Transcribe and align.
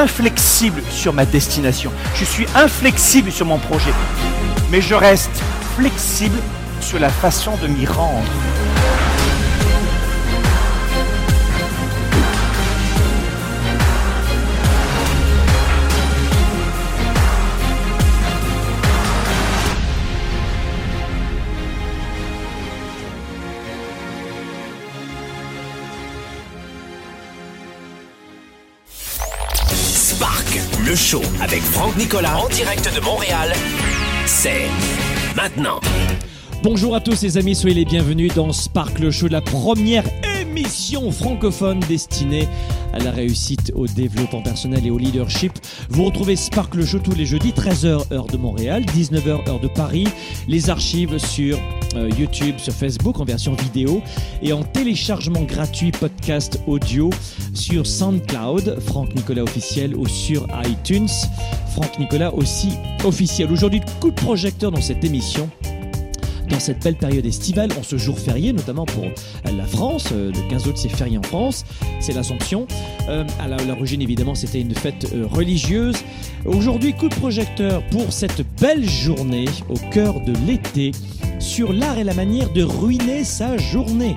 Inflexible 0.00 0.82
sur 0.90 1.12
ma 1.12 1.26
destination. 1.26 1.92
Je 2.14 2.24
suis 2.24 2.46
inflexible 2.54 3.30
sur 3.30 3.44
mon 3.44 3.58
projet. 3.58 3.92
Mais 4.70 4.80
je 4.80 4.94
reste 4.94 5.42
flexible 5.76 6.38
sur 6.80 6.98
la 6.98 7.10
façon 7.10 7.54
de 7.60 7.66
m'y 7.66 7.84
rendre. 7.84 8.24
Show 31.10 31.22
avec 31.40 31.60
Franck 31.60 31.96
Nicolas 31.96 32.38
en 32.38 32.48
direct 32.50 32.88
de 32.94 33.00
Montréal. 33.00 33.52
C'est 34.26 34.68
maintenant. 35.34 35.80
Bonjour 36.62 36.94
à 36.94 37.00
tous 37.00 37.22
les 37.22 37.36
amis, 37.36 37.56
soyez 37.56 37.74
les 37.74 37.84
bienvenus 37.84 38.32
dans 38.32 38.52
Spark 38.52 39.00
le 39.00 39.10
Show, 39.10 39.26
la 39.26 39.40
première 39.40 40.04
émission 40.40 41.10
francophone 41.10 41.80
destinée 41.80 42.46
à 42.92 43.00
la 43.00 43.10
réussite, 43.10 43.72
au 43.74 43.88
développement 43.88 44.42
personnel 44.42 44.86
et 44.86 44.90
au 44.90 44.98
leadership. 44.98 45.52
Vous 45.88 46.04
retrouvez 46.04 46.36
Spark 46.36 46.76
le 46.76 46.86
Show 46.86 47.00
tous 47.00 47.14
les 47.16 47.26
jeudis, 47.26 47.50
13h 47.50 48.12
heure 48.12 48.26
de 48.26 48.36
Montréal, 48.36 48.84
19h 48.84 49.48
heure 49.48 49.60
de 49.60 49.68
Paris, 49.68 50.06
les 50.46 50.70
archives 50.70 51.18
sur 51.18 51.58
YouTube, 51.94 52.56
sur 52.58 52.72
Facebook 52.72 53.20
en 53.20 53.24
version 53.24 53.54
vidéo 53.54 54.02
et 54.42 54.52
en 54.52 54.62
téléchargement 54.62 55.42
gratuit 55.42 55.90
podcast 55.90 56.60
audio 56.66 57.10
sur 57.54 57.86
SoundCloud, 57.86 58.78
Franck 58.80 59.14
Nicolas 59.14 59.42
officiel 59.42 59.94
ou 59.94 60.06
sur 60.06 60.46
iTunes, 60.64 61.08
Franck 61.74 61.98
Nicolas 61.98 62.32
aussi 62.34 62.70
officiel. 63.04 63.50
Aujourd'hui, 63.52 63.80
coup 64.00 64.10
de 64.10 64.16
projecteur 64.16 64.70
dans 64.70 64.80
cette 64.80 65.04
émission 65.04 65.48
dans 66.50 66.60
cette 66.60 66.82
belle 66.82 66.96
période 66.96 67.24
estivale, 67.24 67.70
en 67.78 67.82
ce 67.82 67.96
jour 67.96 68.18
férié, 68.18 68.52
notamment 68.52 68.84
pour 68.84 69.04
la 69.44 69.64
France. 69.64 70.08
Euh, 70.12 70.32
Le 70.32 70.50
15 70.50 70.66
août, 70.66 70.76
c'est 70.76 70.88
férié 70.88 71.16
en 71.18 71.22
France, 71.22 71.64
c'est 72.00 72.12
l'Assomption. 72.12 72.66
Euh, 73.08 73.24
à 73.38 73.48
l'origine, 73.64 74.02
évidemment, 74.02 74.34
c'était 74.34 74.60
une 74.60 74.74
fête 74.74 75.06
euh, 75.14 75.26
religieuse. 75.26 75.96
Aujourd'hui, 76.44 76.92
coup 76.94 77.08
de 77.08 77.14
projecteur 77.14 77.82
pour 77.90 78.12
cette 78.12 78.42
belle 78.60 78.88
journée 78.88 79.46
au 79.68 79.76
cœur 79.90 80.20
de 80.20 80.32
l'été 80.46 80.92
sur 81.38 81.72
l'art 81.72 81.98
et 81.98 82.04
la 82.04 82.14
manière 82.14 82.52
de 82.52 82.62
ruiner 82.62 83.24
sa 83.24 83.56
journée. 83.56 84.14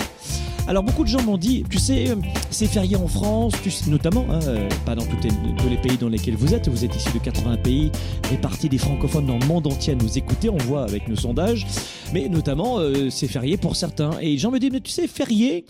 Alors 0.66 0.81
beaucoup 0.81 1.03
de 1.03 1.09
gens 1.09 1.22
m'ont 1.22 1.38
dit, 1.38 1.66
tu 1.69 1.78
sais, 1.78 2.09
euh, 2.09 2.16
c'est 2.50 2.68
férié 2.68 2.96
en 2.96 3.07
France, 3.07 3.53
tu 3.62 3.69
sais, 3.69 3.90
notamment, 3.90 4.25
hein, 4.29 4.40
euh, 4.47 4.69
pas 4.85 4.96
dans 4.96 5.03
tous 5.03 5.69
les 5.69 5.78
pays 5.78 5.97
dans 5.97 6.07
lesquels 6.07 6.35
vous 6.38 6.53
êtes, 6.53 6.69
vous 6.69 6.85
êtes 6.85 6.96
issus 6.96 7.12
de 7.12 7.19
80 7.19 7.57
pays 7.57 7.91
répartis 8.29 8.69
des 8.69 8.78
francophones 8.78 9.25
dans 9.25 9.38
le 9.38 9.46
monde 9.46 9.68
entier 9.68 9.91
à 9.91 9.96
nous 9.97 10.18
écouter, 10.18 10.50
on 10.50 10.57
voit 10.57 10.84
avec 10.84 11.09
nos 11.09 11.18
sondages, 11.18 11.68
mais 12.13 12.29
notamment 12.29 12.79
euh, 12.79 13.09
c'est 13.09 13.28
férié 13.28 13.57
pour 13.57 13.75
certains. 13.75 14.18
Et 14.22 14.28
les 14.29 14.38
gens 14.38 14.52
me 14.52 14.59
disent, 14.59 14.72
mais 14.72 14.79
tu 14.79 14.91
sais, 14.91 15.06
férié, 15.07 15.66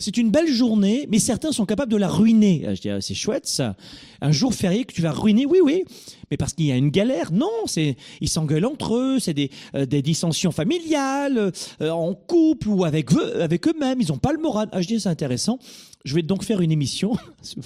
c'est 0.00 0.16
une 0.16 0.30
belle 0.30 0.48
journée, 0.48 1.06
mais 1.08 1.20
certains 1.20 1.52
sont 1.52 1.64
capables 1.64 1.92
de 1.92 1.96
la 1.96 2.08
ruiner. 2.08 2.64
Ah, 2.66 2.74
Je 2.74 2.80
dis, 2.80 2.90
ah, 2.90 3.00
c'est 3.00 3.14
chouette 3.14 3.46
ça. 3.46 3.76
Un 4.20 4.32
jour 4.32 4.52
férié 4.52 4.84
que 4.84 4.92
tu 4.92 5.02
vas 5.02 5.12
ruiner, 5.12 5.46
oui, 5.46 5.60
oui. 5.62 5.84
Mais 6.32 6.38
parce 6.38 6.54
qu'il 6.54 6.64
y 6.64 6.72
a 6.72 6.76
une 6.78 6.88
galère, 6.88 7.30
non. 7.30 7.50
C'est 7.66 7.94
ils 8.22 8.28
s'engueulent 8.30 8.64
entre 8.64 8.96
eux, 8.96 9.18
c'est 9.20 9.34
des, 9.34 9.50
euh, 9.74 9.84
des 9.84 10.00
dissensions 10.00 10.50
familiales, 10.50 11.52
euh, 11.82 11.90
en 11.90 12.14
couple 12.14 12.70
ou 12.70 12.84
avec 12.86 13.12
eux, 13.12 13.42
avec 13.42 13.68
eux-mêmes. 13.68 14.00
Ils 14.00 14.08
n'ont 14.08 14.16
pas 14.16 14.32
le 14.32 14.38
moral. 14.38 14.70
Ah, 14.72 14.80
je 14.80 14.86
dis, 14.86 14.98
c'est 14.98 15.10
intéressant. 15.10 15.58
Je 16.06 16.14
vais 16.14 16.22
donc 16.22 16.42
faire 16.42 16.62
une 16.62 16.72
émission 16.72 17.18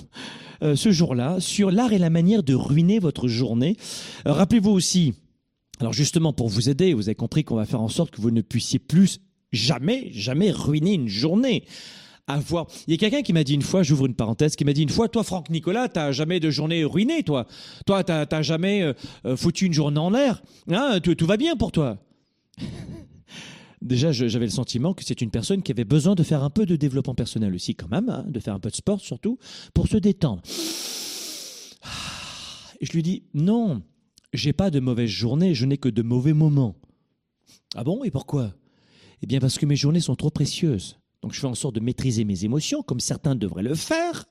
euh, 0.65 0.75
ce 0.75 0.91
jour-là 0.91 1.39
sur 1.39 1.71
l'art 1.71 1.93
et 1.93 1.99
la 1.99 2.11
manière 2.11 2.43
de 2.43 2.57
ruiner 2.57 2.99
votre 2.99 3.29
journée. 3.29 3.77
Rappelez-vous 4.25 4.73
aussi. 4.73 5.15
Alors 5.79 5.93
justement, 5.93 6.33
pour 6.33 6.49
vous 6.49 6.69
aider, 6.69 6.93
vous 6.93 7.09
avez 7.09 7.15
compris 7.15 7.45
qu'on 7.45 7.55
va 7.55 7.67
faire 7.67 7.83
en 7.83 7.89
sorte 7.89 8.11
que 8.11 8.21
vous 8.21 8.33
ne 8.33 8.41
puissiez 8.41 8.81
plus 8.81 9.21
jamais, 9.53 10.09
jamais 10.11 10.51
ruiner 10.51 10.95
une 10.95 11.07
journée 11.07 11.63
avoir. 12.27 12.67
Il 12.87 12.93
y 12.93 12.95
a 12.95 12.99
quelqu'un 12.99 13.23
qui 13.23 13.33
m'a 13.33 13.45
dit 13.45 13.55
une 13.55 13.63
fois, 13.63 13.83
j'ouvre 13.83 14.07
une 14.07 14.15
parenthèse, 14.15 14.57
qui 14.57 14.65
m'a 14.65 14.73
dit 14.73 14.83
une 14.83 14.89
fois, 14.89 15.09
toi, 15.09 15.23
Franck 15.23 15.51
Nicolas, 15.51 15.89
t'as 15.89 16.13
jamais 16.13 16.41
de 16.41 16.51
journée 16.51 16.85
ruinée, 16.85 17.23
toi. 17.23 17.47
Toi, 17.87 18.05
t'as 18.05 18.27
t'as 18.27 18.43
jamais 18.43 18.83
euh, 18.83 18.93
euh, 19.25 19.37
foutu 19.37 19.67
une 19.67 19.73
journée 19.73 20.01
en 20.01 20.11
l'air. 20.11 20.43
Hein, 20.71 20.99
tout, 21.01 21.27
va 21.27 21.37
bien 21.37 21.57
pour 21.57 21.73
toi. 21.73 21.99
Déjà, 23.83 24.11
j'avais 24.11 24.47
le 24.47 24.51
sentiment 24.51 24.95
que 24.95 25.05
c'est 25.05 25.21
une 25.21 25.31
personne 25.31 25.63
qui 25.63 25.71
avait 25.71 25.85
besoin 25.85 26.15
de 26.15 26.23
faire 26.23 26.43
un 26.43 26.51
peu 26.51 26.67
de 26.67 26.77
développement 26.77 27.15
personnel 27.15 27.55
aussi, 27.55 27.75
quand 27.75 27.89
même, 27.89 28.09
hein, 28.09 28.25
de 28.27 28.41
faire 28.41 28.55
un 28.55 28.59
peu 28.59 28.71
de 28.71 28.75
sport 28.75 29.01
surtout, 29.01 29.39
pour 29.75 29.87
se 29.87 29.97
détendre. 29.97 30.43
Et 32.81 32.87
je 32.87 32.93
lui 32.93 33.03
dis, 33.03 33.25
non, 33.35 33.83
j'ai 34.33 34.53
pas 34.53 34.71
de 34.71 34.81
mauvaise 34.81 35.09
journée, 35.09 35.55
je 35.55 35.67
n'ai 35.67 35.79
que 35.79 35.89
de 35.89 36.03
mauvais 36.03 36.33
moments. 36.33 36.75
Ah 37.75 37.85
bon 37.85 38.03
Et 38.05 38.11
pourquoi? 38.11 38.55
Eh 39.23 39.27
bien, 39.27 39.39
parce 39.39 39.59
que 39.59 39.67
mes 39.67 39.77
journées 39.77 40.01
sont 40.01 40.17
trop 40.17 40.31
précieuses. 40.31 40.99
Donc, 41.23 41.33
je 41.33 41.41
fais 41.41 41.47
en 41.47 41.55
sorte 41.55 41.75
de 41.75 41.81
maîtriser 41.81 42.25
mes 42.25 42.45
émotions, 42.45 42.83
comme 42.83 43.01
certains 43.01 43.35
devraient 43.35 43.63
le 43.63 43.75
faire, 43.75 44.27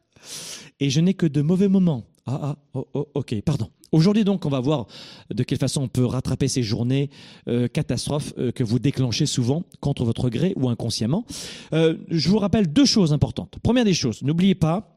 et 0.79 0.89
je 0.89 0.99
n'ai 0.99 1.13
que 1.13 1.25
de 1.25 1.41
mauvais 1.41 1.67
moments. 1.67 2.03
Ah, 2.25 2.39
ah, 2.41 2.55
oh, 2.73 2.87
oh, 2.93 3.07
ok, 3.13 3.39
pardon. 3.41 3.69
Aujourd'hui, 3.91 4.23
donc, 4.23 4.45
on 4.45 4.49
va 4.49 4.59
voir 4.59 4.87
de 5.33 5.43
quelle 5.43 5.59
façon 5.59 5.83
on 5.83 5.87
peut 5.87 6.05
rattraper 6.05 6.47
ces 6.47 6.63
journées 6.63 7.09
euh, 7.47 7.67
catastrophes 7.67 8.33
euh, 8.37 8.51
que 8.51 8.63
vous 8.63 8.79
déclenchez 8.79 9.25
souvent 9.25 9.63
contre 9.79 10.03
votre 10.03 10.29
gré 10.29 10.53
ou 10.55 10.69
inconsciemment. 10.69 11.25
Euh, 11.73 11.95
je 12.09 12.29
vous 12.29 12.39
rappelle 12.39 12.67
deux 12.71 12.85
choses 12.85 13.13
importantes. 13.13 13.57
Première 13.61 13.85
des 13.85 13.93
choses, 13.93 14.23
n'oubliez 14.23 14.55
pas 14.55 14.94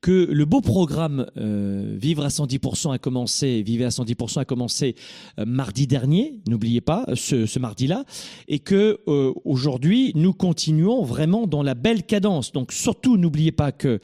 que 0.00 0.28
le 0.30 0.44
beau 0.44 0.60
programme 0.60 1.26
euh, 1.36 1.96
Vivre 1.96 2.24
à 2.24 2.28
110% 2.28 2.92
a 2.92 2.98
commencé, 2.98 3.64
à 3.66 3.88
110% 3.88 4.40
a 4.40 4.44
commencé 4.44 4.94
euh, 5.38 5.44
mardi 5.46 5.86
dernier, 5.86 6.40
n'oubliez 6.46 6.80
pas, 6.80 7.06
ce, 7.14 7.46
ce 7.46 7.58
mardi-là, 7.58 8.04
et 8.48 8.58
que 8.58 9.00
euh, 9.08 9.32
aujourd'hui 9.44 10.12
nous 10.14 10.32
continuons 10.32 11.02
vraiment 11.02 11.46
dans 11.46 11.62
la 11.62 11.74
belle 11.74 12.04
cadence. 12.04 12.52
Donc 12.52 12.72
surtout 12.72 13.16
n'oubliez 13.16 13.52
pas 13.52 13.72
que 13.72 14.00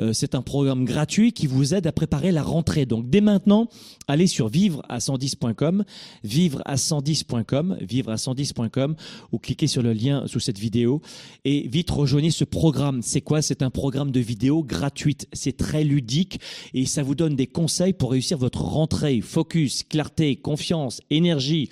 euh, 0.00 0.12
c'est 0.12 0.34
un 0.34 0.42
programme 0.42 0.84
gratuit 0.84 1.32
qui 1.32 1.46
vous 1.46 1.74
aide 1.74 1.86
à 1.86 1.92
préparer 1.92 2.32
la 2.32 2.42
rentrée. 2.42 2.86
Donc 2.86 3.10
dès 3.10 3.20
maintenant, 3.20 3.68
allez 4.08 4.26
sur 4.26 4.48
vivre 4.48 4.82
à 4.88 4.98
110.com, 4.98 5.84
vivre 6.22 6.62
à 6.64 6.76
110.com, 6.76 7.76
vivre 7.80 8.10
à 8.10 8.16
110.com, 8.16 8.96
ou 9.32 9.38
cliquez 9.38 9.66
sur 9.66 9.82
le 9.82 9.92
lien 9.92 10.26
sous 10.26 10.40
cette 10.40 10.58
vidéo 10.58 11.00
et 11.44 11.68
vite 11.68 11.90
rejoignez 11.90 12.30
ce 12.30 12.44
programme. 12.44 13.02
C'est 13.02 13.20
quoi? 13.20 13.42
C'est 13.42 13.62
un 13.62 13.70
programme 13.70 14.10
de 14.10 14.20
vidéo 14.20 14.62
C'est 15.32 15.56
très 15.56 15.84
ludique 15.84 16.40
et 16.72 16.86
ça 16.86 17.02
vous 17.02 17.14
donne 17.14 17.36
des 17.36 17.46
conseils 17.46 17.92
pour 17.92 18.12
réussir 18.12 18.38
votre 18.38 18.62
rentrée. 18.62 19.20
Focus, 19.20 19.82
clarté, 19.82 20.36
confiance, 20.36 21.00
énergie, 21.10 21.68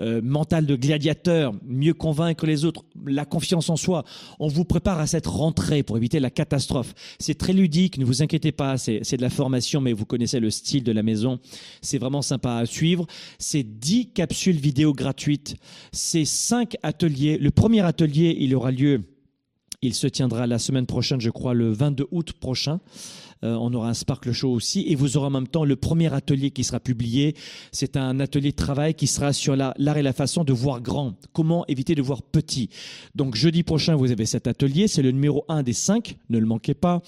euh, 0.00 0.20
mental 0.22 0.66
de 0.66 0.76
gladiateur, 0.76 1.54
mieux 1.64 1.94
convaincre 1.94 2.46
les 2.46 2.64
autres, 2.64 2.84
la 3.06 3.24
confiance 3.24 3.70
en 3.70 3.76
soi. 3.76 4.04
On 4.38 4.48
vous 4.48 4.64
prépare 4.64 4.98
à 4.98 5.06
cette 5.06 5.26
rentrée 5.26 5.82
pour 5.82 5.96
éviter 5.96 6.20
la 6.20 6.30
catastrophe. 6.30 6.94
C'est 7.18 7.38
très 7.38 7.52
ludique, 7.52 7.98
ne 7.98 8.04
vous 8.04 8.22
inquiétez 8.22 8.52
pas, 8.52 8.76
c'est 8.76 9.00
c'est 9.06 9.16
de 9.16 9.22
la 9.22 9.30
formation, 9.30 9.80
mais 9.80 9.92
vous 9.92 10.04
connaissez 10.04 10.40
le 10.40 10.50
style 10.50 10.82
de 10.82 10.92
la 10.92 11.02
maison. 11.02 11.38
C'est 11.80 11.98
vraiment 11.98 12.22
sympa 12.22 12.56
à 12.56 12.66
suivre. 12.66 13.06
C'est 13.38 13.62
10 13.62 14.12
capsules 14.12 14.56
vidéo 14.56 14.92
gratuites. 14.92 15.56
C'est 15.92 16.24
5 16.24 16.76
ateliers. 16.82 17.38
Le 17.38 17.50
premier 17.50 17.80
atelier, 17.80 18.36
il 18.38 18.54
aura 18.54 18.70
lieu 18.70 19.02
il 19.82 19.94
se 19.94 20.06
tiendra 20.06 20.46
la 20.46 20.58
semaine 20.58 20.86
prochaine, 20.86 21.20
je 21.20 21.30
crois, 21.30 21.54
le 21.54 21.70
22 21.70 22.06
août 22.10 22.32
prochain. 22.32 22.80
Euh, 23.44 23.54
on 23.60 23.72
aura 23.74 23.90
un 23.90 23.94
Sparkle 23.94 24.32
Show 24.32 24.50
aussi. 24.50 24.84
Et 24.88 24.94
vous 24.94 25.16
aurez 25.16 25.26
en 25.26 25.30
même 25.30 25.48
temps 25.48 25.64
le 25.64 25.76
premier 25.76 26.12
atelier 26.12 26.50
qui 26.50 26.64
sera 26.64 26.80
publié. 26.80 27.34
C'est 27.72 27.96
un 27.96 28.18
atelier 28.20 28.50
de 28.50 28.56
travail 28.56 28.94
qui 28.94 29.06
sera 29.06 29.32
sur 29.32 29.56
la- 29.56 29.74
l'art 29.78 29.98
et 29.98 30.02
la 30.02 30.12
façon 30.12 30.44
de 30.44 30.52
voir 30.52 30.80
grand. 30.80 31.14
Comment 31.32 31.64
éviter 31.66 31.94
de 31.94 32.02
voir 32.02 32.22
petit? 32.22 32.70
Donc 33.14 33.34
jeudi 33.36 33.62
prochain, 33.62 33.94
vous 33.96 34.10
avez 34.10 34.26
cet 34.26 34.46
atelier. 34.46 34.88
C'est 34.88 35.02
le 35.02 35.10
numéro 35.12 35.44
1 35.48 35.62
des 35.62 35.72
5. 35.72 36.16
Ne 36.30 36.38
le 36.38 36.46
manquez 36.46 36.74
pas. 36.74 37.02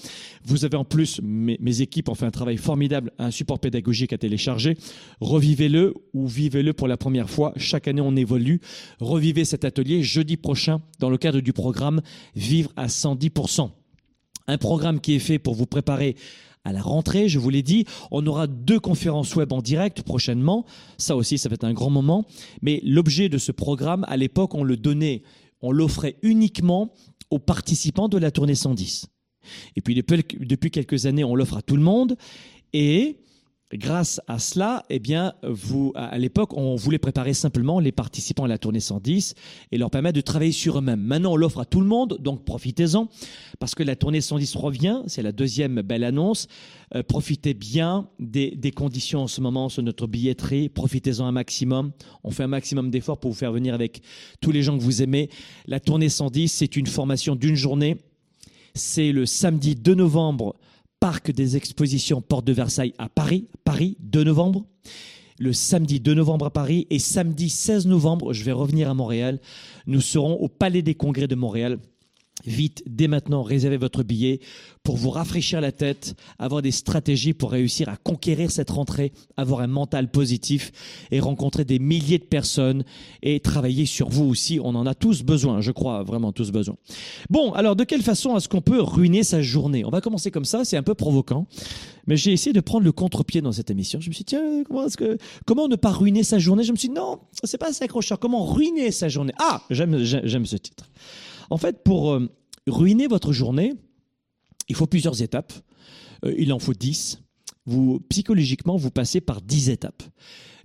Vous 0.45 0.65
avez 0.65 0.77
en 0.77 0.85
plus, 0.85 1.19
mes, 1.23 1.57
mes 1.59 1.81
équipes 1.81 2.09
ont 2.09 2.15
fait 2.15 2.25
un 2.25 2.31
travail 2.31 2.57
formidable, 2.57 3.11
un 3.17 3.31
support 3.31 3.59
pédagogique 3.59 4.13
à 4.13 4.17
télécharger. 4.17 4.77
Revivez-le 5.21 5.93
ou 6.13 6.27
vivez-le 6.27 6.73
pour 6.73 6.87
la 6.87 6.97
première 6.97 7.29
fois. 7.29 7.53
Chaque 7.57 7.87
année, 7.87 8.01
on 8.01 8.15
évolue. 8.15 8.61
Revivez 8.99 9.45
cet 9.45 9.65
atelier 9.65 10.03
jeudi 10.03 10.37
prochain 10.37 10.81
dans 10.99 11.09
le 11.09 11.17
cadre 11.17 11.39
du 11.41 11.53
programme 11.53 12.01
Vivre 12.35 12.71
à 12.75 12.87
110%. 12.87 13.71
Un 14.49 14.57
programme 14.57 14.99
qui 14.99 15.13
est 15.13 15.19
fait 15.19 15.37
pour 15.37 15.53
vous 15.53 15.67
préparer 15.67 16.15
à 16.63 16.73
la 16.73 16.81
rentrée, 16.81 17.29
je 17.29 17.37
vous 17.37 17.51
l'ai 17.51 17.61
dit. 17.61 17.85
On 18.09 18.25
aura 18.25 18.47
deux 18.47 18.79
conférences 18.79 19.35
web 19.35 19.53
en 19.53 19.61
direct 19.61 20.01
prochainement. 20.01 20.65
Ça 20.97 21.15
aussi, 21.15 21.37
ça 21.37 21.49
va 21.49 21.53
être 21.53 21.65
un 21.65 21.73
grand 21.73 21.91
moment. 21.91 22.25
Mais 22.63 22.81
l'objet 22.83 23.29
de 23.29 23.37
ce 23.37 23.51
programme, 23.51 24.05
à 24.07 24.17
l'époque, 24.17 24.55
on 24.55 24.63
le 24.63 24.75
donnait, 24.75 25.21
on 25.61 25.71
l'offrait 25.71 26.15
uniquement 26.23 26.91
aux 27.29 27.37
participants 27.37 28.07
de 28.07 28.17
la 28.17 28.31
tournée 28.31 28.55
110. 28.55 29.05
Et 29.75 29.81
puis 29.81 29.93
depuis, 29.93 30.71
quelques 30.71 31.05
années, 31.05 31.23
on 31.23 31.35
l'offre 31.35 31.57
à 31.57 31.61
tout 31.61 31.75
le 31.75 31.83
monde. 31.83 32.17
Et 32.73 33.17
grâce 33.77 34.19
à 34.27 34.39
cela, 34.39 34.83
eh 34.89 34.99
bien, 34.99 35.33
vous, 35.43 35.91
à 35.95 36.17
l'époque, 36.17 36.57
on 36.57 36.75
voulait 36.75 36.97
préparer 36.97 37.33
simplement 37.33 37.79
les 37.79 37.91
participants 37.91 38.45
à 38.45 38.47
la 38.47 38.57
tournée 38.57 38.79
110 38.79 39.35
et 39.71 39.77
leur 39.77 39.91
permettre 39.91 40.15
de 40.15 40.21
travailler 40.21 40.51
sur 40.51 40.79
eux-mêmes. 40.79 41.01
Maintenant, 41.01 41.33
on 41.33 41.35
l'offre 41.35 41.59
à 41.59 41.65
tout 41.65 41.79
le 41.79 41.85
monde, 41.85 42.17
donc 42.19 42.45
profitez-en, 42.45 43.07
parce 43.59 43.75
que 43.75 43.83
la 43.83 43.95
tournée 43.95 44.21
110 44.21 44.55
revient, 44.55 45.03
c'est 45.07 45.21
la 45.21 45.31
deuxième 45.31 45.81
belle 45.81 46.03
annonce. 46.03 46.47
Euh, 46.95 47.03
profitez 47.03 47.53
bien 47.53 48.09
des, 48.19 48.51
des, 48.51 48.71
conditions 48.71 49.21
en 49.21 49.27
ce 49.27 49.41
moment 49.41 49.69
sur 49.69 49.83
notre 49.83 50.07
billetterie, 50.07 50.69
profitez-en 50.69 51.25
un 51.25 51.31
maximum. 51.31 51.91
On 52.23 52.31
fait 52.31 52.43
un 52.43 52.47
maximum 52.47 52.89
d'efforts 52.89 53.19
pour 53.19 53.31
vous 53.31 53.37
faire 53.37 53.51
venir 53.51 53.75
avec 53.75 54.01
tous 54.41 54.51
les 54.51 54.63
gens 54.63 54.77
que 54.77 54.83
vous 54.83 55.03
aimez. 55.03 55.29
La 55.67 55.79
tournée 55.79 56.09
110, 56.09 56.47
c'est 56.47 56.75
une 56.75 56.87
formation 56.87 57.35
d'une 57.35 57.55
journée. 57.55 57.97
C'est 58.73 59.11
le 59.11 59.25
samedi 59.25 59.75
2 59.75 59.93
novembre 59.93 60.55
Parc 60.99 61.31
des 61.31 61.55
Expositions 61.55 62.21
Porte 62.21 62.45
de 62.45 62.51
Versailles 62.51 62.93
à 62.97 63.07
Paris, 63.07 63.47
Paris, 63.63 63.95
2 64.01 64.25
novembre. 64.25 64.65
Le 65.39 65.53
samedi 65.53 66.01
2 66.01 66.13
novembre 66.13 66.47
à 66.47 66.49
Paris 66.49 66.87
et 66.89 66.99
samedi 66.99 67.49
16 67.49 67.87
novembre, 67.87 68.33
je 68.33 68.43
vais 68.43 68.51
revenir 68.51 68.89
à 68.89 68.93
Montréal. 68.93 69.39
Nous 69.87 70.01
serons 70.01 70.33
au 70.33 70.49
Palais 70.49 70.81
des 70.81 70.95
Congrès 70.95 71.27
de 71.27 71.35
Montréal 71.35 71.79
Vite, 72.45 72.83
dès 72.87 73.07
maintenant, 73.07 73.43
réservez 73.43 73.77
votre 73.77 74.03
billet 74.03 74.39
pour 74.83 74.95
vous 74.95 75.09
rafraîchir 75.09 75.59
la 75.59 75.71
tête, 75.71 76.15
avoir 76.39 76.61
des 76.61 76.71
stratégies 76.71 77.33
pour 77.33 77.51
réussir 77.51 77.89
à 77.89 77.97
conquérir 77.97 78.49
cette 78.49 78.69
rentrée, 78.69 79.11
avoir 79.35 79.59
un 79.59 79.67
mental 79.67 80.09
positif 80.09 80.71
et 81.11 81.19
rencontrer 81.19 81.65
des 81.65 81.79
milliers 81.79 82.17
de 82.17 82.23
personnes 82.23 82.83
et 83.21 83.39
travailler 83.39 83.85
sur 83.85 84.09
vous 84.09 84.25
aussi. 84.25 84.59
On 84.63 84.75
en 84.75 84.85
a 84.85 84.95
tous 84.95 85.23
besoin, 85.23 85.59
je 85.61 85.71
crois, 85.71 86.03
vraiment 86.03 86.31
tous 86.31 86.51
besoin. 86.51 86.75
Bon, 87.29 87.51
alors 87.51 87.75
de 87.75 87.83
quelle 87.83 88.01
façon 88.01 88.37
est-ce 88.37 88.47
qu'on 88.47 88.61
peut 88.61 88.81
ruiner 88.81 89.23
sa 89.23 89.41
journée? 89.41 89.83
On 89.83 89.89
va 89.89 90.01
commencer 90.01 90.31
comme 90.31 90.45
ça, 90.45 90.63
c'est 90.63 90.77
un 90.77 90.83
peu 90.83 90.95
provoquant, 90.95 91.45
mais 92.07 92.15
j'ai 92.15 92.31
essayé 92.31 92.53
de 92.53 92.61
prendre 92.61 92.85
le 92.85 92.91
contre-pied 92.91 93.41
dans 93.41 93.51
cette 93.51 93.69
émission. 93.69 93.99
Je 93.99 94.09
me 94.09 94.13
suis 94.13 94.23
dit, 94.23 94.35
tiens, 94.35 94.63
comment, 94.65 94.85
est-ce 94.85 94.97
que, 94.97 95.17
comment 95.45 95.67
ne 95.67 95.75
pas 95.75 95.91
ruiner 95.91 96.23
sa 96.23 96.39
journée? 96.39 96.63
Je 96.63 96.71
me 96.71 96.77
suis 96.77 96.87
dit, 96.87 96.95
non, 96.95 97.19
c'est 97.43 97.57
pas 97.57 97.69
assez 97.69 97.83
accrocheur. 97.83 98.17
Comment 98.17 98.45
ruiner 98.45 98.91
sa 98.91 99.09
journée? 99.09 99.33
Ah, 99.39 99.61
j'aime, 99.69 99.97
j'aime 100.03 100.45
ce 100.45 100.55
titre. 100.55 100.89
En 101.49 101.57
fait, 101.57 101.83
pour 101.83 102.11
euh, 102.11 102.29
ruiner 102.67 103.07
votre 103.07 103.33
journée, 103.33 103.73
il 104.67 104.75
faut 104.75 104.87
plusieurs 104.87 105.21
étapes. 105.21 105.53
Euh, 106.25 106.33
il 106.37 106.53
en 106.53 106.59
faut 106.59 106.73
dix. 106.73 107.21
Vous, 107.65 107.99
psychologiquement, 108.09 108.77
vous 108.77 108.91
passez 108.91 109.21
par 109.21 109.41
dix 109.41 109.69
étapes. 109.69 110.03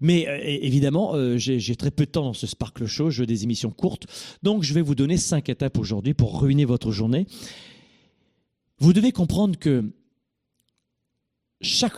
Mais 0.01 0.29
euh, 0.29 0.39
évidemment, 0.43 1.15
j'ai 1.37 1.77
très 1.77 1.91
peu 1.91 2.07
de 2.07 2.11
temps 2.11 2.25
dans 2.25 2.33
ce 2.33 2.47
Sparkle 2.47 2.87
Show, 2.87 3.11
je 3.11 3.23
veux 3.23 3.27
des 3.27 3.45
émissions 3.45 3.71
courtes. 3.71 4.07
Donc, 4.43 4.63
je 4.63 4.75
vais 4.75 4.83
vous 4.83 4.95
donner 4.95 5.17
cinq 5.17 5.49
étapes 5.49 5.79
aujourd'hui 5.79 6.15
pour 6.15 6.41
ruiner 6.41 6.65
votre 6.65 6.91
journée. 6.91 7.27
Vous 8.79 8.93
devez 8.93 9.13
comprendre 9.13 9.59
que 9.59 9.93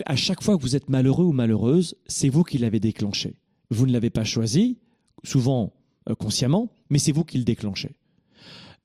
à 0.05 0.15
chaque 0.15 0.43
fois 0.45 0.57
que 0.57 0.63
vous 0.63 0.77
êtes 0.77 0.89
malheureux 0.89 1.25
ou 1.25 1.33
malheureuse, 1.33 1.97
c'est 2.07 2.29
vous 2.29 2.45
qui 2.45 2.59
l'avez 2.59 2.79
déclenché. 2.79 3.35
Vous 3.71 3.87
ne 3.87 3.93
l'avez 3.93 4.11
pas 4.11 4.23
choisi, 4.23 4.79
souvent 5.25 5.73
consciemment, 6.21 6.71
mais 6.89 7.01
c'est 7.01 7.11
vous 7.11 7.25
qui 7.25 7.39
le 7.39 7.45
déclenchez. 7.45 7.97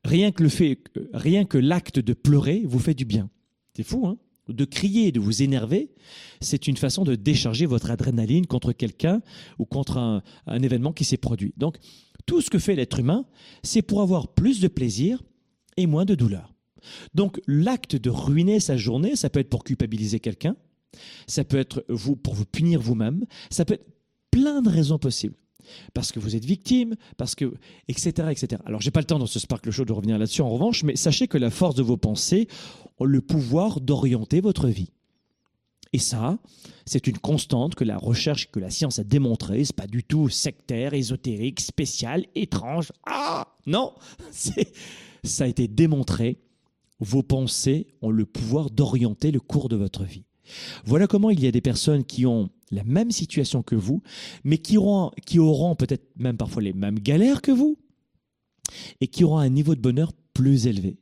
Rien 0.03 0.31
que 0.31 0.43
le 0.43 0.49
fait, 0.49 0.79
rien 1.13 1.45
que 1.45 1.57
l'acte 1.57 1.99
de 1.99 2.13
pleurer 2.13 2.63
vous 2.65 2.79
fait 2.79 2.93
du 2.93 3.05
bien. 3.05 3.29
C'est 3.75 3.83
fou, 3.83 4.07
hein? 4.07 4.17
De 4.47 4.65
crier, 4.65 5.11
de 5.11 5.19
vous 5.19 5.43
énerver, 5.43 5.91
c'est 6.41 6.67
une 6.67 6.75
façon 6.75 7.03
de 7.03 7.15
décharger 7.15 7.65
votre 7.67 7.91
adrénaline 7.91 8.47
contre 8.47 8.73
quelqu'un 8.73 9.21
ou 9.59 9.65
contre 9.65 9.97
un, 9.97 10.23
événement 10.61 10.91
qui 10.91 11.05
s'est 11.05 11.17
produit. 11.17 11.53
Donc, 11.57 11.77
tout 12.25 12.41
ce 12.41 12.49
que 12.49 12.59
fait 12.59 12.75
l'être 12.75 12.99
humain, 12.99 13.25
c'est 13.63 13.83
pour 13.83 14.01
avoir 14.01 14.33
plus 14.33 14.59
de 14.59 14.67
plaisir 14.67 15.23
et 15.77 15.85
moins 15.85 16.05
de 16.05 16.15
douleur. 16.15 16.53
Donc, 17.13 17.39
l'acte 17.47 17.95
de 17.95 18.09
ruiner 18.09 18.59
sa 18.59 18.75
journée, 18.75 19.15
ça 19.15 19.29
peut 19.29 19.39
être 19.39 19.49
pour 19.49 19.63
culpabiliser 19.63 20.19
quelqu'un, 20.19 20.57
ça 21.27 21.43
peut 21.43 21.59
être 21.59 21.85
pour 22.23 22.33
vous 22.33 22.45
punir 22.45 22.81
vous-même, 22.81 23.25
ça 23.51 23.63
peut 23.63 23.75
être 23.75 23.87
plein 24.31 24.61
de 24.61 24.69
raisons 24.69 24.97
possibles 24.97 25.35
parce 25.93 26.11
que 26.11 26.19
vous 26.19 26.35
êtes 26.35 26.45
victime, 26.45 26.95
parce 27.17 27.35
que, 27.35 27.53
etc., 27.87 28.27
etc. 28.31 28.61
Alors, 28.65 28.81
j'ai 28.81 28.91
pas 28.91 28.99
le 29.01 29.05
temps 29.05 29.19
dans 29.19 29.25
ce 29.25 29.39
Sparkle 29.39 29.71
Show 29.71 29.85
de 29.85 29.93
revenir 29.93 30.17
là-dessus 30.17 30.41
en 30.41 30.49
revanche, 30.49 30.83
mais 30.83 30.95
sachez 30.95 31.27
que 31.27 31.37
la 31.37 31.49
force 31.49 31.75
de 31.75 31.83
vos 31.83 31.97
pensées 31.97 32.47
a 32.99 33.05
le 33.05 33.21
pouvoir 33.21 33.81
d'orienter 33.81 34.41
votre 34.41 34.67
vie. 34.67 34.91
Et 35.93 35.99
ça, 35.99 36.37
c'est 36.85 37.07
une 37.07 37.17
constante 37.17 37.75
que 37.75 37.83
la 37.83 37.97
recherche, 37.97 38.49
que 38.49 38.59
la 38.59 38.69
science 38.69 38.99
a 38.99 39.03
démontré. 39.03 39.65
C'est 39.65 39.75
pas 39.75 39.87
du 39.87 40.03
tout 40.03 40.29
sectaire, 40.29 40.93
ésotérique, 40.93 41.59
spécial, 41.59 42.25
étrange. 42.33 42.93
Ah 43.05 43.47
non, 43.65 43.93
ça 45.23 45.43
a 45.43 45.47
été 45.47 45.67
démontré. 45.67 46.39
Vos 46.99 47.23
pensées 47.23 47.87
ont 48.01 48.11
le 48.11 48.25
pouvoir 48.25 48.69
d'orienter 48.69 49.31
le 49.31 49.39
cours 49.39 49.69
de 49.69 49.75
votre 49.75 50.03
vie. 50.03 50.23
Voilà 50.85 51.07
comment 51.07 51.29
il 51.29 51.39
y 51.39 51.47
a 51.47 51.51
des 51.51 51.61
personnes 51.61 52.03
qui 52.03 52.25
ont 52.25 52.49
la 52.71 52.83
même 52.83 53.11
situation 53.11 53.63
que 53.63 53.75
vous, 53.75 54.01
mais 54.43 54.57
qui 54.57 54.77
auront, 54.77 55.75
peut-être 55.75 56.09
même 56.17 56.37
parfois 56.37 56.61
les 56.61 56.73
mêmes 56.73 56.99
galères 56.99 57.41
que 57.41 57.51
vous, 57.51 57.77
et 59.01 59.07
qui 59.07 59.23
auront 59.23 59.37
un 59.37 59.49
niveau 59.49 59.75
de 59.75 59.81
bonheur 59.81 60.13
plus 60.33 60.67
élevé. 60.67 60.97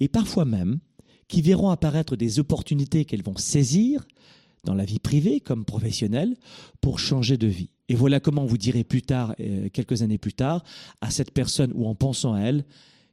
Et 0.00 0.08
parfois 0.08 0.44
même, 0.44 0.78
qui 1.26 1.42
verront 1.42 1.70
apparaître 1.70 2.16
des 2.16 2.38
opportunités 2.38 3.04
qu'elles 3.04 3.22
vont 3.22 3.36
saisir 3.36 4.06
dans 4.64 4.74
la 4.74 4.84
vie 4.84 4.98
privée 4.98 5.40
comme 5.40 5.64
professionnelle 5.64 6.36
pour 6.80 6.98
changer 6.98 7.36
de 7.36 7.46
vie. 7.46 7.70
Et 7.88 7.94
voilà 7.94 8.20
comment 8.20 8.44
vous 8.44 8.58
direz 8.58 8.84
plus 8.84 9.02
tard, 9.02 9.34
euh, 9.40 9.68
quelques 9.70 10.02
années 10.02 10.18
plus 10.18 10.32
tard, 10.32 10.64
à 11.00 11.10
cette 11.10 11.32
personne 11.32 11.72
ou 11.74 11.86
en 11.86 11.94
pensant 11.94 12.34
à 12.34 12.40
elle, 12.40 12.64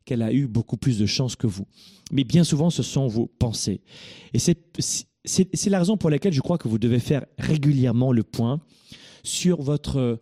qu'elle 0.06 0.22
a 0.22 0.32
eu 0.32 0.48
beaucoup 0.48 0.78
plus 0.78 0.98
de 1.00 1.06
chance 1.06 1.36
que 1.36 1.48
vous. 1.48 1.66
Mais 2.12 2.24
bien 2.24 2.44
souvent, 2.44 2.70
ce 2.70 2.84
sont 2.84 3.08
vos 3.08 3.26
pensées. 3.26 3.82
Et 4.34 4.40
c'est 4.40 4.58
c'est 5.26 5.70
la 5.70 5.80
raison 5.80 5.98
pour 5.98 6.10
laquelle 6.10 6.34
je 6.34 6.42
crois 6.42 6.58
que 6.58 6.68
vous 6.68 6.80
devez 6.80 7.00
faire 7.00 7.26
régulièrement 7.38 8.12
le 8.12 8.24
point 8.24 8.62
sur 9.24 9.62
votre 9.62 10.20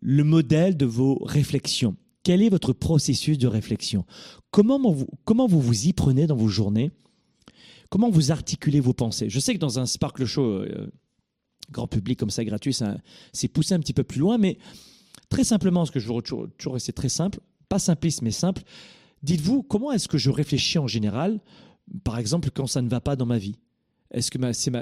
le 0.00 0.24
modèle 0.24 0.76
de 0.76 0.86
vos 0.86 1.18
réflexions. 1.24 1.96
Quel 2.22 2.42
est 2.42 2.48
votre 2.48 2.72
processus 2.72 3.38
de 3.38 3.46
réflexion? 3.46 4.04
Comment 4.50 4.78
vous, 4.78 5.06
comment 5.24 5.46
vous 5.46 5.60
vous 5.60 5.86
y 5.86 5.92
prenez 5.92 6.26
dans 6.26 6.36
vos 6.36 6.48
journées? 6.48 6.90
Comment 7.90 8.10
vous 8.10 8.30
articulez 8.30 8.80
vos 8.80 8.92
pensées? 8.92 9.30
Je 9.30 9.40
sais 9.40 9.54
que 9.54 9.58
dans 9.58 9.78
un 9.78 9.86
Sparkle 9.86 10.26
Show 10.26 10.42
euh, 10.42 10.92
grand 11.70 11.86
public 11.86 12.18
comme 12.18 12.30
ça, 12.30 12.44
gratuit, 12.44 12.76
c'est 13.32 13.48
poussé 13.48 13.74
un 13.74 13.80
petit 13.80 13.94
peu 13.94 14.04
plus 14.04 14.20
loin, 14.20 14.38
mais 14.38 14.58
très 15.28 15.44
simplement, 15.44 15.84
ce 15.84 15.90
que 15.90 16.00
je 16.00 16.12
veux 16.12 16.20
toujours, 16.22 16.46
toujours 16.58 16.80
c'est 16.80 16.92
très 16.92 17.08
simple, 17.08 17.40
pas 17.68 17.78
simpliste, 17.78 18.22
mais 18.22 18.30
simple. 18.30 18.62
Dites-vous, 19.22 19.62
comment 19.62 19.92
est-ce 19.92 20.08
que 20.08 20.18
je 20.18 20.30
réfléchis 20.30 20.78
en 20.78 20.86
général, 20.86 21.40
par 22.04 22.18
exemple, 22.18 22.50
quand 22.50 22.66
ça 22.66 22.82
ne 22.82 22.88
va 22.88 23.00
pas 23.00 23.16
dans 23.16 23.26
ma 23.26 23.38
vie? 23.38 23.56
Est-ce 24.10 24.30
que 24.30 24.38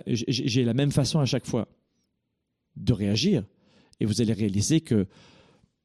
j'ai 0.06 0.64
la 0.64 0.74
même 0.74 0.92
façon 0.92 1.18
à 1.18 1.24
chaque 1.24 1.46
fois 1.46 1.68
de 2.76 2.92
réagir 2.92 3.44
Et 4.00 4.04
vous 4.04 4.20
allez 4.20 4.32
réaliser 4.32 4.80
que 4.80 5.06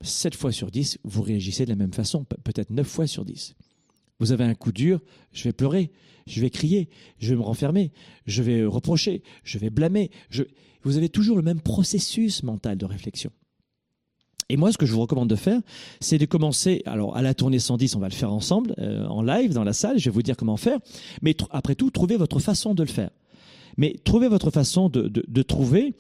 7 0.02 0.36
fois 0.36 0.52
sur 0.52 0.72
10, 0.72 1.00
vous 1.04 1.22
réagissez 1.22 1.66
de 1.66 1.70
la 1.70 1.76
même 1.76 1.94
façon, 1.94 2.26
peut-être 2.26 2.70
9 2.70 2.88
fois 2.88 3.08
sur 3.08 3.26
10. 3.26 3.56
Vous 4.20 4.32
avez 4.32 4.44
un 4.44 4.54
coup 4.54 4.72
dur, 4.72 5.02
je 5.32 5.46
vais 5.46 5.54
pleurer, 5.54 5.92
je 6.28 6.42
vais 6.42 6.50
crier, 6.50 6.90
je 7.18 7.30
vais 7.30 7.36
me 7.36 7.42
renfermer, 7.42 7.92
je 8.26 8.44
vais 8.44 8.64
reprocher, 8.66 9.24
je 9.44 9.58
vais 9.58 9.70
blâmer. 9.70 10.12
Vous 10.84 10.98
avez 10.98 11.10
toujours 11.10 11.36
le 11.36 11.42
même 11.42 11.62
processus 11.62 12.44
mental 12.44 12.78
de 12.78 12.86
réflexion. 12.86 13.32
Et 14.50 14.58
moi, 14.58 14.72
ce 14.72 14.78
que 14.78 14.86
je 14.86 14.92
vous 14.92 15.00
recommande 15.00 15.30
de 15.30 15.36
faire, 15.36 15.62
c'est 16.02 16.18
de 16.18 16.26
commencer. 16.26 16.82
Alors, 16.86 17.16
à 17.16 17.22
la 17.22 17.34
tournée 17.34 17.58
110, 17.58 17.96
on 17.96 18.00
va 18.00 18.10
le 18.10 18.14
faire 18.14 18.34
ensemble, 18.34 18.76
euh, 18.80 19.06
en 19.06 19.22
live, 19.22 19.54
dans 19.54 19.64
la 19.64 19.72
salle. 19.72 19.98
Je 19.98 20.06
vais 20.10 20.14
vous 20.14 20.24
dire 20.24 20.36
comment 20.36 20.58
faire. 20.58 20.78
Mais 21.22 21.36
après 21.52 21.74
tout, 21.74 21.90
trouvez 21.90 22.18
votre 22.18 22.40
façon 22.40 22.76
de 22.76 22.84
le 22.84 22.90
faire. 22.90 23.12
Mais 23.78 23.96
trouvez 24.04 24.28
votre 24.28 24.52
façon 24.52 24.90
de, 24.90 25.42
trouver 25.42 25.96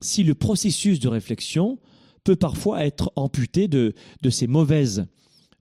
si 0.00 0.24
le 0.24 0.34
processus 0.34 1.00
de 1.00 1.08
réflexion 1.08 1.78
peut 2.24 2.36
parfois 2.36 2.84
être 2.84 3.12
amputé 3.16 3.68
de, 3.68 3.94
ces 4.30 4.46
mauvaises 4.46 5.06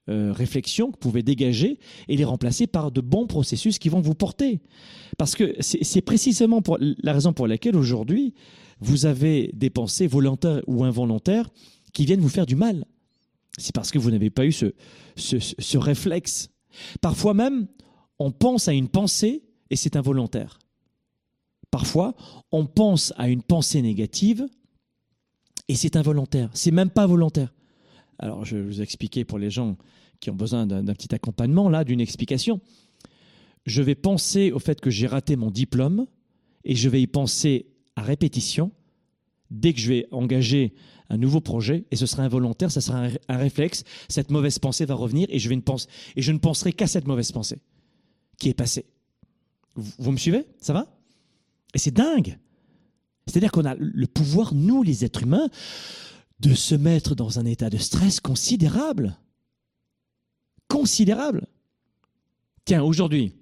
euh, 0.10 0.32
réflexions 0.32 0.88
que 0.88 0.94
vous 0.94 1.00
pouvez 1.00 1.24
dégager 1.24 1.80
et 2.08 2.16
les 2.16 2.24
remplacer 2.24 2.66
par 2.66 2.92
de 2.92 3.02
bons 3.02 3.28
processus 3.28 3.78
qui 3.78 3.90
vont 3.90 4.00
vous 4.00 4.16
porter. 4.16 4.62
Parce 5.18 5.36
que 5.36 5.56
c'est 5.60 6.02
précisément 6.02 6.62
la 6.80 7.14
raison 7.14 7.34
pour 7.34 7.48
laquelle 7.48 7.76
aujourd'hui, 7.76 8.34
vous 8.80 9.06
avez 9.06 9.52
des 9.54 9.70
pensées 9.70 10.08
volontaires 10.08 10.62
ou 10.68 10.84
involontaires 10.84 11.50
qui 11.94 12.06
viennent 12.06 12.22
vous 12.22 12.30
faire 12.30 12.46
du 12.46 12.56
mal. 12.56 12.86
C'est 13.58 13.74
parce 13.74 13.92
que 13.92 13.98
vous 13.98 14.12
n'avez 14.12 14.30
pas 14.30 14.46
eu 14.46 14.52
ce 14.54 15.78
réflexe. 15.78 16.50
Parfois 17.02 17.34
même, 17.34 17.68
on 18.20 18.32
pense 18.32 18.68
à 18.68 18.74
une 18.74 18.88
pensée 18.88 19.44
et 19.70 19.76
c'est 19.76 19.96
involontaire. 19.96 20.60
Parfois, 21.72 22.16
on 22.52 22.66
pense 22.66 23.14
à 23.18 23.30
une 23.30 23.42
pensée 23.42 23.82
négative 23.82 24.48
et 25.68 25.76
c'est 25.76 25.96
involontaire. 25.96 26.50
C'est 26.54 26.72
même 26.72 26.90
pas 26.90 27.06
volontaire. 27.06 27.54
Alors, 28.20 28.46
je 28.46 28.56
vais 28.56 28.64
vous 28.64 28.82
expliquer 28.82 29.26
pour 29.26 29.38
les 29.38 29.50
gens 29.50 29.78
qui 30.20 30.30
ont 30.30 30.36
besoin 30.36 30.66
d'un 30.66 30.94
petit 30.94 31.14
accompagnement, 31.14 31.70
là, 31.70 31.84
d'une 31.84 32.02
explication. 32.02 32.62
Je 33.66 33.82
vais 33.82 33.96
penser 33.96 34.52
au 34.52 34.60
fait 34.60 34.80
que 34.80 34.90
j'ai 34.90 35.08
raté 35.08 35.36
mon 35.36 35.52
diplôme 35.52 36.08
et 36.64 36.76
je 36.76 36.90
vais 36.90 37.02
y 37.02 37.08
penser 37.08 37.68
à 37.96 38.02
répétition 38.02 38.72
dès 39.52 39.74
que 39.74 39.80
je 39.80 39.90
vais 39.90 40.08
engager 40.12 40.74
un 41.10 41.18
nouveau 41.18 41.42
projet 41.42 41.86
et 41.92 41.96
ce 41.96 42.06
sera 42.06 42.24
involontaire, 42.24 42.72
ça 42.72 42.82
sera 42.82 43.08
un, 43.28 43.38
réflexe. 43.38 43.84
Cette 44.10 44.32
mauvaise 44.32 44.58
pensée 44.60 44.86
va 44.86 44.96
revenir 44.96 45.28
et 45.30 45.40
je, 45.40 45.50
vais 45.50 45.56
ne 45.56 45.62
et 46.16 46.22
je 46.22 46.32
ne 46.32 46.38
penserai 46.38 46.74
qu'à 46.74 46.88
cette 46.88 47.08
mauvaise 47.08 47.32
pensée 47.32 47.60
qui 48.40 48.50
est 48.50 48.54
passée. 48.54 48.86
vous 49.76 50.12
me 50.12 50.18
suivez? 50.18 50.46
Ça 50.60 50.74
va? 50.74 50.97
Et 51.74 51.78
c'est 51.78 51.92
dingue. 51.92 52.38
C'est-à-dire 53.28 53.52
qu'on 53.52 53.66
a 53.66 53.76
le 53.76 54.08
pouvoir, 54.08 54.54
nous 54.54 54.84
les 54.84 55.04
êtres 55.04 55.24
humains, 55.24 55.50
de 56.40 56.54
se 56.54 56.76
mettre 56.76 57.16
dans 57.16 57.40
un 57.40 57.46
état 57.46 57.70
de 57.70 57.78
stress 57.78 58.20
considérable. 58.20 59.18
Considérable. 60.68 61.48
Tiens, 62.66 62.84
aujourd'hui, 62.84 63.34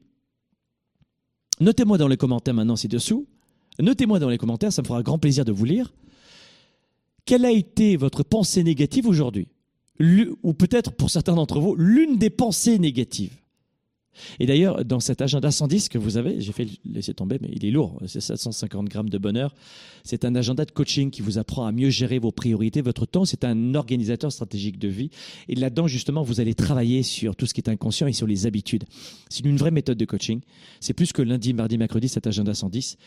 notez-moi 1.60 1.98
dans 1.98 2.08
les 2.08 2.18
commentaires 2.18 2.54
maintenant 2.54 2.76
ci-dessous, 2.76 3.28
notez-moi 3.80 4.20
dans 4.20 4.30
les 4.30 4.38
commentaires, 4.38 4.72
ça 4.72 4.82
me 4.82 4.88
fera 4.88 5.04
grand 5.04 5.18
plaisir 5.18 5.46
de 5.46 5.52
vous 5.52 5.66
lire, 5.66 5.94
quelle 7.26 7.46
a 7.46 7.52
été 7.52 7.98
votre 7.98 8.24
pensée 8.24 8.64
négative 8.64 9.08
aujourd'hui? 9.08 9.48
Ou 10.00 10.54
peut-être 10.54 10.92
pour 10.92 11.10
certains 11.10 11.36
d'entre 11.36 11.60
vous, 11.60 11.76
l'une 11.76 12.18
des 12.18 12.30
pensées 12.30 12.78
négatives 12.78 13.38
et 14.40 14.46
d'ailleurs, 14.46 14.84
dans 14.86 15.00
cet 15.00 15.22
agenda 15.22 15.52
110 15.52 15.90
que 15.90 15.98
vous 15.98 16.18
avez, 16.18 16.40
j'ai 16.42 16.52
fait 16.52 16.68
laisser 16.86 17.14
tomber, 17.14 17.38
mais 17.42 17.50
il 17.52 17.66
est 17.66 17.72
lourd, 17.72 18.00
c'est 18.08 18.22
750 18.22 18.88
grammes 18.88 19.10
de 19.10 19.18
bonheur. 19.18 19.54
C'est 20.04 20.26
un 20.26 20.36
agenda 20.36 20.66
de 20.66 20.72
coaching 20.72 21.10
qui 21.10 21.22
vous 21.22 21.38
apprend 21.38 21.66
à 21.66 21.72
mieux 21.72 21.90
gérer 21.90 22.20
vos 22.20 22.32
priorités, 22.32 22.82
votre 22.82 23.06
temps. 23.06 23.26
C'est 23.26 23.44
un 23.44 23.76
organisateur 23.76 24.32
stratégique 24.32 24.78
de 24.78 24.88
vie. 24.88 25.10
Et 25.50 25.56
là-dedans, 25.56 25.88
justement, 25.88 26.22
vous 26.22 26.40
allez 26.40 26.54
travailler 26.54 27.04
sur 27.04 27.36
tout 27.36 27.46
ce 27.46 27.54
qui 27.54 27.62
est 27.62 27.70
inconscient 27.70 28.08
et 28.08 28.14
sur 28.14 28.28
les 28.28 28.46
habitudes. 28.46 28.84
C'est 29.30 29.46
une 29.46 29.58
vraie 29.58 29.72
méthode 29.72 29.98
de 29.98 30.06
coaching. 30.06 30.42
C'est 30.80 30.94
plus 30.94 31.12
que 31.12 31.22
lundi, 31.22 31.54
mardi, 31.54 31.78
mercredi, 31.78 32.08
cet 32.08 32.28
agenda 32.28 32.54
110. 32.54 32.98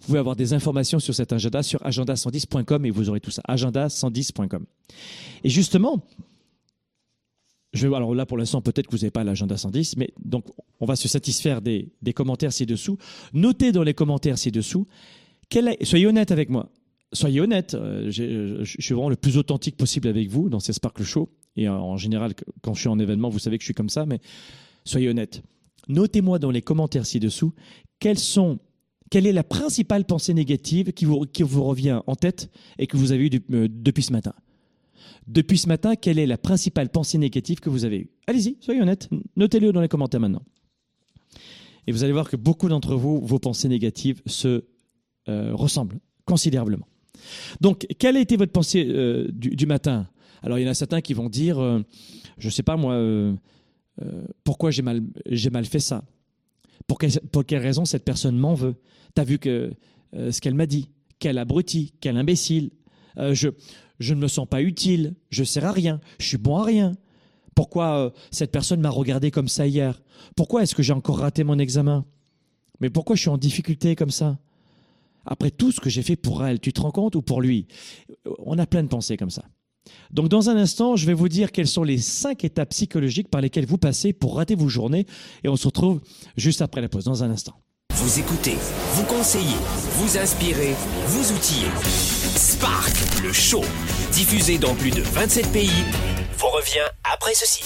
Vous 0.00 0.06
pouvez 0.06 0.18
avoir 0.18 0.34
des 0.34 0.54
informations 0.54 0.98
sur 0.98 1.14
cet 1.14 1.32
agenda 1.32 1.62
sur 1.62 1.80
agenda110.com 1.82 2.86
et 2.86 2.90
vous 2.90 3.08
aurez 3.10 3.20
tout 3.20 3.30
ça. 3.30 3.42
Agenda110.com. 3.48 4.64
Et 5.44 5.50
justement, 5.50 6.02
alors 7.74 8.14
là, 8.14 8.26
pour 8.26 8.36
l'instant, 8.36 8.60
peut-être 8.60 8.86
que 8.86 8.92
vous 8.92 8.98
n'avez 8.98 9.10
pas 9.10 9.24
l'agenda 9.24 9.56
110, 9.56 9.96
mais 9.96 10.12
donc 10.24 10.46
on 10.80 10.86
va 10.86 10.96
se 10.96 11.08
satisfaire 11.08 11.62
des, 11.62 11.92
commentaires 12.14 12.52
ci-dessous. 12.52 12.98
Notez 13.32 13.72
dans 13.72 13.82
les 13.82 13.94
commentaires 13.94 14.38
ci-dessous, 14.38 14.86
soyez 15.82 16.06
honnête 16.06 16.30
avec 16.30 16.48
moi. 16.50 16.70
Soyez 17.12 17.40
honnête, 17.40 17.74
euh, 17.74 18.08
je, 18.08 18.62
suis 18.64 18.94
vraiment 18.94 19.08
le 19.08 19.16
plus 19.16 19.36
authentique 19.36 19.76
possible 19.76 20.06
avec 20.06 20.28
vous 20.28 20.48
dans 20.48 20.60
ces 20.60 20.72
Sparkle 20.72 21.02
Show. 21.02 21.28
Et 21.56 21.68
en, 21.68 21.96
général, 21.96 22.34
quand 22.62 22.74
je 22.74 22.80
suis 22.80 22.88
en 22.88 23.00
événement, 23.00 23.28
vous 23.28 23.40
savez 23.40 23.58
que 23.58 23.62
je 23.62 23.66
suis 23.66 23.74
comme 23.74 23.88
ça, 23.88 24.06
mais 24.06 24.20
soyez 24.84 25.08
honnête. 25.08 25.42
Notez-moi 25.88 26.38
dans 26.38 26.52
les 26.52 26.62
commentaires 26.62 27.04
ci-dessous 27.06 27.52
sont, 28.16 28.58
quelle 29.10 29.26
est 29.26 29.32
la 29.32 29.42
principale 29.42 30.04
pensée 30.04 30.34
négative 30.34 30.92
qui 30.92 31.04
vous, 31.04 31.26
vous 31.40 31.64
revient 31.64 32.00
en 32.06 32.14
tête 32.14 32.50
et 32.78 32.86
que 32.86 32.96
vous 32.96 33.12
avez 33.12 33.26
eue 33.26 33.40
euh, 33.52 33.68
depuis 33.68 34.04
ce 34.04 34.12
matin. 34.12 34.32
Depuis 35.26 35.58
ce 35.58 35.68
matin, 35.68 35.96
quelle 35.96 36.18
est 36.18 36.26
la 36.26 36.38
principale 36.38 36.88
pensée 36.88 37.18
négative 37.18 37.60
que 37.60 37.70
vous 37.70 37.84
avez 37.84 37.98
eue? 37.98 38.10
Allez-y, 38.26 38.56
soyez 38.60 38.80
honnête, 38.80 39.08
notez-le 39.36 39.72
dans 39.72 39.80
les 39.80 39.88
commentaires 39.88 40.20
maintenant. 40.20 40.42
Et 41.86 41.92
vous 41.92 42.04
allez 42.04 42.12
voir 42.12 42.28
que 42.28 42.36
beaucoup 42.36 42.68
d'entre 42.68 42.94
vous, 42.94 43.20
vos 43.20 43.38
pensées 43.38 43.68
négatives 43.68 44.22
se 44.26 44.64
euh, 45.28 45.54
ressemblent 45.54 45.98
considérablement. 46.24 46.86
Donc, 47.60 47.86
quelle 47.98 48.16
a 48.16 48.20
été 48.20 48.36
votre 48.36 48.52
pensée 48.52 48.86
euh, 48.88 49.28
du, 49.32 49.66
matin? 49.66 50.08
Alors, 50.42 50.58
il 50.58 50.62
y 50.62 50.66
en 50.66 50.70
a 50.70 50.74
certains 50.74 51.00
qui 51.00 51.14
vont 51.14 51.28
dire, 51.28 51.58
euh, 51.58 51.80
je 52.38 52.46
ne 52.46 52.50
sais 52.50 52.62
pas 52.62 52.76
moi, 52.76 52.98
pourquoi 54.44 54.70
j'ai 54.70 54.82
mal, 54.82 55.64
fait 55.64 55.80
ça? 55.80 56.04
Pour, 56.86 56.98
pour 57.30 57.44
quelle 57.44 57.62
raison 57.62 57.84
cette 57.84 58.04
personne 58.04 58.38
m'en 58.38 58.54
veut? 58.54 58.76
T'as 59.14 59.24
vu 59.24 59.38
que 59.38 59.72
ce 60.12 60.40
qu'elle 60.40 60.54
m'a 60.54 60.66
dit? 60.66 60.88
Quel 61.18 61.36
abruti, 61.36 61.92
quel 62.00 62.16
imbécile 62.16 62.70
je, 63.16 63.48
je 63.98 64.14
ne 64.14 64.20
me 64.20 64.28
sens 64.28 64.46
pas 64.48 64.62
utile, 64.62 65.14
je 65.30 65.44
sers 65.44 65.64
à 65.64 65.72
rien, 65.72 66.00
je 66.18 66.26
suis 66.26 66.38
bon 66.38 66.56
à 66.56 66.64
rien. 66.64 66.96
Pourquoi 67.54 67.98
euh, 67.98 68.10
cette 68.30 68.52
personne 68.52 68.80
m'a 68.80 68.90
regardé 68.90 69.30
comme 69.30 69.48
ça 69.48 69.66
hier? 69.66 70.00
Pourquoi 70.36 70.62
est-ce 70.62 70.74
que 70.74 70.82
j'ai 70.82 70.92
encore 70.92 71.18
raté 71.18 71.44
mon 71.44 71.58
examen? 71.58 72.04
Mais 72.80 72.90
pourquoi 72.90 73.16
je 73.16 73.20
suis 73.20 73.28
en 73.28 73.36
difficulté 73.36 73.96
comme 73.96 74.10
ça? 74.10 74.38
Après 75.26 75.50
tout 75.50 75.70
ce 75.70 75.80
que 75.80 75.90
j'ai 75.90 76.02
fait 76.02 76.16
pour 76.16 76.44
elle, 76.46 76.60
tu 76.60 76.72
te 76.72 76.80
rends 76.80 76.90
compte 76.90 77.16
ou 77.16 77.22
pour 77.22 77.42
lui? 77.42 77.66
On 78.38 78.58
a 78.58 78.66
plein 78.66 78.82
de 78.82 78.88
pensées 78.88 79.16
comme 79.16 79.30
ça. 79.30 79.44
Donc 80.10 80.28
dans 80.28 80.48
un 80.48 80.56
instant, 80.56 80.96
je 80.96 81.06
vais 81.06 81.14
vous 81.14 81.28
dire 81.28 81.52
quelles 81.52 81.66
sont 81.66 81.82
les 81.82 81.98
cinq 81.98 82.44
étapes 82.44 82.70
psychologiques 82.70 83.28
par 83.28 83.40
lesquelles 83.40 83.66
vous 83.66 83.78
passez 83.78 84.12
pour 84.12 84.36
rater 84.36 84.54
vos 84.54 84.68
journées 84.68 85.06
et 85.44 85.48
on 85.48 85.56
se 85.56 85.66
retrouve 85.66 86.00
juste 86.36 86.62
après 86.62 86.80
la 86.80 86.88
pause, 86.88 87.04
dans 87.04 87.22
un 87.22 87.30
instant. 87.30 87.54
Vous 87.92 88.18
écoutez, 88.18 88.56
vous 88.94 89.04
conseillez, 89.04 89.58
vous 89.96 90.16
inspirez, 90.16 90.74
vous 91.06 91.32
outillez. 91.32 91.68
Spark, 92.60 92.92
le 93.22 93.32
show, 93.32 93.64
diffusé 94.12 94.58
dans 94.58 94.74
plus 94.74 94.90
de 94.90 95.00
27 95.00 95.50
pays, 95.50 95.82
vous 96.36 96.48
revient 96.48 96.84
après 97.10 97.32
ceci. 97.32 97.62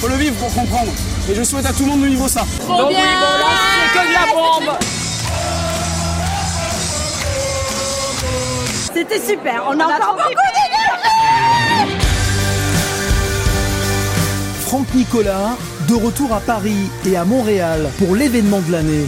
Faut 0.00 0.08
le 0.08 0.14
vivre 0.14 0.34
pour 0.36 0.50
comprendre. 0.54 0.90
Et 1.30 1.34
je 1.34 1.42
souhaite 1.42 1.66
à 1.66 1.72
tout 1.74 1.82
le 1.82 1.88
monde 1.88 2.00
de 2.00 2.06
vivre 2.06 2.26
ça. 2.26 2.40
Donc 2.66 2.88
oui, 2.88 2.94
bon, 2.94 3.46
c'est 3.74 3.98
que 3.98 4.08
de 4.08 4.12
la 4.14 4.24
bombe. 4.32 4.78
C'était 8.94 9.20
super. 9.20 9.64
On 9.68 9.78
a 9.78 9.84
encore 9.84 10.14
beaucoup 10.14 10.30
d'énergie. 10.54 11.98
Franck 14.62 14.86
Nicolas, 14.94 15.58
de 15.90 15.94
retour 15.94 16.32
à 16.32 16.40
Paris 16.40 16.88
et 17.04 17.18
à 17.18 17.26
Montréal 17.26 17.90
pour 17.98 18.16
l'événement 18.16 18.60
de 18.60 18.72
l'année. 18.72 19.06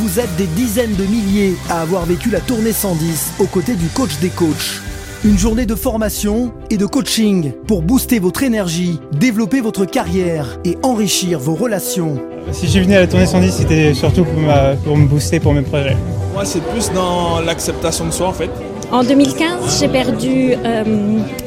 Vous 0.00 0.18
êtes 0.18 0.34
des 0.36 0.46
dizaines 0.46 0.94
de 0.96 1.04
milliers 1.04 1.56
à 1.68 1.82
avoir 1.82 2.06
vécu 2.06 2.30
la 2.30 2.40
tournée 2.40 2.72
110 2.72 3.34
aux 3.38 3.44
côtés 3.44 3.74
du 3.74 3.86
coach 3.88 4.18
des 4.22 4.30
coachs. 4.30 4.80
Une 5.26 5.38
journée 5.38 5.66
de 5.66 5.74
formation 5.74 6.54
et 6.70 6.78
de 6.78 6.86
coaching 6.86 7.52
pour 7.66 7.82
booster 7.82 8.18
votre 8.18 8.42
énergie, 8.42 8.98
développer 9.12 9.60
votre 9.60 9.84
carrière 9.84 10.58
et 10.64 10.78
enrichir 10.82 11.38
vos 11.38 11.54
relations. 11.54 12.16
Si 12.50 12.64
je 12.64 12.70
suis 12.70 12.80
venu 12.80 12.94
à 12.94 13.00
la 13.00 13.08
tournée 13.08 13.26
110, 13.26 13.52
c'était 13.52 13.92
surtout 13.92 14.24
pour, 14.24 14.96
me 14.96 15.04
booster 15.04 15.38
pour 15.38 15.52
mes 15.52 15.60
projets. 15.60 15.98
Moi, 16.32 16.46
c'est 16.46 16.64
plus 16.64 16.90
dans 16.92 17.40
l'acceptation 17.40 18.06
de 18.06 18.10
soi 18.10 18.28
en 18.28 18.32
fait. 18.32 18.48
En 18.92 19.04
2015, 19.04 19.78
j'ai 19.78 19.86
perdu 19.86 20.54
euh, 20.64 20.84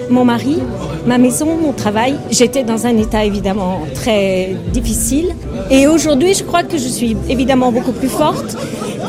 mon 0.10 0.24
mari, 0.24 0.60
ma 1.06 1.18
maison, 1.18 1.58
mon 1.58 1.74
travail. 1.74 2.18
J'étais 2.32 2.64
dans 2.64 2.86
un 2.86 2.96
état 2.98 3.26
évidemment 3.26 3.82
très 3.94 4.56
difficile. 4.72 5.36
Et 5.70 5.86
aujourd'hui, 5.86 6.34
je 6.34 6.44
crois 6.46 6.64
que 6.64 6.78
je 6.78 6.88
suis 6.88 7.18
évidemment 7.28 7.74
beaucoup 7.74 7.92
plus 7.92 8.08
forte 8.08 8.56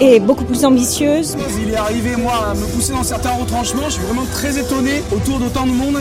et 0.01 0.19
beaucoup 0.19 0.45
plus 0.45 0.65
ambitieuse. 0.65 1.37
Il 1.65 1.73
est 1.73 1.77
arrivé, 1.77 2.17
moi, 2.17 2.33
à 2.51 2.55
me 2.55 2.67
pousser 2.75 2.93
dans 2.93 3.05
certains 3.05 3.31
retranchements. 3.31 3.85
Je 3.85 3.95
suis 3.95 4.03
vraiment 4.03 4.27
très 4.33 4.59
étonné 4.59 5.05
autour 5.13 5.39
d'autant 5.39 5.67
de 5.67 5.73
monde. 5.73 5.99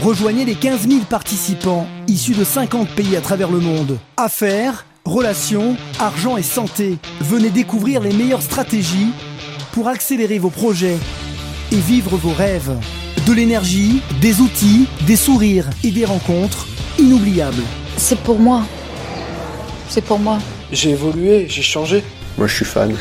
Rejoignez 0.00 0.44
les 0.44 0.54
15 0.54 0.88
000 0.88 1.00
participants 1.10 1.88
issus 2.06 2.34
de 2.34 2.44
50 2.44 2.90
pays 2.90 3.16
à 3.16 3.20
travers 3.20 3.50
le 3.50 3.58
monde. 3.58 3.98
Affaires, 4.16 4.86
relations, 5.04 5.76
argent 5.98 6.36
et 6.36 6.44
santé. 6.44 6.98
Venez 7.20 7.50
découvrir 7.50 8.02
les 8.02 8.12
meilleures 8.12 8.42
stratégies 8.42 9.08
pour 9.72 9.88
accélérer 9.88 10.38
vos 10.38 10.50
projets 10.50 10.96
et 11.72 11.76
vivre 11.76 12.16
vos 12.16 12.32
rêves. 12.32 12.72
De 13.26 13.32
l'énergie, 13.32 14.02
des 14.20 14.40
outils, 14.40 14.86
des 15.06 15.16
sourires 15.16 15.68
et 15.82 15.90
des 15.90 16.04
rencontres 16.04 16.66
inoubliables. 16.98 17.62
C'est 17.96 18.18
pour 18.20 18.38
moi. 18.38 18.62
C'est 19.88 20.04
pour 20.04 20.18
moi. 20.18 20.38
J'ai 20.72 20.90
évolué, 20.90 21.46
j'ai 21.48 21.62
changé. 21.62 22.02
Moi, 22.38 22.46
je 22.46 22.54
suis 22.56 22.64
fan. 22.64 22.94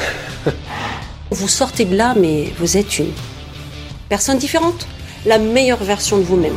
vous 1.32 1.48
sortez 1.48 1.86
de 1.86 1.96
là, 1.96 2.14
mais 2.18 2.54
vous 2.60 2.78
êtes 2.78 3.00
une 3.00 3.12
personne 4.10 4.38
différente. 4.38 4.88
La 5.26 5.40
meilleure 5.40 5.84
version 5.84 6.18
de 6.18 6.24
vous-même. 6.24 6.56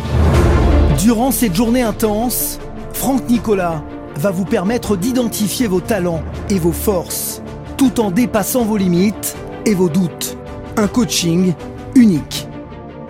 Durant 0.98 1.30
cette 1.30 1.54
journée 1.54 1.82
intense, 1.82 2.58
Franck 2.92 3.28
Nicolas 3.28 3.82
va 4.16 4.30
vous 4.30 4.44
permettre 4.44 4.96
d'identifier 4.96 5.66
vos 5.66 5.80
talents 5.80 6.22
et 6.50 6.58
vos 6.58 6.72
forces, 6.72 7.40
tout 7.76 8.00
en 8.00 8.10
dépassant 8.10 8.64
vos 8.64 8.76
limites 8.76 9.36
et 9.64 9.74
vos 9.74 9.88
doutes. 9.88 10.36
Un 10.76 10.88
coaching 10.88 11.54
unique. 11.98 12.46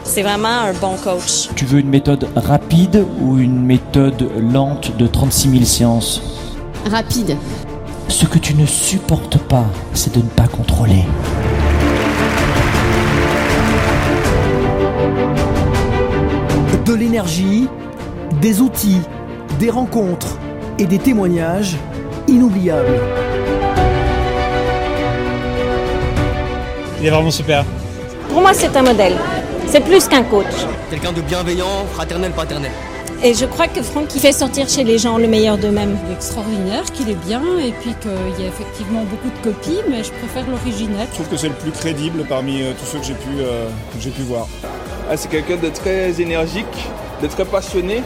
C'est 0.03 0.23
vraiment 0.23 0.49
un 0.49 0.73
bon 0.73 0.97
coach. 0.97 1.51
Tu 1.55 1.67
veux 1.67 1.81
une 1.81 1.91
méthode 1.91 2.27
rapide 2.35 3.05
ou 3.21 3.39
une 3.39 3.63
méthode 3.63 4.31
lente 4.41 4.97
de 4.97 5.07
36 5.07 5.51
000 5.51 5.65
séances 5.65 6.23
Rapide. 6.91 7.37
Ce 8.09 8.25
que 8.25 8.39
tu 8.39 8.55
ne 8.55 8.65
supportes 8.65 9.37
pas, 9.37 9.67
c'est 9.93 10.15
de 10.15 10.21
ne 10.21 10.29
pas 10.31 10.47
contrôler. 10.49 11.05
De 16.87 16.95
l'énergie, 16.95 17.69
des 18.41 18.63
outils, 18.63 19.03
des 19.59 19.69
rencontres 19.69 20.39
et 20.79 20.87
des 20.87 20.99
témoignages 20.99 21.77
inoubliables. 22.27 22.99
Il 27.01 27.07
est 27.07 27.11
vraiment 27.11 27.31
super. 27.31 27.65
Pour 28.39 28.45
moi, 28.45 28.55
c'est 28.55 28.77
un 28.77 28.83
modèle. 28.83 29.17
C'est 29.67 29.81
plus 29.81 30.07
qu'un 30.07 30.23
coach. 30.23 30.47
Quelqu'un 30.91 31.11
de 31.11 31.21
bienveillant, 31.23 31.85
fraternel, 31.93 32.31
paternel. 32.31 32.71
Et 33.21 33.35
je 33.35 33.45
crois 33.47 33.67
que 33.67 33.83
Franck, 33.83 34.15
il 34.15 34.21
fait 34.21 34.31
sortir 34.31 34.69
chez 34.69 34.85
les 34.85 34.97
gens 34.97 35.19
le 35.19 35.27
meilleur 35.27 35.59
d'eux-mêmes. 35.59 35.99
Il 36.05 36.13
est 36.13 36.15
extraordinaire, 36.15 36.85
qu'il 36.85 37.11
est 37.11 37.27
bien, 37.27 37.43
et 37.59 37.73
puis 37.73 37.97
qu'il 38.01 38.41
y 38.41 38.47
a 38.47 38.49
effectivement 38.49 39.03
beaucoup 39.03 39.29
de 39.29 39.43
copies, 39.43 39.81
mais 39.91 40.05
je 40.05 40.13
préfère 40.13 40.49
l'original. 40.49 41.09
Je 41.11 41.15
trouve 41.15 41.27
que 41.27 41.37
c'est 41.37 41.49
le 41.49 41.55
plus 41.55 41.73
crédible 41.73 42.25
parmi 42.29 42.63
euh, 42.63 42.75
tous 42.79 42.87
ceux 42.87 42.99
que 43.01 43.07
j'ai 43.07 43.15
pu, 43.15 43.41
euh, 43.41 43.67
j'ai 43.99 44.11
pu 44.11 44.23
voir. 44.23 44.47
Ah, 45.11 45.17
c'est 45.17 45.29
quelqu'un 45.29 45.57
de 45.57 45.71
très 45.71 46.21
énergique, 46.21 46.67
de 47.21 47.27
très 47.27 47.45
passionné 47.45 48.05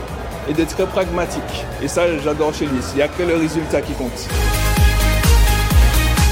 et 0.49 0.55
de 0.55 0.65
très 0.65 0.87
pragmatique. 0.87 1.67
Et 1.83 1.89
ça, 1.89 2.05
j'adore 2.25 2.55
chez 2.55 2.65
lui. 2.65 2.79
Il 2.95 2.97
n'y 2.97 3.03
a 3.03 3.09
que 3.09 3.23
le 3.23 3.37
résultat 3.37 3.83
qui 3.83 3.93
compte. 3.93 4.29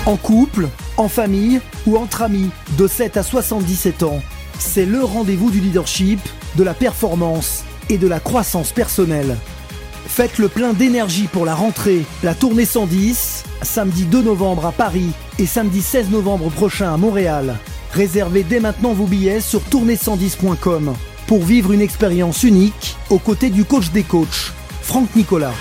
En 0.06 0.16
couple, 0.16 0.68
en 0.96 1.08
famille 1.08 1.60
ou 1.86 1.96
entre 1.98 2.22
amis 2.22 2.50
de 2.78 2.86
7 2.86 3.18
à 3.18 3.22
77 3.22 4.02
ans. 4.02 4.20
C'est 4.58 4.86
le 4.86 5.04
rendez-vous 5.04 5.50
du 5.50 5.60
leadership, 5.60 6.20
de 6.56 6.64
la 6.64 6.72
performance 6.72 7.64
et 7.90 7.98
de 7.98 8.08
la 8.08 8.18
croissance 8.18 8.72
personnelle. 8.72 9.36
Faites 10.06 10.38
le 10.38 10.48
plein 10.48 10.72
d'énergie 10.72 11.26
pour 11.26 11.44
la 11.44 11.54
rentrée, 11.54 12.04
la 12.22 12.34
tournée 12.34 12.64
110, 12.64 13.44
samedi 13.62 14.04
2 14.04 14.22
novembre 14.22 14.66
à 14.66 14.72
Paris 14.72 15.10
et 15.38 15.46
samedi 15.46 15.82
16 15.82 16.10
novembre 16.10 16.50
prochain 16.50 16.92
à 16.92 16.96
Montréal. 16.96 17.56
Réservez 17.92 18.42
dès 18.42 18.60
maintenant 18.60 18.94
vos 18.94 19.06
billets 19.06 19.40
sur 19.40 19.60
tournée110.com 19.70 20.94
pour 21.26 21.42
vivre 21.44 21.72
une 21.72 21.82
expérience 21.82 22.42
unique 22.42 22.96
aux 23.10 23.18
côtés 23.18 23.50
du 23.50 23.64
coach 23.64 23.90
des 23.90 24.02
coachs, 24.02 24.52
Franck 24.82 25.14
Nicolas. 25.14 25.54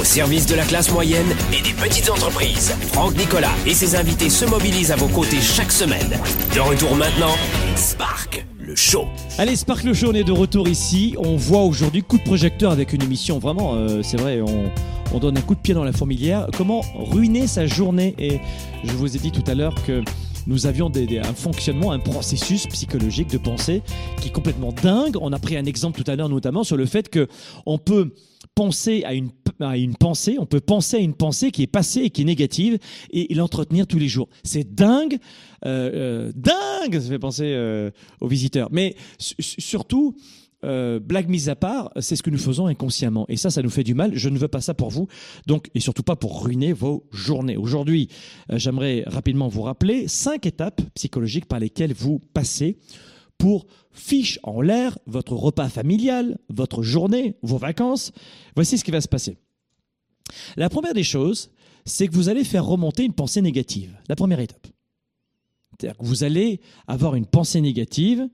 Au 0.00 0.04
service 0.04 0.46
de 0.46 0.54
la 0.54 0.64
classe 0.64 0.92
moyenne 0.92 1.26
et 1.52 1.60
des 1.60 1.72
petites 1.72 2.08
entreprises, 2.08 2.72
Franck 2.92 3.16
Nicolas 3.16 3.50
et 3.66 3.74
ses 3.74 3.96
invités 3.96 4.30
se 4.30 4.44
mobilisent 4.44 4.92
à 4.92 4.96
vos 4.96 5.08
côtés 5.08 5.40
chaque 5.40 5.72
semaine. 5.72 6.08
De 6.54 6.60
retour 6.60 6.94
maintenant, 6.94 7.34
Spark, 7.74 8.46
le 8.60 8.76
show. 8.76 9.06
Allez, 9.38 9.56
Spark 9.56 9.82
le 9.82 9.94
show, 9.94 10.10
on 10.10 10.14
est 10.14 10.22
de 10.22 10.30
retour 10.30 10.68
ici. 10.68 11.16
On 11.18 11.34
voit 11.36 11.62
aujourd'hui 11.62 12.04
coup 12.04 12.16
de 12.16 12.22
projecteur 12.22 12.70
avec 12.70 12.92
une 12.92 13.02
émission 13.02 13.40
vraiment, 13.40 13.74
euh, 13.74 14.02
c'est 14.04 14.20
vrai, 14.20 14.40
on, 14.40 14.70
on 15.12 15.18
donne 15.18 15.36
un 15.36 15.40
coup 15.40 15.56
de 15.56 15.60
pied 15.60 15.74
dans 15.74 15.84
la 15.84 15.92
fourmilière. 15.92 16.46
Comment 16.56 16.82
ruiner 16.94 17.48
sa 17.48 17.66
journée? 17.66 18.14
Et 18.18 18.38
je 18.84 18.92
vous 18.92 19.16
ai 19.16 19.18
dit 19.18 19.32
tout 19.32 19.44
à 19.48 19.54
l'heure 19.54 19.74
que 19.84 20.04
nous 20.46 20.66
avions 20.66 20.92
un 20.94 21.34
fonctionnement, 21.34 21.90
un 21.90 21.98
processus 21.98 22.68
psychologique 22.68 23.30
de 23.30 23.38
pensée 23.38 23.82
qui 24.20 24.28
est 24.28 24.32
complètement 24.32 24.72
dingue. 24.72 25.16
On 25.20 25.32
a 25.32 25.38
pris 25.40 25.56
un 25.56 25.64
exemple 25.64 26.02
tout 26.02 26.08
à 26.08 26.14
l'heure 26.14 26.28
notamment 26.28 26.62
sur 26.62 26.76
le 26.76 26.86
fait 26.86 27.08
que 27.08 27.26
on 27.66 27.78
peut 27.78 28.14
penser 28.54 29.04
à 29.04 29.12
une, 29.12 29.30
à 29.60 29.76
une 29.76 29.96
pensée, 29.96 30.36
on 30.38 30.46
peut 30.46 30.60
penser 30.60 30.96
à 30.96 31.00
une 31.00 31.14
pensée 31.14 31.50
qui 31.50 31.62
est 31.62 31.66
passée 31.66 32.00
et 32.02 32.10
qui 32.10 32.22
est 32.22 32.24
négative 32.24 32.78
et 33.10 33.34
l'entretenir 33.34 33.86
tous 33.86 33.98
les 33.98 34.08
jours. 34.08 34.28
C'est 34.44 34.74
dingue, 34.74 35.18
euh, 35.66 36.28
euh, 36.28 36.32
dingue, 36.34 37.00
ça 37.00 37.08
fait 37.08 37.18
penser 37.18 37.44
euh, 37.46 37.90
aux 38.20 38.28
visiteurs. 38.28 38.68
Mais 38.70 38.94
su- 39.18 39.34
su- 39.38 39.60
surtout, 39.60 40.14
blague 40.62 41.28
mise 41.28 41.48
à 41.48 41.54
part, 41.54 41.92
c'est 42.00 42.16
ce 42.16 42.22
que 42.22 42.30
nous 42.30 42.38
faisons 42.38 42.66
inconsciemment. 42.66 43.26
Et 43.28 43.36
ça, 43.36 43.48
ça 43.48 43.62
nous 43.62 43.70
fait 43.70 43.84
du 43.84 43.94
mal. 43.94 44.10
Je 44.16 44.28
ne 44.28 44.36
veux 44.38 44.48
pas 44.48 44.60
ça 44.60 44.74
pour 44.74 44.90
vous. 44.90 45.06
Donc, 45.46 45.70
et 45.74 45.78
surtout 45.80 46.02
pas 46.02 46.16
pour 46.16 46.44
ruiner 46.44 46.72
vos 46.72 47.06
journées. 47.12 47.56
Aujourd'hui, 47.56 48.08
j'aimerais 48.50 49.04
rapidement 49.06 49.46
vous 49.46 49.62
rappeler 49.62 50.08
cinq 50.08 50.46
étapes 50.46 50.80
psychologiques 50.94 51.46
par 51.46 51.60
lesquelles 51.60 51.92
vous 51.94 52.20
passez 52.34 52.76
pour 53.38 53.66
fiche 53.92 54.40
en 54.42 54.60
l'air 54.60 54.98
votre 55.06 55.34
repas 55.34 55.68
familial, 55.68 56.38
votre 56.48 56.82
journée, 56.82 57.36
vos 57.42 57.58
vacances. 57.58 58.10
Voici 58.56 58.78
ce 58.78 58.82
qui 58.84 58.90
va 58.90 59.00
se 59.00 59.06
passer. 59.06 59.36
La 60.56 60.68
première 60.68 60.94
des 60.94 61.04
choses, 61.04 61.50
c'est 61.84 62.08
que 62.08 62.14
vous 62.14 62.28
allez 62.28 62.44
faire 62.44 62.64
remonter 62.64 63.04
une 63.04 63.14
pensée 63.14 63.40
négative. 63.40 63.96
La 64.08 64.16
première 64.16 64.40
étape. 64.40 64.66
C'est-à-dire 65.78 65.98
que 65.98 66.04
vous 66.04 66.24
allez 66.24 66.60
avoir 66.86 67.14
une 67.14 67.26
pensée 67.26 67.60
négative 67.60 68.28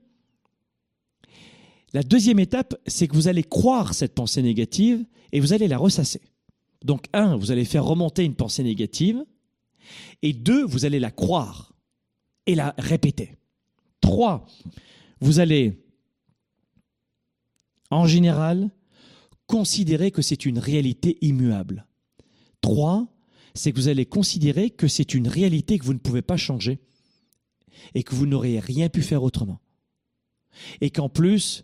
la 1.95 2.03
deuxième 2.03 2.39
étape, 2.39 2.75
c'est 2.87 3.07
que 3.07 3.13
vous 3.13 3.29
allez 3.29 3.45
croire 3.45 3.93
cette 3.93 4.13
pensée 4.13 4.41
négative 4.41 5.05
et 5.31 5.39
vous 5.39 5.53
allez 5.53 5.69
la 5.69 5.77
ressasser. 5.77 6.19
Donc, 6.83 7.05
un, 7.13 7.37
vous 7.37 7.51
allez 7.51 7.63
faire 7.63 7.85
remonter 7.85 8.25
une 8.25 8.35
pensée 8.35 8.63
négative. 8.63 9.23
Et 10.21 10.33
deux, 10.33 10.65
vous 10.65 10.83
allez 10.83 10.99
la 10.99 11.09
croire 11.09 11.71
et 12.47 12.53
la 12.53 12.75
répéter. 12.77 13.37
Trois, 14.01 14.45
vous 15.21 15.39
allez, 15.39 15.85
en 17.91 18.07
général, 18.07 18.71
considérer 19.47 20.11
que 20.11 20.21
c'est 20.21 20.45
une 20.45 20.59
réalité 20.59 21.17
immuable. 21.21 21.85
Trois, 22.61 23.07
c'est 23.53 23.71
que 23.71 23.77
vous 23.77 23.87
allez 23.87 24.05
considérer 24.05 24.69
que 24.69 24.87
c'est 24.87 25.13
une 25.13 25.27
réalité 25.27 25.79
que 25.79 25.85
vous 25.85 25.93
ne 25.93 25.99
pouvez 25.99 26.21
pas 26.21 26.37
changer 26.37 26.79
et 27.93 28.03
que 28.03 28.15
vous 28.15 28.25
n'auriez 28.25 28.59
rien 28.59 28.89
pu 28.89 29.01
faire 29.01 29.23
autrement. 29.23 29.61
Et 30.81 30.89
qu'en 30.89 31.09
plus, 31.09 31.63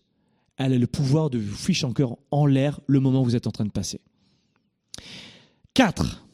elle 0.58 0.74
a 0.74 0.78
le 0.78 0.88
pouvoir 0.88 1.30
de 1.30 1.39
vous 1.39 1.56
ficher 1.56 1.86
encore 1.86 2.20
en 2.30 2.46
l'air 2.46 2.80
le 2.88 3.00
moment 3.00 3.22
où 3.22 3.26
vous 3.26 3.36
êtes 3.36 3.48
en 3.48 3.52
train 3.52 3.65
de 3.65 3.72
passer. 3.72 4.02
4. 5.74 6.26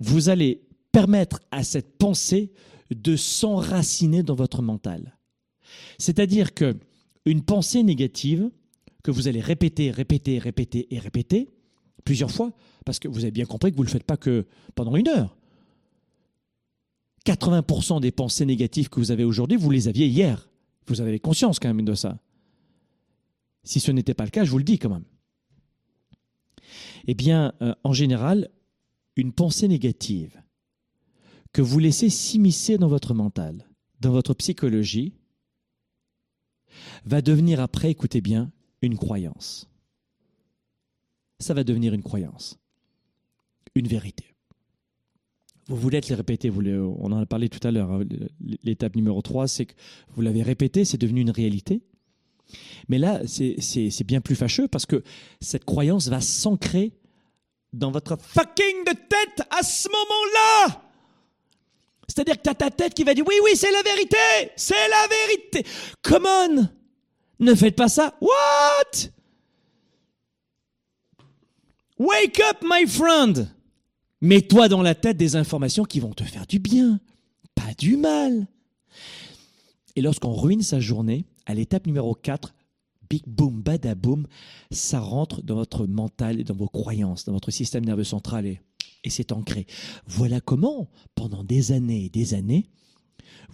Vous 0.00 0.28
allez 0.28 0.62
permettre 0.92 1.40
à 1.50 1.64
cette 1.64 1.98
pensée 1.98 2.52
de 2.90 3.16
s'enraciner 3.16 4.22
dans 4.22 4.34
votre 4.34 4.62
mental. 4.62 5.18
C'est-à-dire 5.98 6.54
que 6.54 6.76
une 7.26 7.42
pensée 7.42 7.82
négative 7.82 8.50
que 9.08 9.10
vous 9.10 9.26
allez 9.26 9.40
répéter, 9.40 9.90
répéter, 9.90 10.38
répéter 10.38 10.94
et 10.94 10.98
répéter 10.98 11.48
plusieurs 12.04 12.30
fois, 12.30 12.52
parce 12.84 12.98
que 12.98 13.08
vous 13.08 13.20
avez 13.20 13.30
bien 13.30 13.46
compris 13.46 13.70
que 13.70 13.76
vous 13.76 13.82
ne 13.82 13.88
le 13.88 13.92
faites 13.92 14.04
pas 14.04 14.18
que 14.18 14.46
pendant 14.74 14.96
une 14.96 15.08
heure. 15.08 15.34
80% 17.24 18.02
des 18.02 18.10
pensées 18.10 18.44
négatives 18.44 18.90
que 18.90 19.00
vous 19.00 19.10
avez 19.10 19.24
aujourd'hui, 19.24 19.56
vous 19.56 19.70
les 19.70 19.88
aviez 19.88 20.06
hier. 20.08 20.50
Vous 20.88 21.00
avez 21.00 21.18
conscience 21.20 21.58
quand 21.58 21.72
même 21.72 21.86
de 21.86 21.94
ça. 21.94 22.18
Si 23.64 23.80
ce 23.80 23.90
n'était 23.92 24.12
pas 24.12 24.24
le 24.24 24.30
cas, 24.30 24.44
je 24.44 24.50
vous 24.50 24.58
le 24.58 24.64
dis 24.64 24.78
quand 24.78 24.90
même. 24.90 25.06
Eh 27.06 27.14
bien, 27.14 27.54
euh, 27.62 27.74
en 27.84 27.94
général, 27.94 28.50
une 29.16 29.32
pensée 29.32 29.68
négative 29.68 30.38
que 31.54 31.62
vous 31.62 31.78
laissez 31.78 32.10
s'immiscer 32.10 32.76
dans 32.76 32.88
votre 32.88 33.14
mental, 33.14 33.70
dans 34.00 34.12
votre 34.12 34.34
psychologie, 34.34 35.14
va 37.06 37.22
devenir 37.22 37.60
après, 37.60 37.90
écoutez 37.90 38.20
bien, 38.20 38.52
une 38.82 38.96
croyance. 38.96 39.68
Ça 41.38 41.54
va 41.54 41.64
devenir 41.64 41.94
une 41.94 42.02
croyance, 42.02 42.58
une 43.74 43.86
vérité. 43.86 44.24
Vous 45.68 45.76
voulez 45.76 46.00
les 46.00 46.14
répéter, 46.14 46.48
vous 46.48 46.62
on 46.66 47.12
en 47.12 47.18
a 47.20 47.26
parlé 47.26 47.48
tout 47.48 47.66
à 47.66 47.70
l'heure. 47.70 47.92
hein, 47.92 48.00
L'étape 48.62 48.96
numéro 48.96 49.20
3, 49.20 49.46
c'est 49.48 49.66
que 49.66 49.74
vous 50.08 50.22
l'avez 50.22 50.42
répété, 50.42 50.84
c'est 50.84 50.96
devenu 50.96 51.20
une 51.20 51.30
réalité. 51.30 51.82
Mais 52.88 52.96
là, 52.98 53.20
c'est 53.26 54.04
bien 54.04 54.22
plus 54.22 54.34
fâcheux 54.34 54.66
parce 54.66 54.86
que 54.86 55.02
cette 55.40 55.66
croyance 55.66 56.08
va 56.08 56.22
s'ancrer 56.22 56.92
dans 57.74 57.90
votre 57.90 58.16
fucking 58.18 58.84
de 58.86 58.92
tête 58.92 59.46
à 59.50 59.62
ce 59.62 59.88
moment-là. 59.88 60.82
C'est-à-dire 62.08 62.38
que 62.38 62.42
tu 62.42 62.48
as 62.48 62.54
ta 62.54 62.70
tête 62.70 62.94
qui 62.94 63.04
va 63.04 63.12
dire 63.12 63.24
oui, 63.28 63.34
oui, 63.44 63.50
c'est 63.54 63.70
la 63.70 63.82
vérité, 63.82 64.16
c'est 64.56 64.88
la 64.88 65.06
vérité. 65.06 65.70
Come 66.02 66.24
on, 66.26 66.68
ne 67.40 67.54
faites 67.54 67.76
pas 67.76 67.88
ça. 67.88 68.16
What? 68.20 69.10
Wake 71.98 72.40
up, 72.40 72.58
my 72.62 72.86
friend. 72.86 73.48
Mets-toi 74.20 74.68
dans 74.68 74.82
la 74.82 74.94
tête 74.94 75.16
des 75.16 75.36
informations 75.36 75.84
qui 75.84 76.00
vont 76.00 76.12
te 76.12 76.24
faire 76.24 76.46
du 76.46 76.58
bien, 76.58 77.00
pas 77.54 77.72
du 77.78 77.96
mal. 77.96 78.48
Et 79.94 80.00
lorsqu'on 80.00 80.34
ruine 80.34 80.62
sa 80.62 80.80
journée, 80.80 81.24
à 81.46 81.54
l'étape 81.54 81.86
numéro 81.86 82.14
4, 82.14 82.54
big 83.08 83.22
boom, 83.26 83.62
badaboom, 83.62 84.26
ça 84.70 85.00
rentre 85.00 85.42
dans 85.42 85.54
votre 85.54 85.86
mental 85.86 86.40
et 86.40 86.44
dans 86.44 86.54
vos 86.54 86.68
croyances, 86.68 87.24
dans 87.24 87.32
votre 87.32 87.50
système 87.50 87.84
nerveux 87.84 88.04
central 88.04 88.46
et, 88.46 88.60
et 89.04 89.10
c'est 89.10 89.32
ancré. 89.32 89.66
Voilà 90.06 90.40
comment, 90.40 90.88
pendant 91.14 91.44
des 91.44 91.72
années 91.72 92.06
et 92.06 92.10
des 92.10 92.34
années, 92.34 92.68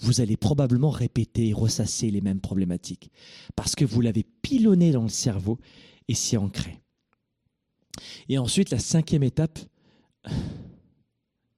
vous 0.00 0.20
allez 0.20 0.36
probablement 0.36 0.90
répéter 0.90 1.48
et 1.48 1.52
ressasser 1.52 2.10
les 2.10 2.20
mêmes 2.20 2.40
problématiques 2.40 3.10
parce 3.56 3.74
que 3.74 3.84
vous 3.84 4.00
l'avez 4.00 4.24
pilonné 4.42 4.90
dans 4.92 5.02
le 5.02 5.08
cerveau 5.08 5.58
et 6.08 6.14
c'est 6.14 6.36
ancré. 6.36 6.80
Et 8.28 8.38
ensuite, 8.38 8.70
la 8.70 8.78
cinquième 8.78 9.22
étape, 9.22 9.58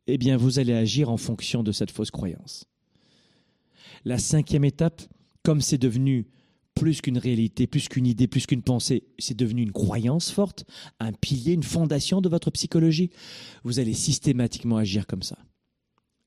eh 0.07 0.19
bien, 0.19 0.37
vous 0.37 0.59
allez 0.59 0.75
agir 0.75 1.11
en 1.11 1.17
fonction 1.17 1.63
de 1.63 1.73
cette 1.73 1.91
fausse 1.91 2.11
croyance. 2.11 2.67
La 4.05 4.19
cinquième 4.19 4.65
étape, 4.65 5.03
comme 5.43 5.61
c'est 5.61 5.79
devenu 5.79 6.29
plus 6.75 7.01
qu'une 7.01 7.19
réalité, 7.19 7.67
plus 7.67 7.89
qu'une 7.89 8.07
idée, 8.07 8.29
plus 8.29 8.47
qu'une 8.47 8.63
pensée, 8.63 9.05
c'est 9.19 9.37
devenu 9.37 9.63
une 9.63 9.73
croyance 9.73 10.31
forte, 10.31 10.65
un 11.01 11.13
pilier, 11.13 11.55
une 11.55 11.63
fondation 11.63 12.21
de 12.21 12.29
votre 12.29 12.51
psychologie, 12.51 13.11
vous 13.65 13.81
allez 13.81 13.95
systématiquement 13.95 14.77
agir 14.77 15.07
comme 15.07 15.23
ça. 15.23 15.39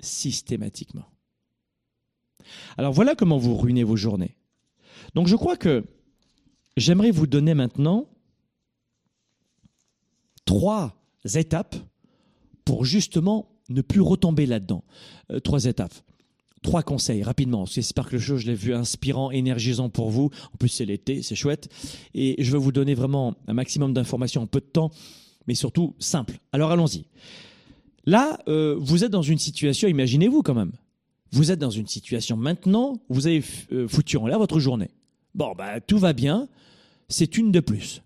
Systématiquement. 0.01 1.05
Alors 2.77 2.93
voilà 2.93 3.15
comment 3.15 3.37
vous 3.37 3.55
ruinez 3.55 3.83
vos 3.83 3.95
journées. 3.95 4.35
Donc 5.15 5.27
je 5.27 5.35
crois 5.35 5.57
que 5.57 5.83
j'aimerais 6.77 7.11
vous 7.11 7.27
donner 7.27 7.53
maintenant 7.53 8.07
trois 10.45 10.95
étapes 11.35 11.75
pour 12.65 12.85
justement 12.85 13.49
ne 13.69 13.81
plus 13.81 14.01
retomber 14.01 14.45
là-dedans. 14.45 14.83
Euh, 15.31 15.39
trois 15.39 15.65
étapes. 15.65 15.93
Trois 16.61 16.83
conseils 16.83 17.23
rapidement. 17.23 17.65
J'espère 17.65 18.07
que 18.07 18.13
le 18.15 18.19
show, 18.19 18.37
je 18.37 18.47
l'ai 18.47 18.55
vu 18.55 18.73
inspirant, 18.73 19.31
énergisant 19.31 19.89
pour 19.89 20.09
vous. 20.09 20.29
En 20.53 20.57
plus, 20.57 20.69
c'est 20.69 20.85
l'été, 20.85 21.21
c'est 21.21 21.35
chouette. 21.35 21.69
Et 22.13 22.43
je 22.43 22.51
vais 22.51 22.57
vous 22.57 22.71
donner 22.71 22.95
vraiment 22.95 23.35
un 23.47 23.53
maximum 23.53 23.93
d'informations 23.93 24.41
en 24.41 24.47
peu 24.47 24.59
de 24.59 24.65
temps, 24.65 24.91
mais 25.47 25.55
surtout 25.55 25.95
simple. 25.99 26.39
Alors 26.51 26.71
allons-y. 26.71 27.05
Là, 28.05 28.39
euh, 28.47 28.75
vous 28.77 29.03
êtes 29.03 29.11
dans 29.11 29.21
une 29.21 29.37
situation, 29.37 29.87
imaginez-vous 29.87 30.41
quand 30.41 30.55
même. 30.55 30.71
Vous 31.31 31.51
êtes 31.51 31.59
dans 31.59 31.69
une 31.69 31.87
situation 31.87 32.37
maintenant, 32.37 33.01
vous 33.09 33.27
avez 33.27 33.43
euh, 33.71 33.87
foutu 33.87 34.17
en 34.17 34.27
l'air 34.27 34.39
votre 34.39 34.59
journée. 34.59 34.89
Bon, 35.35 35.53
bah, 35.55 35.79
tout 35.79 35.99
va 35.99 36.13
bien, 36.13 36.49
c'est 37.07 37.37
une 37.37 37.51
de 37.51 37.59
plus. 37.59 38.01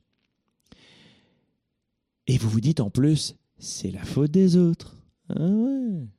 Et 2.28 2.38
vous 2.38 2.50
vous 2.50 2.62
dites 2.62 2.80
en 2.80 2.90
plus, 2.90 3.36
c'est 3.58 3.92
la 3.92 4.04
faute 4.04 4.32
des 4.32 4.58
autres. 4.58 4.98
Ah. 5.30 5.40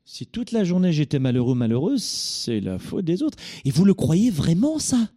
Si 0.05 0.27
toute 0.27 0.53
la 0.53 0.64
journée 0.64 0.93
j'étais 0.93 1.19
malheureux, 1.19 1.55
malheureuse, 1.55 2.03
c'est 2.03 2.61
la 2.61 2.79
faute 2.79 3.05
des 3.05 3.23
autres. 3.23 3.38
Et 3.64 3.71
vous 3.71 3.85
le 3.85 3.95
croyez 3.95 4.31
vraiment, 4.31 4.79
ça? 4.79 5.11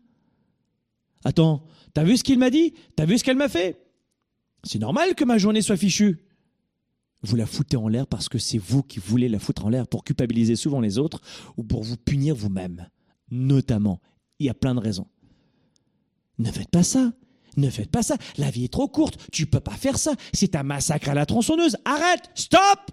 Attends, 1.24 1.66
t'as 1.94 2.04
vu 2.04 2.18
ce 2.18 2.24
qu'il 2.24 2.40
m'a 2.40 2.50
dit? 2.50 2.74
T'as 2.96 3.06
vu 3.06 3.18
ce 3.18 3.24
qu'elle 3.24 3.38
m'a 3.38 3.50
fait? 3.50 3.82
C'est 4.64 4.80
normal 4.80 5.16
que 5.16 5.24
ma 5.24 5.38
journée 5.38 5.62
soit 5.62 5.78
fichue. 5.78 6.20
Vous 7.24 7.36
la 7.36 7.46
foutez 7.46 7.78
en 7.78 7.88
l'air 7.88 8.08
parce 8.08 8.30
que 8.30 8.38
c'est 8.38 8.58
vous 8.58 8.84
qui 8.84 9.00
voulez 9.00 9.28
la 9.28 9.40
foutre 9.40 9.66
en 9.66 9.70
l'air 9.70 9.88
pour 9.88 10.04
culpabiliser 10.04 10.56
souvent 10.56 10.80
les 10.80 10.98
autres 10.98 11.22
ou 11.58 11.64
pour 11.64 11.84
vous 11.84 11.98
punir 11.98 12.36
vous-même. 12.36 12.90
Notamment. 13.32 14.00
Il 14.40 14.46
y 14.46 14.50
a 14.50 14.54
plein 14.54 14.76
de 14.76 14.80
raisons. 14.80 15.08
Ne 16.38 16.52
faites 16.52 16.70
pas 16.70 16.84
ça. 16.84 17.12
Ne 17.58 17.70
faites 17.72 17.90
pas 17.90 18.04
ça. 18.04 18.18
La 18.38 18.52
vie 18.52 18.66
est 18.66 18.74
trop 18.74 18.88
courte. 18.88 19.18
Tu 19.32 19.48
peux 19.48 19.60
pas 19.60 19.76
faire 19.76 19.98
ça. 19.98 20.14
C'est 20.32 20.56
un 20.56 20.64
massacre 20.64 21.10
à 21.10 21.16
la 21.16 21.26
tronçonneuse. 21.26 21.76
Arrête. 21.86 22.30
Stop. 22.36 22.92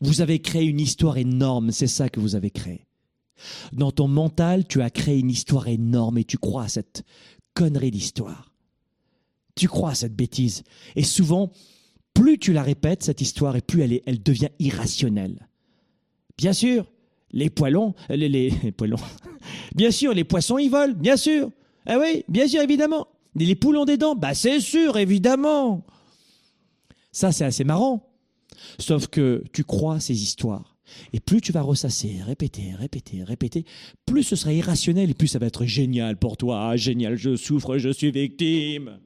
Vous 0.00 0.20
avez 0.20 0.40
créé 0.40 0.64
une 0.64 0.80
histoire 0.80 1.16
énorme. 1.16 1.70
C'est 1.70 1.86
ça 1.86 2.08
que 2.08 2.18
vous 2.18 2.34
avez 2.34 2.50
créé. 2.50 2.86
Dans 3.72 3.92
ton 3.92 4.08
mental, 4.08 4.66
tu 4.66 4.82
as 4.82 4.90
créé 4.90 5.18
une 5.18 5.30
histoire 5.30 5.68
énorme 5.68 6.18
et 6.18 6.24
tu 6.24 6.38
crois 6.38 6.64
à 6.64 6.68
cette 6.68 7.04
connerie 7.54 7.92
d'histoire. 7.92 8.53
Tu 9.54 9.68
crois 9.68 9.90
à 9.90 9.94
cette 9.94 10.16
bêtise. 10.16 10.64
Et 10.96 11.04
souvent, 11.04 11.50
plus 12.12 12.38
tu 12.38 12.52
la 12.52 12.62
répètes, 12.62 13.02
cette 13.02 13.20
histoire, 13.20 13.56
et 13.56 13.60
plus 13.60 13.82
elle, 13.82 14.22
devient 14.22 14.48
irrationnelle. 14.58 15.48
Bien 16.36 16.52
sûr, 16.52 16.90
les 17.30 17.50
poilons, 17.50 17.94
les, 18.08 18.28
les, 18.28 18.50
les 18.62 18.72
poilons, 18.72 18.96
bien 19.74 19.90
sûr, 19.90 20.12
les 20.12 20.24
poissons, 20.24 20.58
ils 20.58 20.70
volent, 20.70 20.94
bien 20.94 21.16
sûr. 21.16 21.50
Ah 21.86 21.98
oui, 21.98 22.24
bien 22.28 22.48
sûr, 22.48 22.62
évidemment. 22.62 23.08
Les 23.36 23.54
poules 23.56 23.76
ont 23.76 23.84
des 23.84 23.96
dents, 23.96 24.14
bah 24.14 24.34
c'est 24.34 24.60
sûr, 24.60 24.96
évidemment. 24.96 25.84
Ça, 27.12 27.32
c'est 27.32 27.44
assez 27.44 27.64
marrant. 27.64 28.08
Sauf 28.78 29.08
que 29.08 29.44
tu 29.52 29.64
crois 29.64 30.00
ces 30.00 30.22
histoires. 30.22 30.76
Et 31.12 31.20
plus 31.20 31.40
tu 31.40 31.52
vas 31.52 31.62
ressasser, 31.62 32.20
répéter, 32.24 32.74
répéter, 32.74 33.24
répéter, 33.24 33.64
plus 34.06 34.22
ce 34.22 34.36
sera 34.36 34.52
irrationnel 34.52 35.10
et 35.10 35.14
plus 35.14 35.28
ça 35.28 35.38
va 35.38 35.46
être 35.46 35.64
génial 35.64 36.16
pour 36.16 36.36
toi. 36.36 36.68
Ah, 36.68 36.76
génial, 36.76 37.16
je 37.16 37.36
souffre, 37.36 37.78
je 37.78 37.88
suis 37.88 38.10
victime. 38.10 38.98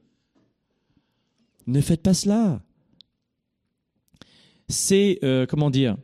Ne 1.69 1.81
faites 1.81 2.01
pas 2.01 2.13
cela. 2.13 2.61
C'est, 4.67 5.19
euh, 5.23 5.45
comment 5.45 5.69
dire, 5.69 5.97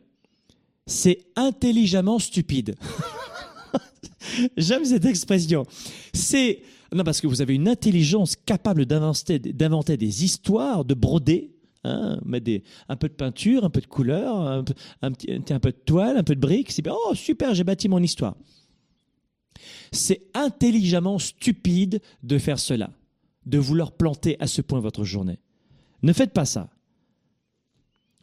c'est 0.86 1.26
intelligemment 1.34 2.18
stupide. 2.18 2.76
J'aime 4.56 4.84
cette 4.84 5.04
expression. 5.04 5.64
C'est, 6.12 6.62
non, 6.92 7.04
parce 7.04 7.20
que 7.20 7.26
vous 7.26 7.42
avez 7.42 7.54
une 7.54 7.68
intelligence 7.68 8.36
capable 8.36 8.86
d'inventer, 8.86 9.38
des 9.96 10.24
histoires, 10.24 10.84
de 10.84 10.94
broder, 10.94 11.52
Hein, 11.84 12.18
un 12.88 12.96
peu 12.96 13.08
de 13.08 13.14
peinture, 13.14 13.64
un 13.64 13.70
peu 13.70 13.80
de 13.80 13.86
couleur, 13.86 14.36
un 14.40 14.64
peu, 14.64 14.74
un 15.02 15.60
peu 15.60 15.70
de 15.70 15.78
toile, 15.84 16.16
un 16.16 16.24
peu 16.24 16.34
de 16.34 16.40
briques. 16.40 16.72
C'est 16.72 16.82
bien. 16.82 16.92
Oh, 16.92 17.14
super, 17.14 17.54
j'ai 17.54 17.62
bâti 17.62 17.88
mon 17.88 18.02
histoire. 18.02 18.34
C'est 19.92 20.26
intelligemment 20.34 21.20
stupide 21.20 22.00
de 22.24 22.38
faire 22.38 22.58
cela, 22.58 22.90
de 23.44 23.58
vouloir 23.58 23.92
planter 23.92 24.36
à 24.40 24.48
ce 24.48 24.62
point 24.62 24.80
votre 24.80 25.04
journée. 25.04 25.38
Ne 26.02 26.12
faites 26.12 26.32
pas 26.32 26.44
ça. 26.44 26.68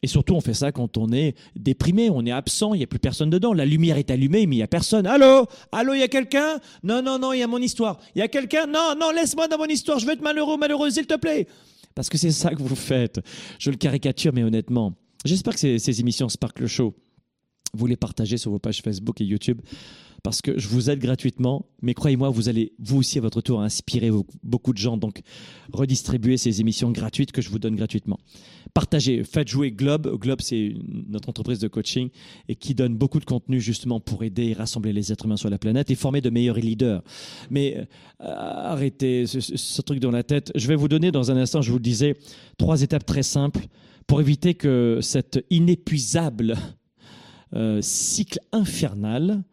Et 0.04 0.08
surtout, 0.08 0.36
on 0.36 0.42
fait 0.42 0.54
ça 0.54 0.74
quand 0.74 0.98
on 0.98 1.14
est 1.14 1.34
déprimé, 1.56 2.10
on 2.10 2.26
est 2.26 2.32
absent, 2.32 2.74
il 2.74 2.80
n'y 2.80 2.84
a 2.84 2.88
plus 2.88 3.00
personne 3.00 3.30
dedans. 3.30 3.54
La 3.54 3.66
lumière 3.66 3.98
est 3.98 4.12
allumée, 4.12 4.46
mais 4.46 4.56
il 4.56 4.60
n'y 4.60 4.64
a 4.64 4.68
personne. 4.68 5.08
Allô? 5.08 5.48
Allô, 5.72 5.94
il 5.94 6.02
y 6.02 6.04
a 6.04 6.10
quelqu'un? 6.10 6.60
Non, 6.84 7.02
non, 7.02 7.18
non, 7.18 7.32
il 7.32 7.40
y 7.40 7.44
a 7.44 7.48
mon 7.48 7.60
histoire. 7.60 8.00
Il 8.14 8.20
y 8.20 8.22
a 8.22 8.28
quelqu'un? 8.28 8.68
Non, 8.68 8.96
non, 9.00 9.12
laisse-moi 9.12 9.48
dans 9.48 9.58
mon 9.58 9.66
histoire, 9.66 10.00
je 10.00 10.06
veux 10.06 10.12
être 10.12 10.22
malheureux, 10.22 10.58
malheureux, 10.58 10.90
s'il 10.90 11.08
te 11.08 11.16
plaît. 11.16 11.48
Parce 11.96 12.10
que 12.10 12.18
c'est 12.18 12.32
ça 12.32 12.50
que 12.50 12.62
vous 12.62 12.76
faites. 12.76 13.22
Je 13.60 13.70
le 13.70 13.78
caricature, 13.78 14.34
mais 14.34 14.44
honnêtement. 14.44 14.94
J'espère 15.24 15.54
que 15.54 15.78
ces, 15.78 16.00
émissions 16.02 16.28
Sparkle 16.28 16.68
Show, 16.68 16.94
vous 17.74 17.88
les 17.88 17.98
partagez 17.98 18.38
sur 18.38 18.52
vos 18.52 18.60
pages 18.60 18.82
Facebook 18.82 19.20
et 19.22 19.26
YouTube 19.26 19.62
parce 20.24 20.42
que 20.42 20.58
je 20.58 20.70
vous 20.70 20.90
aide 20.90 21.00
gratuitement, 21.00 21.66
mais 21.82 21.94
croyez-moi, 21.94 22.30
vous 22.30 22.48
allez 22.48 22.72
vous 22.80 22.98
aussi 22.98 23.18
à 23.18 23.22
votre 23.22 23.42
tour 23.42 23.62
inspirer 23.62 24.10
beaucoup 24.42 24.72
de 24.72 24.78
gens. 24.78 24.96
Donc, 24.96 25.22
redistribuez 25.74 26.38
ces 26.38 26.62
émissions 26.62 26.92
gratuites 26.92 27.34
que 27.34 27.42
je 27.42 27.50
vous 27.50 27.60
donne 27.60 27.76
gratuitement. 27.76 28.18
Partagez, 28.74 29.26
faites 29.26 29.50
jouer 29.50 29.72
Globe. 29.72 30.18
Globe, 30.18 30.40
c'est 30.40 30.76
notre 31.10 31.28
entreprise 31.28 31.60
de 31.60 31.68
coaching 31.68 32.10
et 32.48 32.56
qui 32.56 32.74
donne 32.74 32.96
beaucoup 32.96 33.20
de 33.20 33.26
contenu 33.26 33.60
justement 33.60 34.00
pour 34.00 34.24
aider 34.24 34.46
et 34.46 34.54
rassembler 34.54 34.94
les 34.94 35.12
êtres 35.12 35.26
humains 35.26 35.36
sur 35.36 35.50
la 35.50 35.58
planète 35.58 35.92
et 35.92 35.96
former 35.96 36.22
de 36.22 36.30
meilleurs 36.30 36.56
leaders. 36.56 37.04
Mais 37.50 37.76
euh, 37.78 37.86
arrêtez 38.22 39.28
ce, 39.28 39.42
ce, 39.42 39.82
truc 39.82 40.00
dans 40.00 40.10
la 40.10 40.24
tête. 40.24 40.54
Je 40.56 40.70
vais 40.70 40.76
vous 40.76 40.88
donner 40.88 41.12
dans 41.12 41.32
un 41.32 41.38
instant, 41.38 41.62
je 41.62 41.70
vous 41.70 41.78
le 41.80 41.84
disais, 41.84 42.16
trois 42.58 42.82
étapes 42.82 43.06
très 43.06 43.24
simples 43.24 43.68
pour 44.08 44.22
éviter 44.22 44.54
que 44.54 45.00
cette 45.02 45.46
inépuisable 45.50 46.56
euh, 47.56 47.80
cycle 47.82 48.40
infernal 48.52 49.44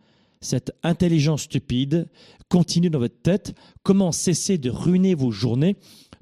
cette 0.40 0.72
intelligence 0.82 1.42
stupide 1.42 2.08
continue 2.48 2.90
dans 2.90 2.98
votre 2.98 3.20
tête. 3.22 3.54
Comment 3.82 4.10
cesser 4.12 4.58
de 4.58 4.70
ruiner 4.70 5.14
vos 5.14 5.30
journées? 5.30 5.76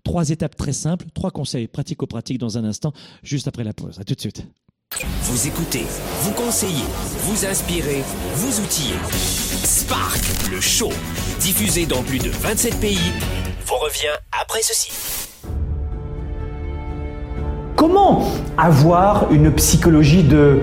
Trois 0.05 0.31
étapes 0.31 0.57
très 0.57 0.73
simples, 0.73 1.07
trois 1.15 1.31
conseils 1.31 1.69
pratico-pratiques 1.69 2.39
dans 2.39 2.59
un 2.59 2.65
instant, 2.65 2.93
juste 3.23 3.49
après 3.49 3.65
la 3.65 3.73
pause. 3.73 3.99
À 4.01 4.05
tout 4.05 4.15
de 4.15 4.21
suite. 4.21 4.45
Vous 5.23 5.47
écoutez, 5.47 5.85
vous 6.23 6.33
conseillez, 6.33 6.85
vous 7.21 7.45
inspirez, 7.45 8.03
vous 8.35 8.61
outillez. 8.61 8.97
Spark, 9.65 10.21
le 10.51 10.61
show, 10.61 10.91
diffusé 11.41 11.85
dans 11.85 12.03
plus 12.03 12.19
de 12.19 12.31
27 12.31 12.81
pays, 12.81 12.99
vous 13.67 13.77
revient 13.77 14.17
après 14.33 14.63
ceci. 14.63 14.91
Comment 17.77 18.27
avoir 18.57 19.31
une 19.31 19.53
psychologie 19.55 20.25
de 20.25 20.63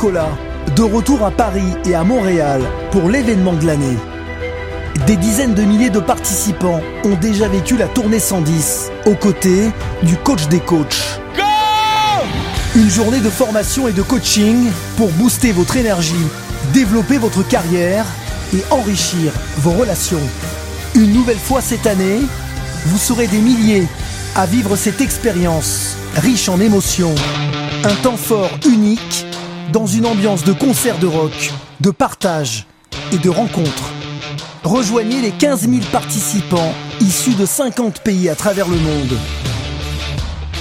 Nicolas, 0.00 0.30
de 0.76 0.82
retour 0.82 1.22
à 1.26 1.30
Paris 1.30 1.74
et 1.84 1.94
à 1.94 2.04
Montréal 2.04 2.62
pour 2.90 3.10
l'événement 3.10 3.52
de 3.52 3.66
l'année. 3.66 3.98
Des 5.06 5.16
dizaines 5.16 5.52
de 5.52 5.60
milliers 5.60 5.90
de 5.90 6.00
participants 6.00 6.80
ont 7.04 7.16
déjà 7.16 7.48
vécu 7.48 7.76
la 7.76 7.86
tournée 7.86 8.18
110 8.18 8.90
aux 9.04 9.14
côtés 9.14 9.70
du 10.02 10.16
coach 10.16 10.48
des 10.48 10.60
coachs. 10.60 11.20
Une 12.74 12.88
journée 12.88 13.20
de 13.20 13.28
formation 13.28 13.88
et 13.88 13.92
de 13.92 14.00
coaching 14.00 14.70
pour 14.96 15.10
booster 15.10 15.52
votre 15.52 15.76
énergie, 15.76 16.26
développer 16.72 17.18
votre 17.18 17.46
carrière 17.46 18.06
et 18.54 18.64
enrichir 18.70 19.34
vos 19.58 19.72
relations. 19.72 20.26
Une 20.94 21.12
nouvelle 21.12 21.36
fois 21.36 21.60
cette 21.60 21.86
année, 21.86 22.20
vous 22.86 22.96
serez 22.96 23.26
des 23.26 23.40
milliers 23.40 23.86
à 24.34 24.46
vivre 24.46 24.76
cette 24.76 25.02
expérience 25.02 25.98
riche 26.16 26.48
en 26.48 26.58
émotions. 26.58 27.14
Un 27.84 27.94
temps 27.96 28.16
fort 28.16 28.58
unique 28.66 29.26
dans 29.72 29.86
une 29.86 30.06
ambiance 30.06 30.44
de 30.44 30.52
concert 30.52 30.98
de 30.98 31.06
rock, 31.06 31.52
de 31.80 31.90
partage 31.90 32.66
et 33.12 33.18
de 33.18 33.30
rencontres. 33.30 33.92
Rejoignez 34.64 35.20
les 35.20 35.30
15 35.30 35.68
000 35.68 35.82
participants 35.90 36.72
issus 37.00 37.34
de 37.34 37.46
50 37.46 38.00
pays 38.00 38.28
à 38.28 38.34
travers 38.34 38.68
le 38.68 38.76
monde. 38.76 39.16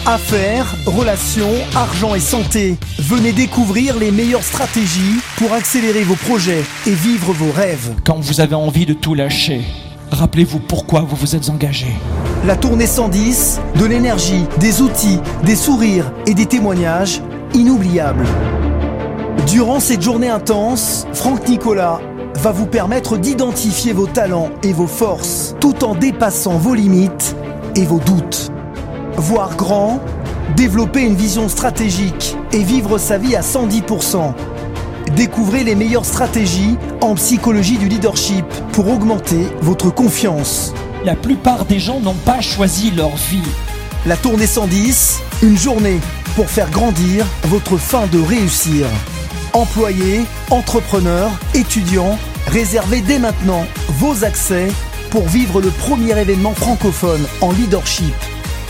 Affaires, 0.06 0.74
relations, 0.86 1.54
argent 1.76 2.16
et 2.16 2.20
santé, 2.20 2.78
venez 2.98 3.32
découvrir 3.32 3.98
les 3.98 4.12
meilleures 4.12 4.44
stratégies 4.44 5.20
pour 5.38 5.54
accélérer 5.54 6.04
vos 6.04 6.16
projets 6.16 6.64
et 6.88 6.94
vivre 6.94 7.34
vos 7.34 7.52
rêves. 7.52 7.94
Quand 8.06 8.20
vous 8.20 8.42
avez 8.42 8.56
envie 8.56 8.86
de 8.86 8.94
tout 8.94 9.14
lâcher, 9.14 9.62
rappelez-vous 10.12 10.60
pourquoi 10.60 11.02
vous 11.02 11.16
vous 11.16 11.36
êtes 11.36 11.50
engagé. 11.50 11.88
La 12.46 12.56
tournée 12.56 12.88
110, 12.88 13.60
de 13.76 13.86
l'énergie, 13.86 14.46
des 14.60 14.82
outils, 14.82 15.20
des 15.44 15.56
sourires 15.56 16.12
et 16.26 16.34
des 16.34 16.46
témoignages 16.46 17.22
inoubliables. 17.54 18.26
Durant 19.48 19.80
cette 19.80 20.02
journée 20.02 20.30
intense, 20.30 21.08
Franck 21.14 21.48
Nicolas 21.48 22.02
va 22.36 22.52
vous 22.52 22.66
permettre 22.66 23.18
d'identifier 23.18 23.94
vos 23.94 24.06
talents 24.06 24.50
et 24.64 24.74
vos 24.74 24.88
forces 24.88 25.56
tout 25.60 25.84
en 25.84 25.96
dépassant 25.96 26.58
vos 26.58 26.74
limites 26.74 27.36
et 27.76 27.86
vos 27.86 28.00
doutes. 28.00 28.52
Voir 29.16 29.56
grand, 29.56 30.02
développer 30.56 31.02
une 31.02 31.16
vision 31.16 31.48
stratégique 31.48 32.38
et 32.52 32.64
vivre 32.64 32.98
sa 32.98 33.18
vie 33.18 33.36
à 33.36 33.42
110%. 33.42 34.34
Découvrez 35.16 35.64
les 35.64 35.76
meilleures 35.76 36.06
stratégies 36.06 36.78
en 37.02 37.16
psychologie 37.16 37.78
du 37.78 37.88
leadership 37.88 38.46
pour 38.74 38.90
augmenter 38.90 39.48
votre 39.62 39.90
confiance. 39.90 40.74
La 41.06 41.16
plupart 41.16 41.66
des 41.66 41.80
gens 41.80 42.02
n'ont 42.02 42.14
pas 42.26 42.42
choisi 42.42 42.92
leur 42.92 43.16
vie. 43.16 43.42
La 44.06 44.18
tournée 44.18 44.48
110, 44.48 45.20
une 45.44 45.58
journée 45.58 46.00
pour 46.36 46.50
faire 46.50 46.70
grandir 46.70 47.26
votre 47.46 47.78
fin 47.78 48.06
de 48.08 48.20
réussir. 48.20 48.86
Employés, 49.54 50.26
entrepreneurs, 50.52 51.32
étudiants, 51.56 52.20
réservez 52.48 53.02
dès 53.02 53.18
maintenant 53.18 53.66
vos 53.88 54.24
accès 54.24 54.68
pour 55.10 55.28
vivre 55.28 55.60
le 55.60 55.70
premier 55.70 56.18
événement 56.20 56.54
francophone 56.54 57.26
en 57.42 57.52
leadership. 57.52 58.14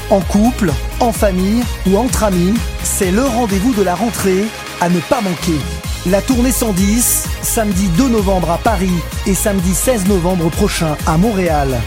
En 0.09 0.21
couple, 0.21 0.71
en 1.01 1.11
famille 1.11 1.63
ou 1.85 1.97
entre 1.97 2.23
amis, 2.23 2.53
c'est 2.83 3.11
le 3.11 3.23
rendez-vous 3.23 3.73
de 3.73 3.83
la 3.83 3.93
rentrée 3.93 4.45
à 4.79 4.89
ne 4.89 4.99
pas 5.01 5.19
manquer. 5.21 5.59
La 6.05 6.21
tournée 6.21 6.53
110, 6.53 7.27
samedi 7.41 7.87
2 7.97 8.07
novembre 8.07 8.51
à 8.51 8.57
Paris 8.57 8.95
et 9.27 9.35
samedi 9.35 9.75
16 9.75 10.07
novembre 10.07 10.49
prochain 10.49 10.95
à 11.05 11.17
Montréal. 11.17 11.77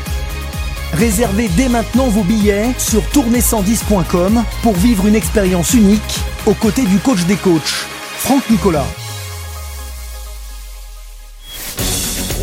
Réservez 0.92 1.48
dès 1.56 1.70
maintenant 1.70 2.08
vos 2.08 2.22
billets 2.22 2.68
sur 2.76 3.02
tournée110.com 3.14 4.44
pour 4.62 4.74
vivre 4.74 5.06
une 5.06 5.14
expérience 5.14 5.72
unique 5.72 6.20
aux 6.44 6.54
côtés 6.54 6.84
du 6.84 6.98
coach 6.98 7.24
des 7.24 7.36
coachs, 7.36 7.86
Franck 8.24 8.48
Nicolas. 8.50 8.86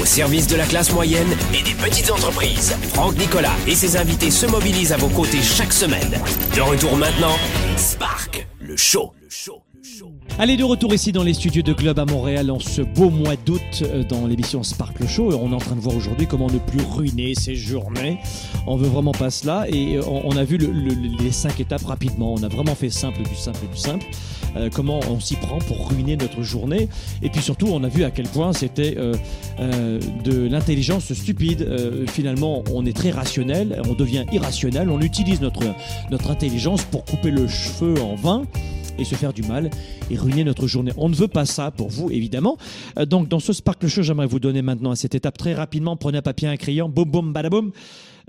Au 0.01 0.05
service 0.05 0.47
de 0.47 0.55
la 0.55 0.65
classe 0.65 0.91
moyenne 0.93 1.27
et 1.53 1.61
des 1.63 1.73
petites 1.73 2.09
entreprises, 2.11 2.75
Franck 2.93 3.17
Nicolas 3.17 3.53
et 3.67 3.75
ses 3.75 3.97
invités 3.97 4.31
se 4.31 4.45
mobilisent 4.45 4.91
à 4.93 4.97
vos 4.97 5.09
côtés 5.09 5.41
chaque 5.41 5.73
semaine. 5.73 6.19
De 6.55 6.61
retour 6.61 6.95
maintenant, 6.95 7.35
Spark, 7.77 8.47
le 8.59 8.75
show. 8.77 9.13
Allez, 10.37 10.55
de 10.55 10.63
retour 10.63 10.93
ici 10.93 11.11
dans 11.11 11.23
les 11.23 11.33
studios 11.33 11.61
de 11.63 11.73
Club 11.73 11.99
à 11.99 12.05
Montréal 12.05 12.49
en 12.51 12.59
ce 12.59 12.81
beau 12.81 13.09
mois 13.09 13.35
d'août 13.45 13.61
euh, 13.81 14.03
dans 14.03 14.25
l'émission 14.25 14.63
Sparkle 14.63 15.05
Show. 15.07 15.33
On 15.33 15.51
est 15.51 15.55
en 15.55 15.59
train 15.59 15.75
de 15.75 15.81
voir 15.81 15.95
aujourd'hui 15.95 16.27
comment 16.27 16.47
ne 16.49 16.59
plus 16.59 16.79
ruiner 16.81 17.33
ses 17.35 17.55
journées. 17.55 18.19
On 18.67 18.77
veut 18.77 18.87
vraiment 18.87 19.11
pas 19.11 19.29
cela 19.29 19.65
et 19.67 19.95
euh, 19.97 20.01
on, 20.07 20.21
on 20.25 20.37
a 20.37 20.43
vu 20.45 20.57
le- 20.57 20.67
le- 20.67 21.17
les 21.21 21.31
cinq 21.33 21.59
étapes 21.59 21.85
rapidement. 21.85 22.33
On 22.33 22.43
a 22.43 22.47
vraiment 22.47 22.75
fait 22.75 22.89
simple 22.89 23.21
du 23.23 23.35
simple 23.35 23.65
du 23.71 23.77
simple. 23.77 24.05
Euh, 24.55 24.69
comment 24.73 24.99
on 25.09 25.19
s'y 25.19 25.35
prend 25.35 25.59
pour 25.59 25.89
ruiner 25.89 26.17
notre 26.17 26.41
journée. 26.41 26.89
Et 27.21 27.29
puis 27.29 27.41
surtout, 27.41 27.67
on 27.67 27.83
a 27.83 27.87
vu 27.87 28.03
à 28.03 28.11
quel 28.11 28.27
point 28.27 28.53
c'était 28.53 28.95
euh, 28.97 29.15
euh, 29.59 29.99
de 30.23 30.47
l'intelligence 30.47 31.13
stupide. 31.13 31.67
Finalement, 32.07 32.63
on 32.73 32.85
est 32.85 32.95
très 32.95 33.11
rationnel, 33.11 33.81
on 33.87 33.93
devient 33.93 34.25
irrationnel, 34.31 34.89
on 34.89 35.01
utilise 35.01 35.41
notre, 35.41 35.63
notre 36.11 36.31
intelligence 36.31 36.83
pour 36.83 37.05
couper 37.05 37.31
le 37.31 37.47
cheveu 37.47 37.95
en 38.01 38.15
vain 38.15 38.43
et 38.97 39.05
se 39.05 39.15
faire 39.15 39.33
du 39.33 39.43
mal 39.43 39.69
et 40.09 40.17
ruiner 40.17 40.43
notre 40.43 40.67
journée. 40.67 40.91
On 40.97 41.09
ne 41.09 41.15
veut 41.15 41.27
pas 41.27 41.45
ça 41.45 41.71
pour 41.71 41.89
vous, 41.89 42.09
évidemment. 42.09 42.57
Donc, 43.07 43.29
dans 43.29 43.39
ce 43.39 43.53
Sparkle 43.53 43.87
Show, 43.87 44.01
j'aimerais 44.01 44.27
vous 44.27 44.39
donner 44.39 44.61
maintenant 44.61 44.91
à 44.91 44.95
cette 44.95 45.15
étape 45.15 45.37
très 45.37 45.53
rapidement. 45.53 45.95
Prenez 45.95 46.17
un 46.17 46.21
papier, 46.21 46.47
un 46.47 46.57
crayon, 46.57 46.89
boum, 46.89 47.09
boum, 47.09 47.33
badaboum. 47.33 47.71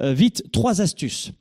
Euh, 0.00 0.12
vite, 0.12 0.44
trois 0.52 0.80
astuces. 0.80 1.33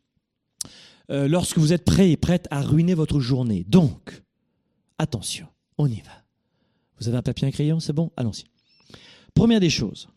Lorsque 1.11 1.57
vous 1.57 1.73
êtes 1.73 1.85
prêt 1.85 2.11
et 2.11 2.17
prête 2.17 2.47
à 2.51 2.61
ruiner 2.61 2.93
votre 2.93 3.19
journée. 3.19 3.65
Donc, 3.67 4.21
attention, 4.99 5.47
on 5.79 5.87
y 5.87 6.01
va. 6.01 6.23
Vous 6.99 7.07
avez 7.07 7.17
un 7.17 7.23
papier, 7.23 7.47
un 7.47 7.51
crayon, 7.51 7.79
c'est 7.79 7.93
bon? 7.93 8.11
Allons-y. 8.17 8.43
Première 9.33 9.59
des 9.59 9.69
choses, 9.69 10.09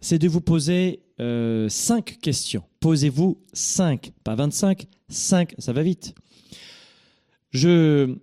c'est 0.00 0.18
de 0.18 0.28
vous 0.28 0.40
poser 0.40 1.02
euh, 1.20 1.68
cinq 1.68 2.18
questions. 2.20 2.62
Posez-vous 2.80 3.42
cinq, 3.52 4.12
pas 4.24 4.34
25, 4.34 4.86
cinq, 5.08 5.54
ça 5.58 5.72
va 5.72 5.82
vite. 5.82 6.14
Je, 7.50 8.16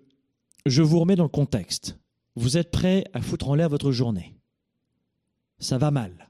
je 0.66 0.82
vous 0.82 1.00
remets 1.00 1.16
dans 1.16 1.24
le 1.24 1.30
contexte. 1.30 2.00
Vous 2.36 2.58
êtes 2.58 2.72
prêt 2.72 3.04
à 3.14 3.22
foutre 3.22 3.50
en 3.50 3.56
l'air 3.56 3.70
votre 3.70 3.92
journée? 3.92 4.36
Ça 5.60 5.78
va 5.78 5.92
mal. 5.92 6.30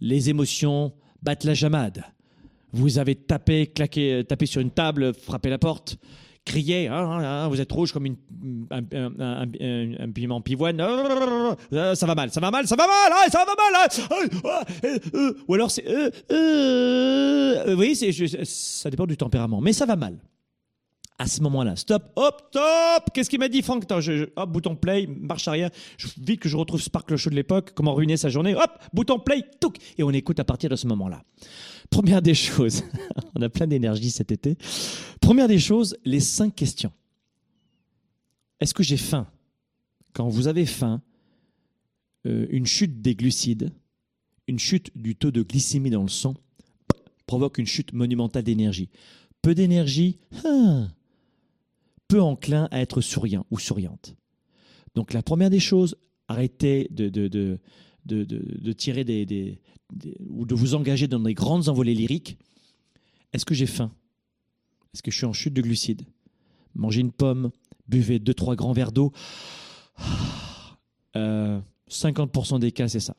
Les 0.00 0.30
émotions 0.30 0.94
battent 1.22 1.44
la 1.44 1.54
jamade. 1.54 2.04
Vous 2.72 2.98
avez 2.98 3.14
tapé, 3.14 3.66
claqué, 3.66 4.24
tapé 4.28 4.46
sur 4.46 4.60
une 4.60 4.70
table, 4.70 5.14
frappé 5.14 5.50
la 5.50 5.58
porte, 5.58 5.98
crié, 6.48 6.88
Ah, 6.88 7.04
ah, 7.06 7.44
ah, 7.44 7.48
vous 7.48 7.60
êtes 7.60 7.70
rouge 7.70 7.92
comme 7.92 8.06
une, 8.06 8.16
un, 8.70 10.10
piment 10.12 10.40
pivoine. 10.40 10.80
Ah, 10.80 11.94
Ça 11.94 12.06
va 12.06 12.14
mal, 12.14 12.30
ça 12.30 12.40
va 12.40 12.50
mal, 12.50 12.66
ça 12.66 12.76
va 12.76 12.86
mal, 12.86 13.30
ça 13.30 13.44
va 13.44 13.54
mal. 13.54 14.28
euh, 14.84 14.98
euh. 15.14 15.34
Ou 15.46 15.54
alors 15.54 15.70
c'est... 15.70 15.86
euh, 15.86 16.10
euh, 16.32 17.64
euh, 17.68 17.76
oui, 17.76 17.94
ça 18.44 18.90
dépend 18.90 19.06
du 19.06 19.16
tempérament, 19.16 19.60
mais 19.60 19.72
ça 19.72 19.86
va 19.86 19.96
mal 19.96 20.16
à 21.18 21.26
ce 21.26 21.42
moment-là. 21.42 21.74
Stop, 21.76 22.12
hop, 22.16 22.48
stop 22.50 23.10
Qu'est-ce 23.12 23.28
qu'il 23.28 23.40
m'a 23.40 23.48
dit, 23.48 23.62
Franck? 23.62 23.84
Hop, 24.36 24.50
bouton 24.50 24.76
play, 24.76 25.06
marche 25.06 25.48
arrière. 25.48 25.70
Vite 26.20 26.40
que 26.40 26.48
je 26.48 26.56
retrouve 26.56 26.80
Sparkle 26.80 27.16
Show 27.16 27.30
de 27.30 27.34
l'époque, 27.34 27.72
comment 27.74 27.94
ruiner 27.94 28.16
sa 28.16 28.28
journée. 28.28 28.54
Hop, 28.54 28.78
bouton 28.92 29.18
play, 29.18 29.42
touc 29.60 29.78
Et 29.98 30.02
on 30.02 30.10
écoute 30.10 30.38
à 30.38 30.44
partir 30.44 30.70
de 30.70 30.76
ce 30.76 30.86
moment-là. 30.86 31.22
Première 31.90 32.22
des 32.22 32.34
choses, 32.34 32.84
on 33.34 33.42
a 33.42 33.48
plein 33.48 33.66
d'énergie 33.66 34.10
cet 34.10 34.30
été. 34.30 34.56
Première 35.20 35.48
des 35.48 35.58
choses, 35.58 35.96
les 36.04 36.20
cinq 36.20 36.54
questions. 36.54 36.92
Est-ce 38.60 38.74
que 38.74 38.82
j'ai 38.82 38.96
faim? 38.96 39.26
Quand 40.12 40.28
vous 40.28 40.48
avez 40.48 40.66
faim, 40.66 41.02
euh, 42.26 42.46
une 42.50 42.66
chute 42.66 43.00
des 43.02 43.14
glucides, 43.14 43.72
une 44.46 44.58
chute 44.58 44.90
du 44.96 45.14
taux 45.16 45.30
de 45.30 45.42
glycémie 45.42 45.90
dans 45.90 46.02
le 46.02 46.08
sang 46.08 46.34
provoque 47.26 47.58
une 47.58 47.66
chute 47.66 47.92
monumentale 47.92 48.42
d'énergie. 48.42 48.88
Peu 49.42 49.54
d'énergie, 49.54 50.18
ah, 50.44 50.88
peu 52.08 52.20
enclin 52.20 52.68
à 52.70 52.80
être 52.80 53.00
souriant 53.00 53.46
ou 53.50 53.58
souriante. 53.58 54.16
Donc 54.94 55.12
la 55.12 55.22
première 55.22 55.50
des 55.50 55.60
choses, 55.60 55.96
arrêtez 56.26 56.88
de, 56.90 57.12
tirer 58.72 59.04
des, 59.04 59.60
ou 60.28 60.46
de 60.46 60.54
vous 60.54 60.74
engager 60.74 61.06
dans 61.06 61.20
des 61.20 61.34
grandes 61.34 61.68
envolées 61.68 61.94
lyriques. 61.94 62.38
Est-ce 63.32 63.44
que 63.44 63.54
j'ai 63.54 63.66
faim? 63.66 63.92
Est-ce 64.94 65.02
que 65.02 65.10
je 65.10 65.16
suis 65.18 65.26
en 65.26 65.32
chute 65.32 65.54
de 65.54 65.62
glucides? 65.62 66.06
Mangez 66.74 67.00
une 67.00 67.12
pomme, 67.12 67.50
buvez 67.88 68.18
deux 68.18 68.34
trois 68.34 68.56
grands 68.56 68.72
verres 68.72 68.92
d'eau. 68.92 69.12
Euh, 71.16 71.58
50% 71.90 72.60
des 72.60 72.70
cas, 72.70 72.86
c'est 72.86 73.00
ça. 73.00 73.16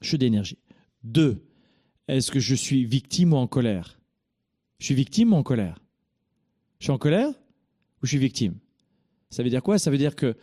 Chute 0.00 0.20
d'énergie. 0.20 0.56
Deux, 1.02 1.44
est-ce 2.08 2.30
que 2.30 2.40
je 2.40 2.54
suis 2.54 2.84
victime 2.84 3.32
ou 3.32 3.36
en 3.36 3.48
colère? 3.48 3.98
Je 4.78 4.86
suis 4.86 4.94
victime 4.94 5.32
ou 5.32 5.36
en 5.36 5.42
colère? 5.42 5.78
Je 6.78 6.84
suis 6.84 6.92
en 6.92 6.96
colère? 6.96 7.34
Je 8.06 8.10
suis 8.10 8.18
victime 8.18 8.54
Ça 9.30 9.42
veut 9.42 9.50
dire 9.50 9.62
quoi? 9.62 9.78
Ça 9.78 9.90
veut 9.90 9.98
dire 9.98 10.16
que 10.16 10.34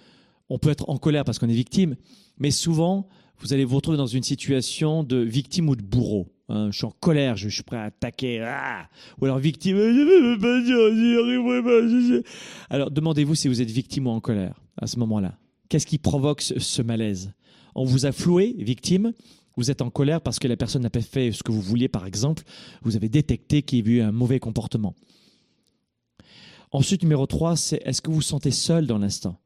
on 0.50 0.60
peut 0.60 0.70
être 0.70 0.90
en 0.90 0.98
colère 0.98 1.24
parce 1.24 1.40
qu'on 1.40 1.50
est 1.50 1.54
victime, 1.54 1.96
mais 2.38 2.52
souvent, 2.52 3.08
vous 3.40 3.54
allez 3.54 3.66
vous 3.66 3.76
retrouver 3.78 3.98
dans 3.98 4.08
une 4.08 4.24
situation 4.24 5.04
de 5.04 5.18
victime 5.18 5.70
ou 5.70 5.76
de 5.76 5.82
bourreau. 5.82 6.28
hein. 6.50 6.70
je 6.72 6.78
suis 6.78 6.86
en 6.86 6.92
colère, 6.92 7.36
je, 7.38 7.50
suis 7.50 7.64
prêt 7.64 7.78
à 7.78 7.84
attaquer. 7.84 8.42
ah 8.42 8.88
ou 9.20 9.26
alors 9.26 9.40
victime. 9.40 9.78
Alors 12.70 12.92
demandez-vous 12.92 13.36
si 13.36 13.48
vous 13.48 13.62
êtes 13.62 13.72
victime 13.72 14.08
ou 14.08 14.12
en 14.12 14.20
colère 14.20 14.62
à 14.78 14.88
ce 14.88 15.00
moment-là. 15.00 15.38
Qu'est-ce 15.70 15.88
qui 15.88 15.98
provoque 15.98 16.42
ce 16.42 16.82
malaise? 16.82 17.32
On 17.76 17.86
vous 17.86 18.06
a 18.06 18.12
floué, 18.12 18.56
victime? 18.60 19.14
Vous 19.56 19.72
êtes 19.72 19.82
en 19.82 19.90
colère 19.90 20.22
parce 20.22 20.40
que 20.40 20.48
la 20.48 20.58
personne 20.58 20.82
n'a 20.82 20.90
pas 20.90 21.02
fait 21.02 21.32
ce 21.32 21.44
que 21.44 21.52
vous 21.52 21.62
vouliez, 21.62 21.88
par 21.88 22.06
exemple? 22.06 22.44
Vous 22.84 22.96
avez 22.96 23.10
détecté 23.10 23.62
qu'il 23.62 23.88
y 23.88 23.92
a 23.92 23.94
eu 23.96 24.02
un 24.02 24.12
mauvais 24.12 24.40
comportement? 24.40 24.96
Ensuite, 26.74 27.04
numéro 27.04 27.28
3, 27.28 27.56
c'est 27.56 27.82
est-ce 27.86 28.02
que 28.02 28.10
vous 28.10 28.16
vous 28.16 28.22
sentez 28.22 28.50
seul 28.50 28.88
dans 28.88 28.98
l'instant? 28.98 29.40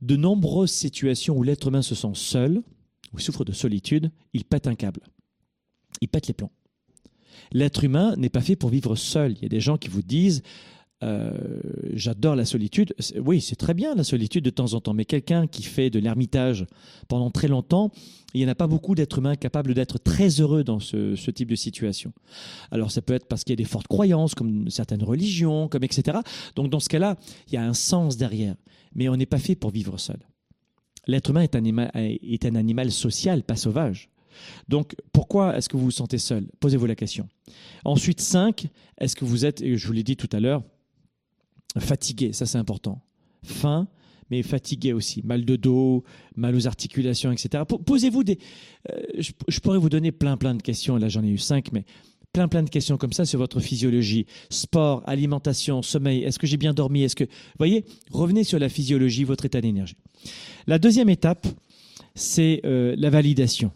De 0.00 0.16
nombreuses 0.16 0.70
situations 0.70 1.36
où 1.36 1.42
l'être 1.42 1.68
humain 1.68 1.82
se 1.82 1.94
sent 1.94 2.12
seul, 2.14 2.62
ou 3.12 3.18
souffre 3.18 3.44
de 3.44 3.52
solitude, 3.52 4.10
il 4.32 4.44
pète 4.44 4.66
un 4.66 4.74
câble. 4.74 5.02
Il 6.00 6.08
pète 6.08 6.26
les 6.26 6.32
plombs. 6.34 6.50
L'être 7.52 7.84
humain 7.84 8.14
n'est 8.16 8.30
pas 8.30 8.40
fait 8.40 8.56
pour 8.56 8.70
vivre 8.70 8.96
seul. 8.96 9.32
Il 9.32 9.42
y 9.42 9.46
a 9.46 9.50
des 9.50 9.60
gens 9.60 9.76
qui 9.76 9.88
vous 9.88 10.02
disent 10.02 10.42
euh, 11.02 11.32
J'adore 11.92 12.36
la 12.36 12.44
solitude. 12.44 12.94
Oui, 13.24 13.40
c'est 13.40 13.56
très 13.56 13.74
bien 13.74 13.94
la 13.94 14.04
solitude 14.04 14.44
de 14.44 14.50
temps 14.50 14.74
en 14.74 14.80
temps, 14.80 14.94
mais 14.94 15.04
quelqu'un 15.04 15.46
qui 15.46 15.62
fait 15.62 15.90
de 15.90 15.98
l'ermitage 15.98 16.66
pendant 17.08 17.30
très 17.30 17.48
longtemps, 17.48 17.90
il 18.34 18.40
n'y 18.40 18.46
en 18.46 18.50
a 18.50 18.54
pas 18.54 18.66
beaucoup 18.66 18.94
d'êtres 18.94 19.18
humains 19.18 19.36
capables 19.36 19.74
d'être 19.74 19.98
très 19.98 20.28
heureux 20.40 20.64
dans 20.64 20.80
ce, 20.80 21.30
type 21.30 21.48
de 21.48 21.56
situation. 21.56 22.12
Alors 22.70 22.90
ça 22.90 23.02
peut 23.02 23.14
être 23.14 23.26
parce 23.26 23.44
qu'il 23.44 23.52
y 23.52 23.58
a 23.60 23.62
des 23.62 23.64
fortes 23.64 23.88
croyances, 23.88 24.34
comme 24.34 24.68
certaines 24.70 25.02
religions, 25.02 25.68
comme 25.68 25.84
etc. 25.84 26.18
Donc 26.56 26.70
dans 26.70 26.80
ce 26.80 26.88
cas-là, 26.88 27.16
il 27.48 27.54
y 27.54 27.56
a 27.56 27.64
un 27.64 27.74
sens 27.74 28.16
derrière. 28.16 28.54
Mais 28.94 29.08
on 29.08 29.16
n'est 29.16 29.26
pas 29.26 29.38
fait 29.38 29.54
pour 29.54 29.70
vivre 29.70 29.98
seul. 29.98 30.18
L'être 31.06 31.30
humain 31.30 31.42
est 31.42 31.54
un, 31.54 31.60
anima- 31.60 31.90
est 31.94 32.44
un 32.44 32.54
animal 32.54 32.90
social, 32.90 33.42
pas 33.42 33.56
sauvage. 33.56 34.10
Donc, 34.68 34.94
pourquoi 35.12 35.56
est-ce 35.56 35.68
que 35.68 35.76
vous 35.76 35.84
vous 35.84 35.90
sentez 35.90 36.18
seul? 36.18 36.46
Posez-vous 36.60 36.86
la 36.86 36.94
question. 36.94 37.28
Ensuite, 37.84 38.20
5, 38.20 38.68
est-ce 38.98 39.16
que 39.16 39.24
vous 39.24 39.44
êtes, 39.44 39.62
et 39.62 39.76
je 39.76 39.86
vous 39.86 39.92
l'ai 39.92 40.02
dit 40.02 40.16
tout 40.16 40.28
à 40.32 40.40
l'heure, 40.40 40.62
fatigué 41.78 42.32
Ça, 42.32 42.46
c'est 42.46 42.58
important. 42.58 43.02
Faim, 43.42 43.88
mais 44.30 44.42
fatigué 44.42 44.92
aussi. 44.92 45.22
Mal 45.24 45.44
de 45.44 45.56
dos, 45.56 46.04
mal 46.36 46.54
aux 46.54 46.66
articulations, 46.66 47.32
etc. 47.32 47.64
Posez-vous 47.66 48.24
des. 48.24 48.38
euh, 48.90 49.00
je, 49.18 49.60
pourrais 49.60 49.78
vous 49.78 49.88
donner 49.88 50.12
plein, 50.12 50.36
plein 50.36 50.54
de 50.54 50.62
questions. 50.62 50.96
Là, 50.96 51.08
j'en 51.08 51.24
ai 51.24 51.28
eu 51.28 51.38
5, 51.38 51.72
mais 51.72 51.84
plein, 52.32 52.48
plein 52.48 52.62
de 52.62 52.70
questions 52.70 52.96
comme 52.96 53.12
ça 53.12 53.24
sur 53.24 53.38
votre 53.38 53.60
physiologie. 53.60 54.26
Sport, 54.50 55.02
alimentation, 55.06 55.82
sommeil. 55.82 56.22
Est-ce 56.24 56.38
que 56.38 56.46
j'ai 56.46 56.56
bien 56.56 56.74
dormi? 56.74 57.02
Est-ce 57.02 57.16
que. 57.16 57.24
Vous 57.24 57.58
voyez 57.58 57.84
Revenez 58.10 58.44
sur 58.44 58.58
la 58.58 58.68
physiologie, 58.68 59.24
votre 59.24 59.44
état 59.44 59.60
d'énergie. 59.60 59.96
La 60.66 60.78
deuxième 60.78 61.08
étape, 61.08 61.46
c'est 62.14 62.60
euh, 62.64 62.94
la 62.98 63.10
validation. 63.10 63.72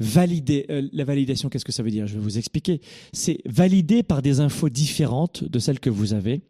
Valider, 0.00 0.64
euh, 0.70 0.88
la 0.92 1.04
validation, 1.04 1.48
qu'est-ce 1.48 1.64
que 1.64 1.72
ça 1.72 1.82
veut 1.82 1.90
dire? 1.90 2.06
Je 2.06 2.14
vais 2.14 2.20
vous 2.20 2.38
expliquer. 2.38 2.80
C'est 3.12 3.38
valider 3.46 4.04
par 4.04 4.22
des 4.22 4.38
infos 4.38 4.68
différentes 4.68 5.42
de 5.42 5.58
celles 5.58 5.80
que 5.80 5.90
vous 5.90 6.12
avez 6.12 6.42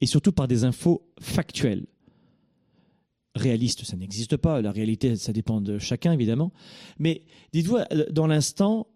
et 0.00 0.06
surtout 0.06 0.32
par 0.32 0.48
des 0.48 0.64
infos 0.64 1.06
factuelles. 1.20 1.86
Réaliste, 3.34 3.84
ça 3.84 3.96
n'existe 3.96 4.36
pas. 4.36 4.62
La 4.62 4.70
réalité, 4.70 5.16
ça 5.16 5.32
dépend 5.32 5.60
de 5.60 5.78
chacun, 5.78 6.12
évidemment. 6.12 6.52
Mais 6.98 7.22
dites-vous, 7.52 7.76
euh, 7.76 8.06
dans 8.10 8.26
l'instant, 8.26 8.86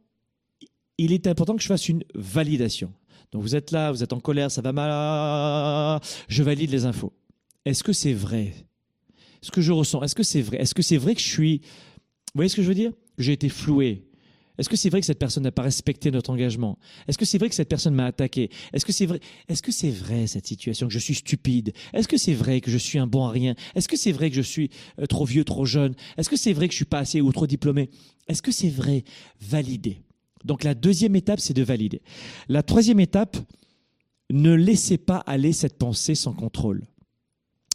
il 0.97 1.13
est 1.13 1.27
important 1.27 1.57
que 1.57 1.63
je 1.63 1.67
fasse 1.67 1.89
une 1.89 2.05
validation. 2.15 2.93
Donc 3.33 3.43
vous 3.43 3.57
êtes 3.57 3.73
là, 3.73 3.91
vous 3.93 4.03
êtes 4.03 4.13
en 4.13 4.21
colère, 4.21 4.51
ça 4.51 4.63
va 4.63 4.73
mal, 4.73 6.01
je 6.29 6.43
valide 6.43 6.71
les 6.71 6.87
infos. 6.87 7.13
Est-ce 7.65 7.85
que 7.85 7.93
c'est 7.93 8.15
vrai? 8.15 8.55
Ce 9.43 9.51
que 9.51 9.61
je 9.61 9.73
ressens, 9.73 10.03
est-ce 10.03 10.15
que 10.15 10.23
c'est 10.23 10.41
vrai? 10.41 10.59
Est-ce 10.59 10.75
que 10.75 10.83
c'est 10.83 10.97
vrai 10.97 11.15
que 11.15 11.21
je 11.21 11.29
suis... 11.29 11.59
Vous 11.59 12.37
voyez 12.37 12.49
ce 12.49 12.57
que 12.57 12.63
je 12.63 12.69
veux 12.69 12.75
dire? 12.75 12.93
J'ai 13.19 13.33
été 13.33 13.49
floué 13.49 14.08
Est-ce 14.59 14.69
que 14.69 14.77
c'est 14.77 14.91
vrai 14.91 15.01
que 15.01 15.07
cette 15.07 15.19
personne 15.19 15.45
n'a 15.45 15.53
pas 15.53 15.63
respecté 15.63 16.11
notre 16.11 16.31
engagement? 16.31 16.79
Est-ce 17.07 17.17
que 17.17 17.25
c'est 17.25 17.39
vrai 17.39 17.49
que 17.49 17.55
cette 17.55 17.69
personne 17.69 17.95
m'a 17.95 18.07
attaqué? 18.07 18.51
Est-ce 18.73 18.85
que 18.85 18.93
c'est 18.93 19.07
vrai 19.07 19.21
Est-ce 19.49 19.63
que 19.63 19.73
c'est 19.73 19.95
cette 20.27 20.47
situation 20.47 20.89
que 20.89 20.93
je 20.93 20.99
suis 20.99 21.15
stupide? 21.15 21.73
Est-ce 21.93 22.09
que 22.09 22.17
c'est 22.17 22.35
vrai 22.35 22.61
que 22.61 22.71
je 22.71 22.79
suis 22.79 22.99
un 22.99 23.07
bon 23.07 23.25
à 23.25 23.31
rien? 23.31 23.55
Est-ce 23.75 23.89
que 23.89 23.97
c'est 23.97 24.13
vrai 24.13 24.31
que 24.31 24.37
je 24.37 24.43
suis 24.43 24.71
euh, 25.01 25.07
trop 25.07 25.25
vieux, 25.25 25.45
trop 25.45 25.65
jeune? 25.65 25.95
Est-ce 26.17 26.29
que 26.29 26.37
c'est 26.37 26.53
vrai 26.53 26.69
que 26.69 26.73
je 26.73 26.79
suis 26.79 26.85
pas 26.85 26.99
assez 26.99 27.21
ou 27.21 27.33
trop 27.33 27.47
diplômé? 27.47 27.91
Est-ce 28.27 28.43
que 28.43 28.53
c'est 28.53 28.69
vrai? 28.69 29.05
Valider. 29.41 30.03
Donc 30.45 30.65
la 30.65 30.75
deuxième 30.75 31.17
étape, 31.17 31.41
c'est 31.41 31.55
de 31.55 31.63
valider. 31.63 32.03
La 32.49 32.63
troisième 32.63 33.01
étape, 33.01 33.37
ne 34.31 34.53
laissez 34.53 34.99
pas 34.99 35.19
aller 35.19 35.53
cette 35.53 35.79
pensée 35.79 36.15
sans 36.15 36.33
contrôle. 36.33 36.83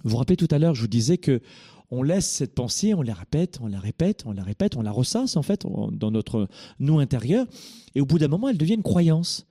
Vous 0.03 0.11
vous 0.11 0.17
rappelez 0.17 0.37
tout 0.37 0.47
à 0.51 0.59
l'heure, 0.59 0.75
je 0.75 0.81
vous 0.81 0.87
disais 0.87 1.17
que 1.17 1.41
on 1.93 2.01
laisse 2.01 2.27
cette 2.27 2.56
pensée, 2.56 2.93
on 2.93 3.01
la 3.01 3.13
répète, 3.13 3.60
on 3.62 3.67
la 3.67 3.79
répète, 3.79 4.23
on 4.25 4.32
la 4.32 4.43
répète, 4.43 4.75
on 4.75 4.82
la 4.82 4.91
ressasse 4.91 5.38
en 5.38 5.43
fait 5.43 5.65
dans 5.65 6.12
notre 6.12 6.47
nous 6.79 6.99
intérieur, 6.99 7.45
et 7.93 8.01
au 8.01 8.06
bout 8.06 8.17
d'un 8.17 8.27
moment, 8.27 8.49
elle 8.49 8.58
devient 8.58 8.73
une 8.73 8.84
croyance. 8.84 9.45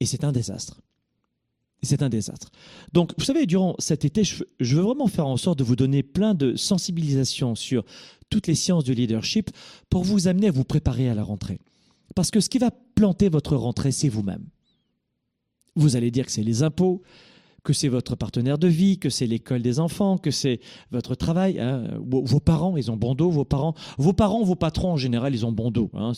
Et 0.00 0.06
c'est 0.06 0.24
un 0.24 0.32
désastre. 0.32 0.80
C'est 1.82 2.02
un 2.02 2.08
désastre. 2.08 2.50
Donc, 2.92 3.12
vous 3.18 3.24
savez, 3.24 3.46
durant 3.46 3.74
cet 3.78 4.04
été, 4.04 4.22
je 4.24 4.76
veux 4.76 4.82
vraiment 4.82 5.06
faire 5.06 5.26
en 5.26 5.36
sorte 5.36 5.58
de 5.58 5.64
vous 5.64 5.76
donner 5.76 6.02
plein 6.02 6.34
de 6.34 6.56
sensibilisation 6.56 7.54
sur 7.54 7.84
toutes 8.30 8.46
les 8.46 8.54
sciences 8.54 8.84
du 8.84 8.94
leadership 8.94 9.50
pour 9.90 10.02
vous 10.02 10.28
amener 10.28 10.48
à 10.48 10.50
vous 10.50 10.64
préparer 10.64 11.08
à 11.08 11.14
la 11.14 11.22
rentrée. 11.22 11.60
Parce 12.14 12.30
que 12.30 12.40
ce 12.40 12.48
qui 12.48 12.58
va 12.58 12.70
planter 12.94 13.28
votre 13.28 13.56
rentrée, 13.56 13.92
c'est 13.92 14.08
vous-même. 14.08 14.46
Vous 15.76 15.96
allez 15.96 16.10
dire 16.10 16.26
que 16.26 16.32
c'est 16.32 16.42
les 16.42 16.62
impôts, 16.62 17.02
que 17.64 17.72
c'est 17.72 17.88
votre 17.88 18.14
partenaire 18.14 18.58
de 18.58 18.68
vie, 18.68 18.98
que 18.98 19.08
c'est 19.08 19.26
l'école 19.26 19.62
des 19.62 19.80
enfants, 19.80 20.18
que 20.18 20.30
c'est 20.30 20.60
votre 20.92 21.14
travail. 21.14 21.58
hein. 21.58 21.98
Vos 22.06 22.38
parents, 22.38 22.76
ils 22.76 22.90
ont 22.90 22.96
bon 22.96 23.14
dos. 23.14 23.30
Vos 23.30 23.46
parents, 23.46 23.74
vos 23.96 24.12
parents, 24.12 24.44
vos 24.44 24.54
patrons 24.54 24.92
en 24.92 24.96
général, 24.98 25.34
ils 25.34 25.46
ont 25.46 25.52
bon 25.52 25.70
dos. 25.70 25.90
hein. 25.94 26.12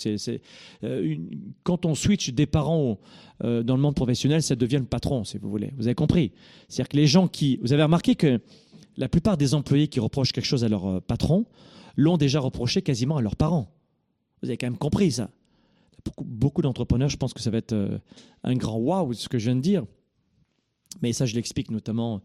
Euh, 0.82 1.16
quand 1.62 1.86
on 1.86 1.94
switch 1.94 2.30
des 2.30 2.46
parents 2.46 2.98
euh, 3.44 3.62
dans 3.62 3.76
le 3.76 3.80
monde 3.80 3.94
professionnel, 3.94 4.42
ça 4.42 4.56
devient 4.56 4.78
le 4.78 4.86
patron, 4.86 5.22
si 5.22 5.38
vous 5.38 5.48
voulez. 5.48 5.72
Vous 5.76 5.86
avez 5.86 5.94
compris? 5.94 6.32
C'est-à-dire 6.68 6.88
que 6.88 6.96
les 6.96 7.06
gens 7.06 7.28
qui, 7.28 7.58
vous 7.62 7.72
avez 7.72 7.84
remarqué 7.84 8.16
que 8.16 8.40
la 8.96 9.08
plupart 9.08 9.36
des 9.36 9.54
employés 9.54 9.86
qui 9.86 10.00
reprochent 10.00 10.32
quelque 10.32 10.44
chose 10.44 10.64
à 10.64 10.68
leur 10.68 10.86
euh, 10.86 11.00
patron 11.00 11.46
l'ont 11.96 12.16
déjà 12.16 12.40
reproché 12.40 12.82
quasiment 12.82 13.18
à 13.18 13.22
leurs 13.22 13.36
parents. 13.36 13.68
Vous 14.42 14.48
avez 14.48 14.56
quand 14.56 14.66
même 14.66 14.78
compris 14.78 15.12
ça. 15.12 15.30
Beaucoup, 16.04 16.24
beaucoup 16.24 16.62
d'entrepreneurs, 16.62 17.08
je 17.08 17.16
pense 17.16 17.32
que 17.32 17.40
ça 17.40 17.50
va 17.50 17.58
être 17.58 17.74
un 18.44 18.54
grand 18.54 18.76
waouh 18.78 19.12
ce 19.12 19.28
que 19.28 19.38
je 19.38 19.46
viens 19.46 19.56
de 19.56 19.60
dire. 19.60 19.84
Mais 21.02 21.12
ça, 21.12 21.26
je 21.26 21.34
l'explique 21.34 21.70
notamment 21.70 22.22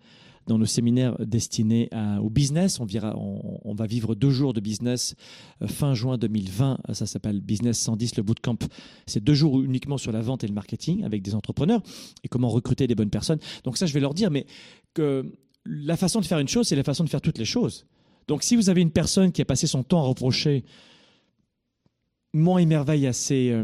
dans 0.47 0.57
nos 0.57 0.65
séminaires 0.65 1.15
destinés 1.19 1.89
au 2.21 2.29
business. 2.29 2.79
On, 2.79 3.73
va 3.73 3.85
vivre 3.85 4.15
deux 4.15 4.31
jours 4.31 4.53
de 4.53 4.59
business 4.59 5.15
euh, 5.61 5.67
fin 5.67 5.93
juin 5.93 6.17
2020. 6.17 6.79
Ça 6.93 7.05
s'appelle 7.05 7.41
Business 7.41 7.79
110, 7.79 8.17
le 8.17 8.23
bootcamp. 8.23 8.57
C'est 9.05 9.23
deux 9.23 9.33
jours 9.33 9.61
uniquement 9.61 9.97
sur 9.97 10.11
la 10.11 10.21
vente 10.21 10.43
et 10.43 10.47
le 10.47 10.53
marketing 10.53 11.03
avec 11.03 11.21
des 11.21 11.35
entrepreneurs 11.35 11.81
et 12.23 12.27
comment 12.27 12.49
recruter 12.49 12.87
des 12.87 12.95
bonnes 12.95 13.09
personnes. 13.09 13.39
Donc 13.63 13.77
ça, 13.77 13.85
je 13.85 13.93
vais 13.93 13.99
leur 13.99 14.13
dire, 14.13 14.31
mais 14.31 14.45
que 14.93 15.31
la 15.65 15.95
façon 15.95 16.19
de 16.19 16.25
faire 16.25 16.39
une 16.39 16.47
chose, 16.47 16.67
c'est 16.67 16.75
la 16.75 16.83
façon 16.83 17.03
de 17.03 17.09
faire 17.09 17.21
toutes 17.21 17.37
les 17.37 17.45
choses. 17.45 17.85
Donc 18.27 18.43
si 18.43 18.55
vous 18.55 18.69
avez 18.69 18.81
une 18.81 18.91
personne 18.91 19.31
qui 19.31 19.41
a 19.41 19.45
passé 19.45 19.67
son 19.67 19.83
temps 19.83 19.99
à 19.99 20.07
reprocher 20.07 20.63
moins 22.33 22.59
émerveille 22.59 23.05
à 23.07 23.13
ses, 23.13 23.51
euh, 23.51 23.63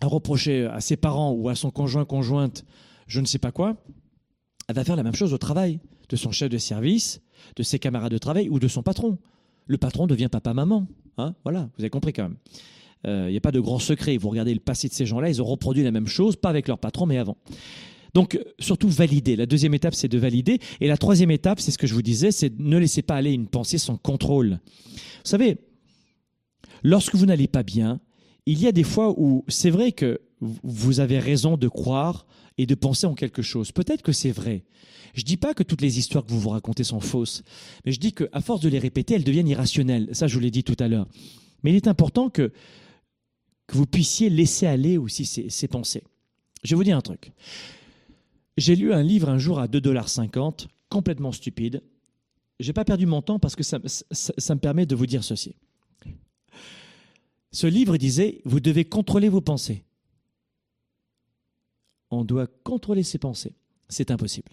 à 0.00 0.06
reprocher 0.06 0.66
à 0.66 0.80
ses 0.80 0.96
parents 0.96 1.32
ou 1.32 1.48
à 1.48 1.54
son 1.54 1.70
conjoint 1.70 2.04
conjointe 2.04 2.64
je 3.08 3.20
ne 3.20 3.26
sais 3.26 3.38
pas 3.38 3.50
quoi, 3.50 3.76
elle 4.68 4.76
va 4.76 4.84
faire 4.84 4.96
la 4.96 5.02
même 5.02 5.14
chose 5.14 5.34
au 5.34 5.38
travail, 5.38 5.80
de 6.08 6.16
son 6.16 6.30
chef 6.30 6.48
de 6.48 6.58
service, 6.58 7.20
de 7.56 7.62
ses 7.64 7.80
camarades 7.80 8.12
de 8.12 8.18
travail 8.18 8.48
ou 8.48 8.60
de 8.60 8.68
son 8.68 8.82
patron. 8.82 9.18
Le 9.66 9.78
patron 9.78 10.06
devient 10.06 10.28
papa-maman. 10.30 10.86
Hein 11.16 11.34
voilà, 11.42 11.68
vous 11.76 11.82
avez 11.82 11.90
compris 11.90 12.12
quand 12.12 12.22
même. 12.22 12.36
Il 13.04 13.30
n'y 13.30 13.36
a 13.36 13.40
pas 13.40 13.52
de 13.52 13.60
grand 13.60 13.78
secret. 13.78 14.16
Vous 14.16 14.28
regardez 14.28 14.54
le 14.54 14.60
passé 14.60 14.88
de 14.88 14.92
ces 14.92 15.06
gens-là, 15.06 15.28
ils 15.28 15.40
ont 15.40 15.44
reproduit 15.44 15.82
la 15.82 15.90
même 15.90 16.06
chose, 16.06 16.36
pas 16.36 16.50
avec 16.50 16.68
leur 16.68 16.78
patron, 16.78 17.06
mais 17.06 17.18
avant. 17.18 17.36
Donc, 18.14 18.34
euh, 18.34 18.44
surtout 18.58 18.88
valider. 18.88 19.36
La 19.36 19.46
deuxième 19.46 19.74
étape, 19.74 19.94
c'est 19.94 20.08
de 20.08 20.18
valider. 20.18 20.58
Et 20.80 20.88
la 20.88 20.96
troisième 20.96 21.30
étape, 21.30 21.60
c'est 21.60 21.70
ce 21.70 21.78
que 21.78 21.86
je 21.86 21.94
vous 21.94 22.02
disais, 22.02 22.32
c'est 22.32 22.58
ne 22.58 22.78
laissez 22.78 23.02
pas 23.02 23.16
aller 23.16 23.32
une 23.32 23.48
pensée 23.48 23.78
sans 23.78 23.96
contrôle. 23.96 24.58
Vous 24.94 25.30
savez, 25.30 25.58
lorsque 26.82 27.14
vous 27.14 27.26
n'allez 27.26 27.48
pas 27.48 27.62
bien, 27.62 28.00
il 28.46 28.60
y 28.60 28.66
a 28.66 28.72
des 28.72 28.82
fois 28.82 29.14
où 29.18 29.44
c'est 29.48 29.70
vrai 29.70 29.92
que 29.92 30.20
vous 30.40 31.00
avez 31.00 31.18
raison 31.18 31.56
de 31.56 31.68
croire 31.68 32.26
et 32.58 32.66
de 32.66 32.74
penser 32.74 33.06
en 33.06 33.14
quelque 33.14 33.42
chose. 33.42 33.72
Peut-être 33.72 34.02
que 34.02 34.12
c'est 34.12 34.32
vrai. 34.32 34.64
Je 35.14 35.22
dis 35.22 35.36
pas 35.36 35.54
que 35.54 35.62
toutes 35.62 35.80
les 35.80 35.98
histoires 35.98 36.24
que 36.24 36.30
vous 36.30 36.40
vous 36.40 36.50
racontez 36.50 36.84
sont 36.84 37.00
fausses, 37.00 37.42
mais 37.84 37.92
je 37.92 38.00
dis 38.00 38.12
qu'à 38.12 38.40
force 38.40 38.60
de 38.60 38.68
les 38.68 38.78
répéter, 38.78 39.14
elles 39.14 39.24
deviennent 39.24 39.48
irrationnelles. 39.48 40.08
Ça, 40.12 40.26
je 40.26 40.34
vous 40.34 40.40
l'ai 40.40 40.50
dit 40.50 40.64
tout 40.64 40.76
à 40.78 40.88
l'heure. 40.88 41.08
Mais 41.62 41.70
il 41.70 41.76
est 41.76 41.88
important 41.88 42.28
que, 42.28 42.52
que 43.66 43.76
vous 43.76 43.86
puissiez 43.86 44.28
laisser 44.28 44.66
aller 44.66 44.98
aussi 44.98 45.24
ces, 45.24 45.48
ces 45.48 45.68
pensées. 45.68 46.04
Je 46.62 46.70
vais 46.70 46.76
vous 46.76 46.84
dire 46.84 46.96
un 46.96 47.02
truc. 47.02 47.32
J'ai 48.56 48.76
lu 48.76 48.92
un 48.92 49.02
livre 49.02 49.28
un 49.28 49.38
jour 49.38 49.60
à 49.60 49.66
2,50$, 49.66 50.66
complètement 50.88 51.32
stupide. 51.32 51.82
J'ai 52.60 52.72
pas 52.72 52.84
perdu 52.84 53.06
mon 53.06 53.22
temps 53.22 53.38
parce 53.38 53.54
que 53.54 53.62
ça 53.62 53.78
me 53.78 54.58
permet 54.58 54.84
de 54.84 54.96
vous 54.96 55.06
dire 55.06 55.22
ceci. 55.22 55.54
Ce 57.52 57.66
livre 57.66 57.96
disait, 57.96 58.40
vous 58.44 58.60
devez 58.60 58.84
contrôler 58.84 59.28
vos 59.28 59.40
pensées. 59.40 59.84
On 62.10 62.24
doit 62.24 62.46
contrôler 62.46 63.02
ses 63.02 63.18
pensées. 63.18 63.54
C'est 63.88 64.10
impossible. 64.10 64.52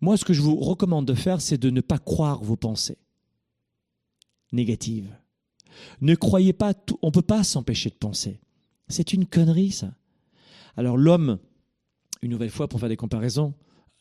Moi, 0.00 0.16
ce 0.16 0.24
que 0.24 0.32
je 0.32 0.42
vous 0.42 0.56
recommande 0.56 1.06
de 1.06 1.14
faire, 1.14 1.40
c'est 1.40 1.58
de 1.58 1.70
ne 1.70 1.80
pas 1.80 1.98
croire 1.98 2.42
vos 2.42 2.56
pensées 2.56 2.98
négatives. 4.52 5.16
Ne 6.00 6.14
croyez 6.14 6.52
pas 6.52 6.74
tout. 6.74 6.98
On 7.02 7.08
ne 7.08 7.12
peut 7.12 7.22
pas 7.22 7.44
s'empêcher 7.44 7.88
de 7.90 7.94
penser. 7.94 8.40
C'est 8.88 9.12
une 9.12 9.26
connerie, 9.26 9.70
ça. 9.70 9.94
Alors, 10.76 10.96
l'homme, 10.96 11.38
une 12.20 12.30
nouvelle 12.30 12.50
fois, 12.50 12.68
pour 12.68 12.80
faire 12.80 12.88
des 12.88 12.96
comparaisons, 12.96 13.54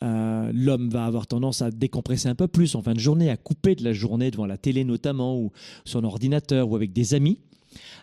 euh, 0.04 0.52
l'homme 0.54 0.90
va 0.90 1.06
avoir 1.06 1.28
tendance 1.28 1.62
à 1.62 1.70
décompresser 1.70 2.28
un 2.28 2.36
peu 2.36 2.48
plus 2.48 2.76
en 2.76 2.82
fin 2.82 2.94
de 2.94 3.00
journée, 3.00 3.30
à 3.30 3.38
couper 3.38 3.76
de 3.76 3.84
la 3.84 3.94
journée 3.94 4.32
devant 4.32 4.46
la 4.46 4.58
télé 4.58 4.84
notamment, 4.84 5.38
ou 5.38 5.52
son 5.86 6.04
ordinateur, 6.04 6.70
ou 6.70 6.76
avec 6.76 6.94
des 6.94 7.14
amis. 7.14 7.40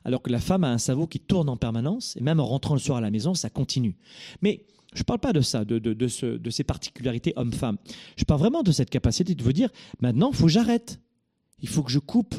Alors 0.05 0.23
que 0.23 0.31
la 0.31 0.41
femme 0.41 0.65
a 0.65 0.71
un 0.71 0.79
cerveau 0.79 1.07
qui 1.07 1.21
tourne 1.21 1.49
en 1.49 1.57
permanence, 1.57 2.17
et 2.17 2.23
même 2.23 2.41
en 2.41 2.47
rentrant 2.47 2.75
le 2.75 2.81
soir 2.81 2.99
à 2.99 3.01
la 3.01 3.11
maison, 3.11 3.35
ça 3.35 3.51
continue. 3.51 3.97
Mais 4.43 4.65
je 4.95 5.01
ne 5.01 5.05
parle 5.05 5.21
pas 5.21 5.33
de 5.33 5.41
ça, 5.41 5.65
de, 5.65 5.79
de, 5.79 6.09
ce, 6.09 6.27
de 6.27 6.51
ces 6.51 6.65
particularités 6.65 7.33
homme-femme. 7.37 7.77
Je 8.17 8.25
parle 8.25 8.41
vraiment 8.41 8.63
de 8.63 8.73
cette 8.73 8.91
capacité 8.91 9.35
de 9.35 9.43
vous 9.43 9.53
dire, 9.53 9.71
maintenant, 10.01 10.31
il 10.33 10.37
faut 10.37 10.47
que 10.47 10.53
j'arrête. 10.53 11.01
Il 11.61 11.69
faut 11.69 11.83
que 11.83 11.91
je 11.91 11.99
coupe. 11.99 12.35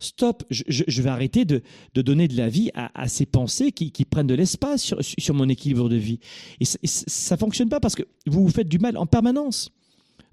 Stop, 0.00 0.44
je 0.50 1.02
vais 1.02 1.10
arrêter 1.10 1.44
de, 1.44 1.60
de, 1.94 2.02
donner 2.02 2.28
de 2.28 2.36
la 2.36 2.48
vie 2.48 2.70
à, 2.74 2.90
à 3.00 3.08
ces 3.08 3.26
pensées 3.26 3.72
qui, 3.72 3.90
qui 3.90 4.04
prennent 4.04 4.28
de 4.28 4.34
l'espace 4.34 4.80
sur, 4.80 4.98
sur, 5.02 5.34
mon 5.34 5.48
équilibre 5.48 5.88
de 5.88 5.96
vie. 5.96 6.20
Et, 6.60 6.64
ça 6.64 7.34
ne 7.34 7.38
fonctionne 7.38 7.68
pas 7.68 7.80
parce 7.80 7.96
que 7.96 8.04
vous 8.26 8.44
vous 8.44 8.52
faites 8.52 8.68
du 8.68 8.78
mal 8.78 8.96
en 8.96 9.06
permanence. 9.06 9.72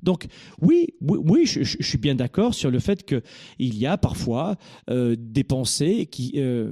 Donc 0.05 0.27
oui, 0.61 0.93
oui, 1.01 1.19
oui 1.21 1.45
je, 1.45 1.63
suis 1.63 1.97
bien 1.97 2.15
d'accord 2.15 2.53
sur 2.53 2.71
le 2.71 2.79
fait 2.79 3.03
qu'il 3.03 3.75
y 3.75 3.85
a 3.85 3.97
parfois 3.97 4.55
euh, 4.89 5.15
des 5.19 5.43
pensées 5.43 6.05
qui, 6.05 6.33
euh, 6.37 6.71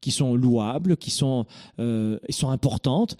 qui 0.00 0.10
sont 0.10 0.34
louables, 0.34 0.96
qui 0.96 1.10
sont, 1.10 1.46
euh, 1.78 2.18
sont 2.28 2.50
importantes, 2.50 3.16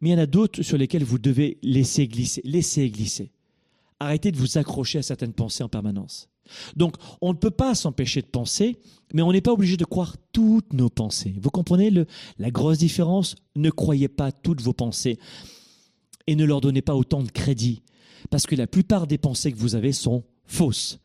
mais 0.00 0.10
il 0.10 0.12
y 0.12 0.16
en 0.16 0.18
a 0.18 0.26
d'autres 0.26 0.62
sur 0.62 0.76
lesquelles 0.76 1.04
vous 1.04 1.18
devez 1.18 1.58
laisser 1.62 2.08
glisser. 2.08 2.42
Laisser 2.44 2.90
glisser. 2.90 3.30
Arrêtez 4.00 4.32
de 4.32 4.36
vous 4.36 4.58
accrocher 4.58 4.98
à 4.98 5.02
certaines 5.02 5.32
pensées 5.32 5.62
en 5.62 5.68
permanence. 5.68 6.28
Donc, 6.76 6.96
on 7.22 7.32
ne 7.32 7.38
peut 7.38 7.52
pas 7.52 7.74
s'empêcher 7.74 8.20
de 8.20 8.26
penser, 8.26 8.76
mais 9.14 9.22
on 9.22 9.32
n'est 9.32 9.40
pas 9.40 9.52
obligé 9.52 9.78
de 9.78 9.84
croire 9.84 10.16
toutes 10.32 10.74
nos 10.74 10.90
pensées. 10.90 11.34
Vous 11.40 11.50
comprenez 11.50 11.88
le, 11.90 12.06
la 12.38 12.50
grosse 12.50 12.78
différence? 12.78 13.36
Ne 13.56 13.70
croyez 13.70 14.08
pas 14.08 14.30
toutes 14.30 14.60
vos 14.60 14.74
pensées 14.74 15.18
et 16.26 16.34
ne 16.34 16.44
leur 16.44 16.60
donnez 16.60 16.82
pas 16.82 16.94
autant 16.96 17.22
de 17.22 17.30
crédit, 17.30 17.82
parce 18.30 18.46
que 18.46 18.54
la 18.54 18.66
plupart 18.66 19.06
des 19.06 19.18
pensées 19.18 19.52
que 19.52 19.58
vous 19.58 19.74
avez 19.74 19.92
sont 19.92 20.24
fausses. 20.46 20.98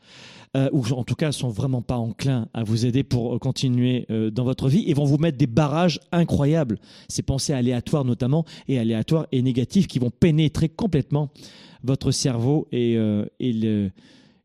Euh, 0.57 0.67
ou 0.71 0.83
en 0.93 1.03
tout 1.03 1.13
cas 1.13 1.31
sont 1.31 1.49
vraiment 1.49 1.83
pas 1.83 1.97
enclins 1.97 2.47
à 2.55 2.63
vous 2.63 2.87
aider 2.87 3.03
pour 3.03 3.35
euh, 3.35 3.37
continuer 3.37 4.07
euh, 4.09 4.31
dans 4.31 4.43
votre 4.43 4.67
vie 4.67 4.83
et 4.87 4.95
vont 4.95 5.05
vous 5.05 5.19
mettre 5.19 5.37
des 5.37 5.45
barrages 5.45 5.99
incroyables. 6.11 6.79
Ces 7.07 7.21
pensées 7.21 7.53
aléatoires 7.53 8.03
notamment 8.03 8.45
et 8.67 8.79
aléatoires 8.79 9.27
et 9.31 9.43
négatives 9.43 9.85
qui 9.85 9.99
vont 9.99 10.09
pénétrer 10.09 10.67
complètement 10.67 11.29
votre 11.83 12.09
cerveau 12.09 12.67
et, 12.71 12.95
et 13.39 13.71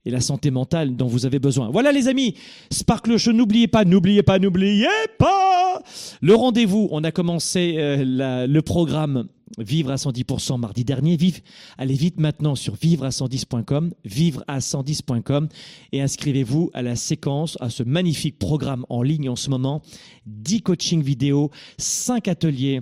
la 0.04 0.20
santé 0.20 0.52
mentale 0.52 0.94
dont 0.94 1.08
vous 1.08 1.26
avez 1.26 1.40
besoin. 1.40 1.68
Voilà 1.70 1.90
les 1.90 2.06
amis, 2.06 2.36
Sparkle 2.70 3.16
Show, 3.16 3.32
n'oubliez 3.32 3.66
pas, 3.66 3.84
n'oubliez 3.84 4.22
pas, 4.22 4.38
n'oubliez 4.38 4.86
pas 5.18 5.82
le 6.20 6.34
rendez-vous. 6.34 6.86
On 6.92 7.02
a 7.02 7.10
commencé 7.10 7.74
le 7.76 8.60
programme 8.60 9.26
Vivre 9.59 9.90
à 9.90 9.96
110% 9.96 10.59
mardi 10.59 10.84
dernier. 10.84 11.16
Vive, 11.16 11.40
allez 11.78 11.94
vite 11.94 12.18
maintenant 12.18 12.55
sur 12.55 12.74
vivre 12.74 13.05
à 13.05 13.11
110.com, 13.11 13.92
vivre 14.05 14.44
à 14.48 14.59
110.com 14.59 15.48
et 15.92 16.02
inscrivez-vous 16.02 16.70
à 16.74 16.82
la 16.82 16.96
séquence, 16.96 17.57
à 17.61 17.70
ce 17.70 17.82
magnifique 17.82 18.38
programme 18.38 18.84
en 18.88 19.02
ligne 19.02 19.28
en 19.28 19.36
ce 19.36 19.50
moment. 19.50 19.82
10 20.26 20.62
coachings 20.62 21.02
vidéo, 21.02 21.50
5 21.78 22.28
ateliers 22.28 22.80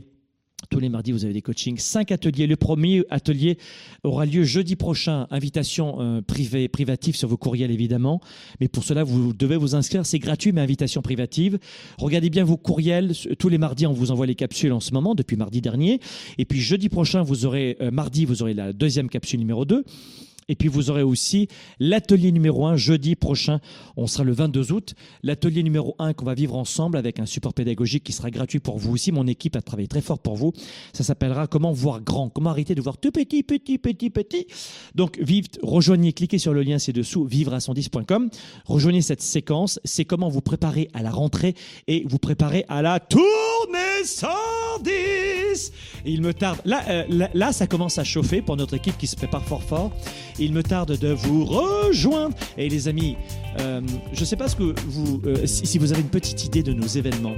tous 0.73 0.81
les 0.81 0.89
mardis, 0.89 1.13
vous 1.13 1.27
avez 1.27 1.35
des 1.35 1.43
coachings, 1.43 1.77
cinq 1.77 2.13
ateliers. 2.13 2.47
Le 2.47 2.57
premier 2.57 3.05
atelier 3.11 3.59
aura 4.05 4.25
lieu 4.25 4.43
jeudi 4.43 4.75
prochain. 4.75 5.27
Invitation 5.31 6.01
euh, 6.01 6.23
privée, 6.23 6.67
privative 6.67 7.15
sur 7.15 7.29
vos 7.29 7.37
courriels, 7.37 7.71
évidemment. 7.71 8.23
Mais 8.59 8.69
pour 8.69 8.83
cela, 8.83 9.05
vous 9.05 9.35
devez 9.35 9.59
vous 9.59 9.75
inscrire. 9.75 10.07
C'est 10.07 10.19
gratuit, 10.19 10.51
mais 10.51 10.63
invitation 10.63 11.03
privative. 11.03 11.59
Regardez 11.99 12.31
bien 12.31 12.45
vos 12.45 12.57
courriels. 12.57 13.13
Tous 13.39 13.51
les 13.51 13.59
mardis, 13.59 13.87
on 13.87 13.93
vous 13.93 14.13
envoie 14.13 14.25
les 14.25 14.35
capsules 14.35 14.73
en 14.73 14.81
ce 14.81 14.95
moment, 14.95 15.15
depuis 15.15 15.37
mardi 15.37 15.61
dernier. 15.61 16.01
Et 16.39 16.47
puis 16.47 16.63
jeudi 16.63 16.89
prochain, 16.89 17.21
vous 17.21 17.45
aurez, 17.45 17.77
euh, 17.83 17.91
mardi, 17.91 18.25
vous 18.25 18.41
aurez 18.41 18.55
la 18.55 18.73
deuxième 18.73 19.11
capsule 19.11 19.41
numéro 19.41 19.67
2. 19.67 19.85
Et 20.49 20.55
puis 20.55 20.69
vous 20.69 20.91
aurez 20.91 21.03
aussi 21.03 21.49
l'atelier 21.79 22.33
numéro 22.33 22.67
1 22.67 22.77
jeudi 22.77 23.15
prochain, 23.15 23.61
on 23.97 24.07
sera 24.07 24.25
le 24.25 24.33
22 24.33 24.73
août, 24.73 24.95
l'atelier 25.23 25.63
numéro 25.63 25.95
1 25.99 26.15
qu'on 26.15 26.25
va 26.25 26.35
vivre 26.35 26.57
ensemble 26.57 26.97
avec 26.97 27.19
un 27.19 27.27
support 27.27 27.55
pédagogique 27.55 28.05
qui 28.05 28.13
sera 28.13 28.31
gratuit 28.31 28.59
pour 28.59 28.79
vous 28.79 28.93
aussi. 28.93 29.13
Mon 29.13 29.27
équipe 29.27 29.57
a 29.57 29.63
travaillé 29.63 29.89
très 29.89 30.01
fort 30.01 30.19
pour 30.19 30.37
vous. 30.37 30.53
Ça 30.93 31.05
s'appellera 31.05 31.47
Comment 31.47 31.73
voir 31.73 32.01
grand, 32.01 32.29
comment 32.29 32.51
arrêter 32.51 32.75
de 32.75 32.81
voir 32.81 32.99
tout 32.99 33.11
petit, 33.11 33.43
petit, 33.43 33.79
petit, 33.79 34.11
petit. 34.11 34.47
Donc 34.95 35.19
vive, 35.21 35.47
rejoignez, 35.63 36.13
cliquez 36.13 36.39
sur 36.39 36.53
le 36.53 36.63
lien 36.63 36.79
ci-dessous, 36.79 37.25
vivre 37.25 37.55
à 37.55 37.59
110.com. 37.59 38.31
Rejoignez 38.67 39.03
cette 39.03 39.23
séquence, 39.23 39.81
c'est 39.85 40.05
comment 40.05 40.29
vous 40.29 40.41
préparer 40.41 40.89
à 40.95 41.03
la 41.03 41.11
rentrée 41.11 41.55
et 41.87 42.05
vous 42.09 42.19
préparer 42.19 42.65
à 42.69 42.83
la 42.83 43.01
tournée 43.01 44.05
110. 44.79 45.73
Et 46.05 46.11
il 46.11 46.23
me 46.23 46.35
tarde, 46.35 46.61
là, 46.65 46.83
euh, 46.89 47.05
là, 47.09 47.29
là 47.35 47.53
ça 47.53 47.67
commence 47.67 47.99
à 47.99 48.05
chauffer 48.05 48.43
pour 48.43 48.57
notre 48.57 48.75
équipe 48.75 48.99
qui 48.99 49.07
se 49.07 49.17
prépare 49.17 49.45
fort 49.45 49.63
fort 49.63 49.93
il 50.39 50.53
me 50.53 50.63
tarde 50.63 50.99
de 50.99 51.09
vous 51.09 51.45
rejoindre. 51.45 52.37
Et 52.57 52.69
les 52.69 52.89
amis, 52.89 53.17
euh, 53.61 53.81
je 54.13 54.21
ne 54.21 54.25
sais 54.25 54.37
pas 54.37 54.49
ce 54.49 54.57
que 54.57 54.75
vous, 54.87 55.21
euh, 55.27 55.47
si, 55.47 55.79
vous 55.79 55.93
avez 55.93 56.03
une 56.03 56.09
petite 56.09 56.45
idée 56.45 56.63
de 56.63 56.73
nos 56.73 56.87
événements 56.87 57.35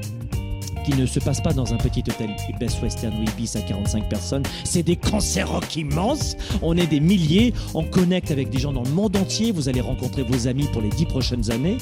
qui 0.84 0.94
ne 0.94 1.06
se 1.06 1.18
passent 1.18 1.40
pas 1.40 1.52
dans 1.52 1.72
un 1.72 1.76
petit 1.76 2.00
hôtel 2.00 2.30
Best 2.60 2.82
Western 2.82 3.14
ou 3.18 3.22
Ibis 3.22 3.56
à 3.56 3.60
45 3.60 4.08
personnes. 4.08 4.42
C'est 4.64 4.82
des 4.82 4.96
cancers 4.96 5.60
immenses. 5.76 6.36
On 6.62 6.76
est 6.76 6.86
des 6.86 7.00
milliers. 7.00 7.52
On 7.74 7.84
connecte 7.84 8.30
avec 8.30 8.50
des 8.50 8.58
gens 8.58 8.72
dans 8.72 8.82
le 8.82 8.90
monde 8.90 9.16
entier. 9.16 9.52
Vous 9.52 9.68
allez 9.68 9.80
rencontrer 9.80 10.22
vos 10.22 10.46
amis 10.46 10.68
pour 10.72 10.82
les 10.82 10.90
dix 10.90 11.06
prochaines 11.06 11.50
années. 11.50 11.78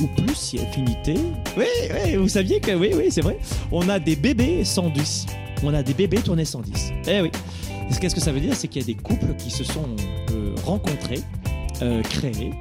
Ou 0.00 0.06
plus 0.08 0.34
si 0.34 0.58
affinité. 0.58 1.14
Oui, 1.56 1.66
oui, 1.90 2.16
vous 2.16 2.28
saviez 2.28 2.60
que 2.60 2.72
oui, 2.72 2.90
oui, 2.96 3.06
c'est 3.10 3.20
vrai. 3.20 3.38
On 3.70 3.88
a 3.88 3.98
des 3.98 4.16
bébés 4.16 4.64
110. 4.64 5.26
On 5.62 5.72
a 5.72 5.82
des 5.82 5.94
bébés 5.94 6.18
tournés 6.18 6.44
110. 6.44 6.92
Eh 7.06 7.20
oui. 7.20 7.30
Qu'est-ce 8.00 8.14
que 8.14 8.20
ça 8.20 8.32
veut 8.32 8.40
dire? 8.40 8.54
C'est 8.54 8.68
qu'il 8.68 8.82
y 8.82 8.84
a 8.84 8.86
des 8.86 9.00
couples 9.00 9.34
qui 9.36 9.50
se 9.50 9.62
sont 9.62 9.86
euh, 10.32 10.54
rencontrés, 10.64 11.20
euh, 11.82 12.02
créés, 12.02 12.52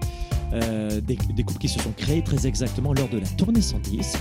euh, 0.53 1.01
des, 1.01 1.15
couples 1.15 1.59
qui 1.59 1.69
se 1.69 1.79
sont 1.79 1.91
créés 1.97 2.21
très 2.21 2.45
exactement 2.45 2.93
lors 2.93 3.09
de 3.09 3.17
la 3.17 3.27
tournée 3.27 3.61
110 3.61 4.15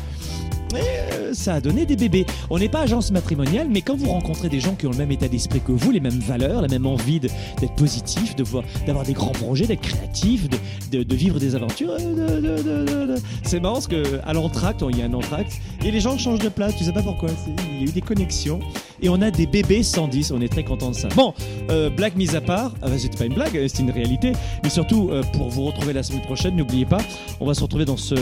euh, 0.81 1.35
ça 1.35 1.55
a 1.55 1.61
donné 1.61 1.87
des 1.87 1.97
bébés. 1.97 2.27
On 2.51 2.59
n'est 2.59 2.69
pas 2.69 2.81
agence 2.81 3.11
matrimoniale, 3.11 3.69
mais 3.71 3.83
quand 3.83 3.97
vous 3.97 4.09
rencontrez 4.09 4.49
des 4.49 4.61
gens 4.61 4.75
qui 4.75 4.87
ont 4.87 4.91
le 4.91 4.97
même 4.97 5.13
état 5.13 5.29
d'esprit 5.29 5.61
que 5.61 5.73
vous, 5.73 5.91
les 5.91 6.01
mêmes 6.01 6.19
valeurs, 6.19 6.63
la 6.63 6.69
même 6.69 6.87
envie 6.87 7.21
d'être 7.21 7.75
positif, 7.77 8.37
de 8.37 8.43
voir, 8.43 8.65
d'avoir 8.87 9.05
des 9.05 9.13
grands 9.13 9.33
projets, 9.33 9.67
d'être 9.67 9.81
créatif, 9.81 10.49
de, 10.91 11.03
de, 11.03 11.15
vivre 11.15 11.39
des 11.39 11.55
aventures, 11.55 11.97
euh, 12.01 13.17
c'est 13.43 13.61
marrant 13.61 13.75
parce 13.75 13.89
qu'à 13.89 14.33
l'entracte, 14.33 14.85
il 14.91 14.99
y 14.99 15.03
a 15.03 15.07
un 15.07 15.15
entracte, 15.15 15.61
et 15.85 15.91
les 15.91 16.01
gens 16.01 16.17
changent 16.19 16.39
de 16.39 16.49
place, 16.49 16.77
tu 16.77 16.85
sais 16.85 16.93
pas 16.93 17.03
pourquoi. 17.03 17.31
Il 17.47 17.79
y 17.79 17.87
a 17.87 17.91
eu 17.91 17.93
des 17.93 18.01
connexions, 18.01 18.61
et 19.01 19.09
on 19.09 19.21
a 19.21 19.31
des 19.31 19.47
bébés 19.47 19.83
110, 19.83 20.33
on 20.33 20.41
est 20.41 20.49
très 20.49 20.65
content 20.65 20.91
de 20.91 20.97
ça. 20.97 21.09
Bon, 21.17 21.35
euh, 21.71 21.91
blague 21.91 22.17
mise 22.17 22.35
à 22.35 22.41
part, 22.41 22.75
ah, 22.83 22.89
c'est 22.97 23.17
pas 23.17 23.25
une 23.25 23.35
blague, 23.35 23.67
c'est 23.69 23.83
une 23.83 23.91
réalité, 23.91 24.33
mais 24.63 24.71
surtout 24.71 25.11
pour 25.33 25.49
vous 25.49 25.65
retrouver 25.65 25.93
la 25.93 26.03
semaine 26.03 26.23
prochaine, 26.23 26.57
n'oubliez 26.57 26.87
pas, 26.87 27.01
on 27.41 27.47
va 27.47 27.55
se 27.55 27.63
retrouver 27.63 27.85
dans, 27.85 27.97
ce, 27.97 28.15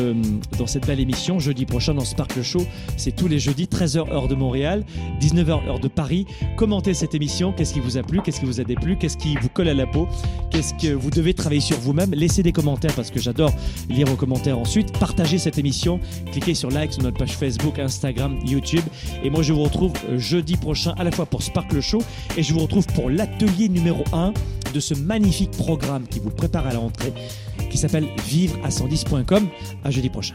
dans 0.59 0.67
cette 0.67 0.87
belle 0.87 1.01
émission 1.01 1.39
jeudi 1.39 1.67
prochain 1.67 1.95
dans 1.95 2.05
Show. 2.43 2.67
C'est 2.97 3.15
tous 3.15 3.29
les 3.29 3.39
jeudis, 3.39 3.67
13h 3.67 4.11
heure 4.11 4.29
de 4.29 4.35
Montréal, 4.35 4.85
19h 5.21 5.69
heure 5.69 5.81
de 5.81 5.89
Paris. 5.89 6.27
Commentez 6.57 6.95
cette 6.95 7.15
émission. 7.15 7.53
Qu'est-ce 7.53 7.75
qui 7.75 7.81
vous 7.81 7.97
a 7.97 8.03
plu? 8.03 8.21
Qu'est-ce 8.23 8.41
qui 8.41 8.47
vous 8.47 8.61
a 8.61 8.65
déplu? 8.65 8.97
Qu'est-ce 8.97 9.17
qui 9.17 9.37
vous 9.37 9.49
colle 9.49 9.69
à 9.69 9.75
la 9.75 9.87
peau? 9.87 10.09
Qu'est-ce 10.51 10.75
que 10.75 10.93
vous 10.93 11.11
devez 11.11 11.35
travailler 11.35 11.61
sur 11.61 11.79
vous-même? 11.79 12.13
Laissez 12.13 12.43
des 12.43 12.53
commentaires 12.53 12.95
parce 12.95 13.11
que 13.11 13.21
j'adore 13.21 13.53
lire 13.89 14.07
vos 14.07 14.17
commentaires 14.17 14.59
ensuite. 14.59 14.97
Partagez 14.99 15.39
cette 15.39 15.59
émission. 15.59 16.01
Cliquez 16.33 16.55
sur 16.55 16.71
like 16.71 16.93
sur 16.93 17.03
notre 17.03 17.19
page 17.19 17.37
Facebook, 17.37 17.79
Instagram, 17.79 18.39
YouTube. 18.45 18.85
Et 19.23 19.31
moi, 19.31 19.43
je 19.43 19.53
vous 19.53 19.63
retrouve 19.63 19.93
euh, 20.09 20.19
jeudi 20.19 20.57
prochain 20.57 20.95
à 20.99 21.05
la 21.05 21.11
fois 21.11 21.27
pour 21.27 21.43
Sparkle 21.43 21.81
Show 21.81 22.03
et 22.37 22.43
je 22.43 22.53
vous 22.53 22.61
retrouve 22.61 22.87
pour 22.89 23.11
l'atelier 23.11 23.69
numéro 23.69 24.05
1 24.13 24.33
de 24.75 24.81
ce 24.81 24.95
magnifique 24.95 25.51
programme 25.53 26.07
qui 26.07 26.21
vous 26.21 26.31
prépare 26.31 26.67
à 26.67 26.73
la 26.73 26.79
rentrée 26.79 27.13
qui 27.71 27.79
s'appelle 27.79 28.07
vivre 28.27 28.59
à 28.65 28.69
110.com. 28.69 29.49
À 29.85 29.91
jeudi 29.91 30.09
prochain. 30.09 30.35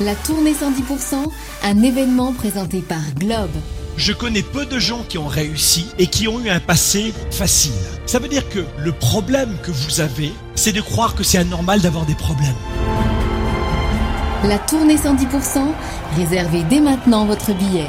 La 0.00 0.14
tournée 0.14 0.52
110%, 0.52 1.16
un 1.64 1.82
événement 1.82 2.32
présenté 2.32 2.80
par 2.80 3.00
Globe. 3.18 3.50
Je 3.96 4.12
connais 4.12 4.42
peu 4.42 4.64
de 4.64 4.78
gens 4.78 5.02
qui 5.08 5.18
ont 5.18 5.26
réussi 5.26 5.88
et 5.98 6.06
qui 6.06 6.28
ont 6.28 6.38
eu 6.38 6.48
un 6.50 6.60
passé 6.60 7.12
facile. 7.32 7.72
Ça 8.06 8.20
veut 8.20 8.28
dire 8.28 8.48
que 8.48 8.60
le 8.78 8.92
problème 8.92 9.56
que 9.62 9.72
vous 9.72 10.00
avez, 10.00 10.32
c'est 10.54 10.72
de 10.72 10.80
croire 10.80 11.16
que 11.16 11.24
c'est 11.24 11.38
anormal 11.38 11.80
d'avoir 11.80 12.06
des 12.06 12.14
problèmes. 12.14 12.54
La 14.44 14.58
tournée 14.58 14.96
110%, 14.96 15.58
réservez 16.16 16.62
dès 16.70 16.80
maintenant 16.80 17.26
votre 17.26 17.52
billet. 17.52 17.88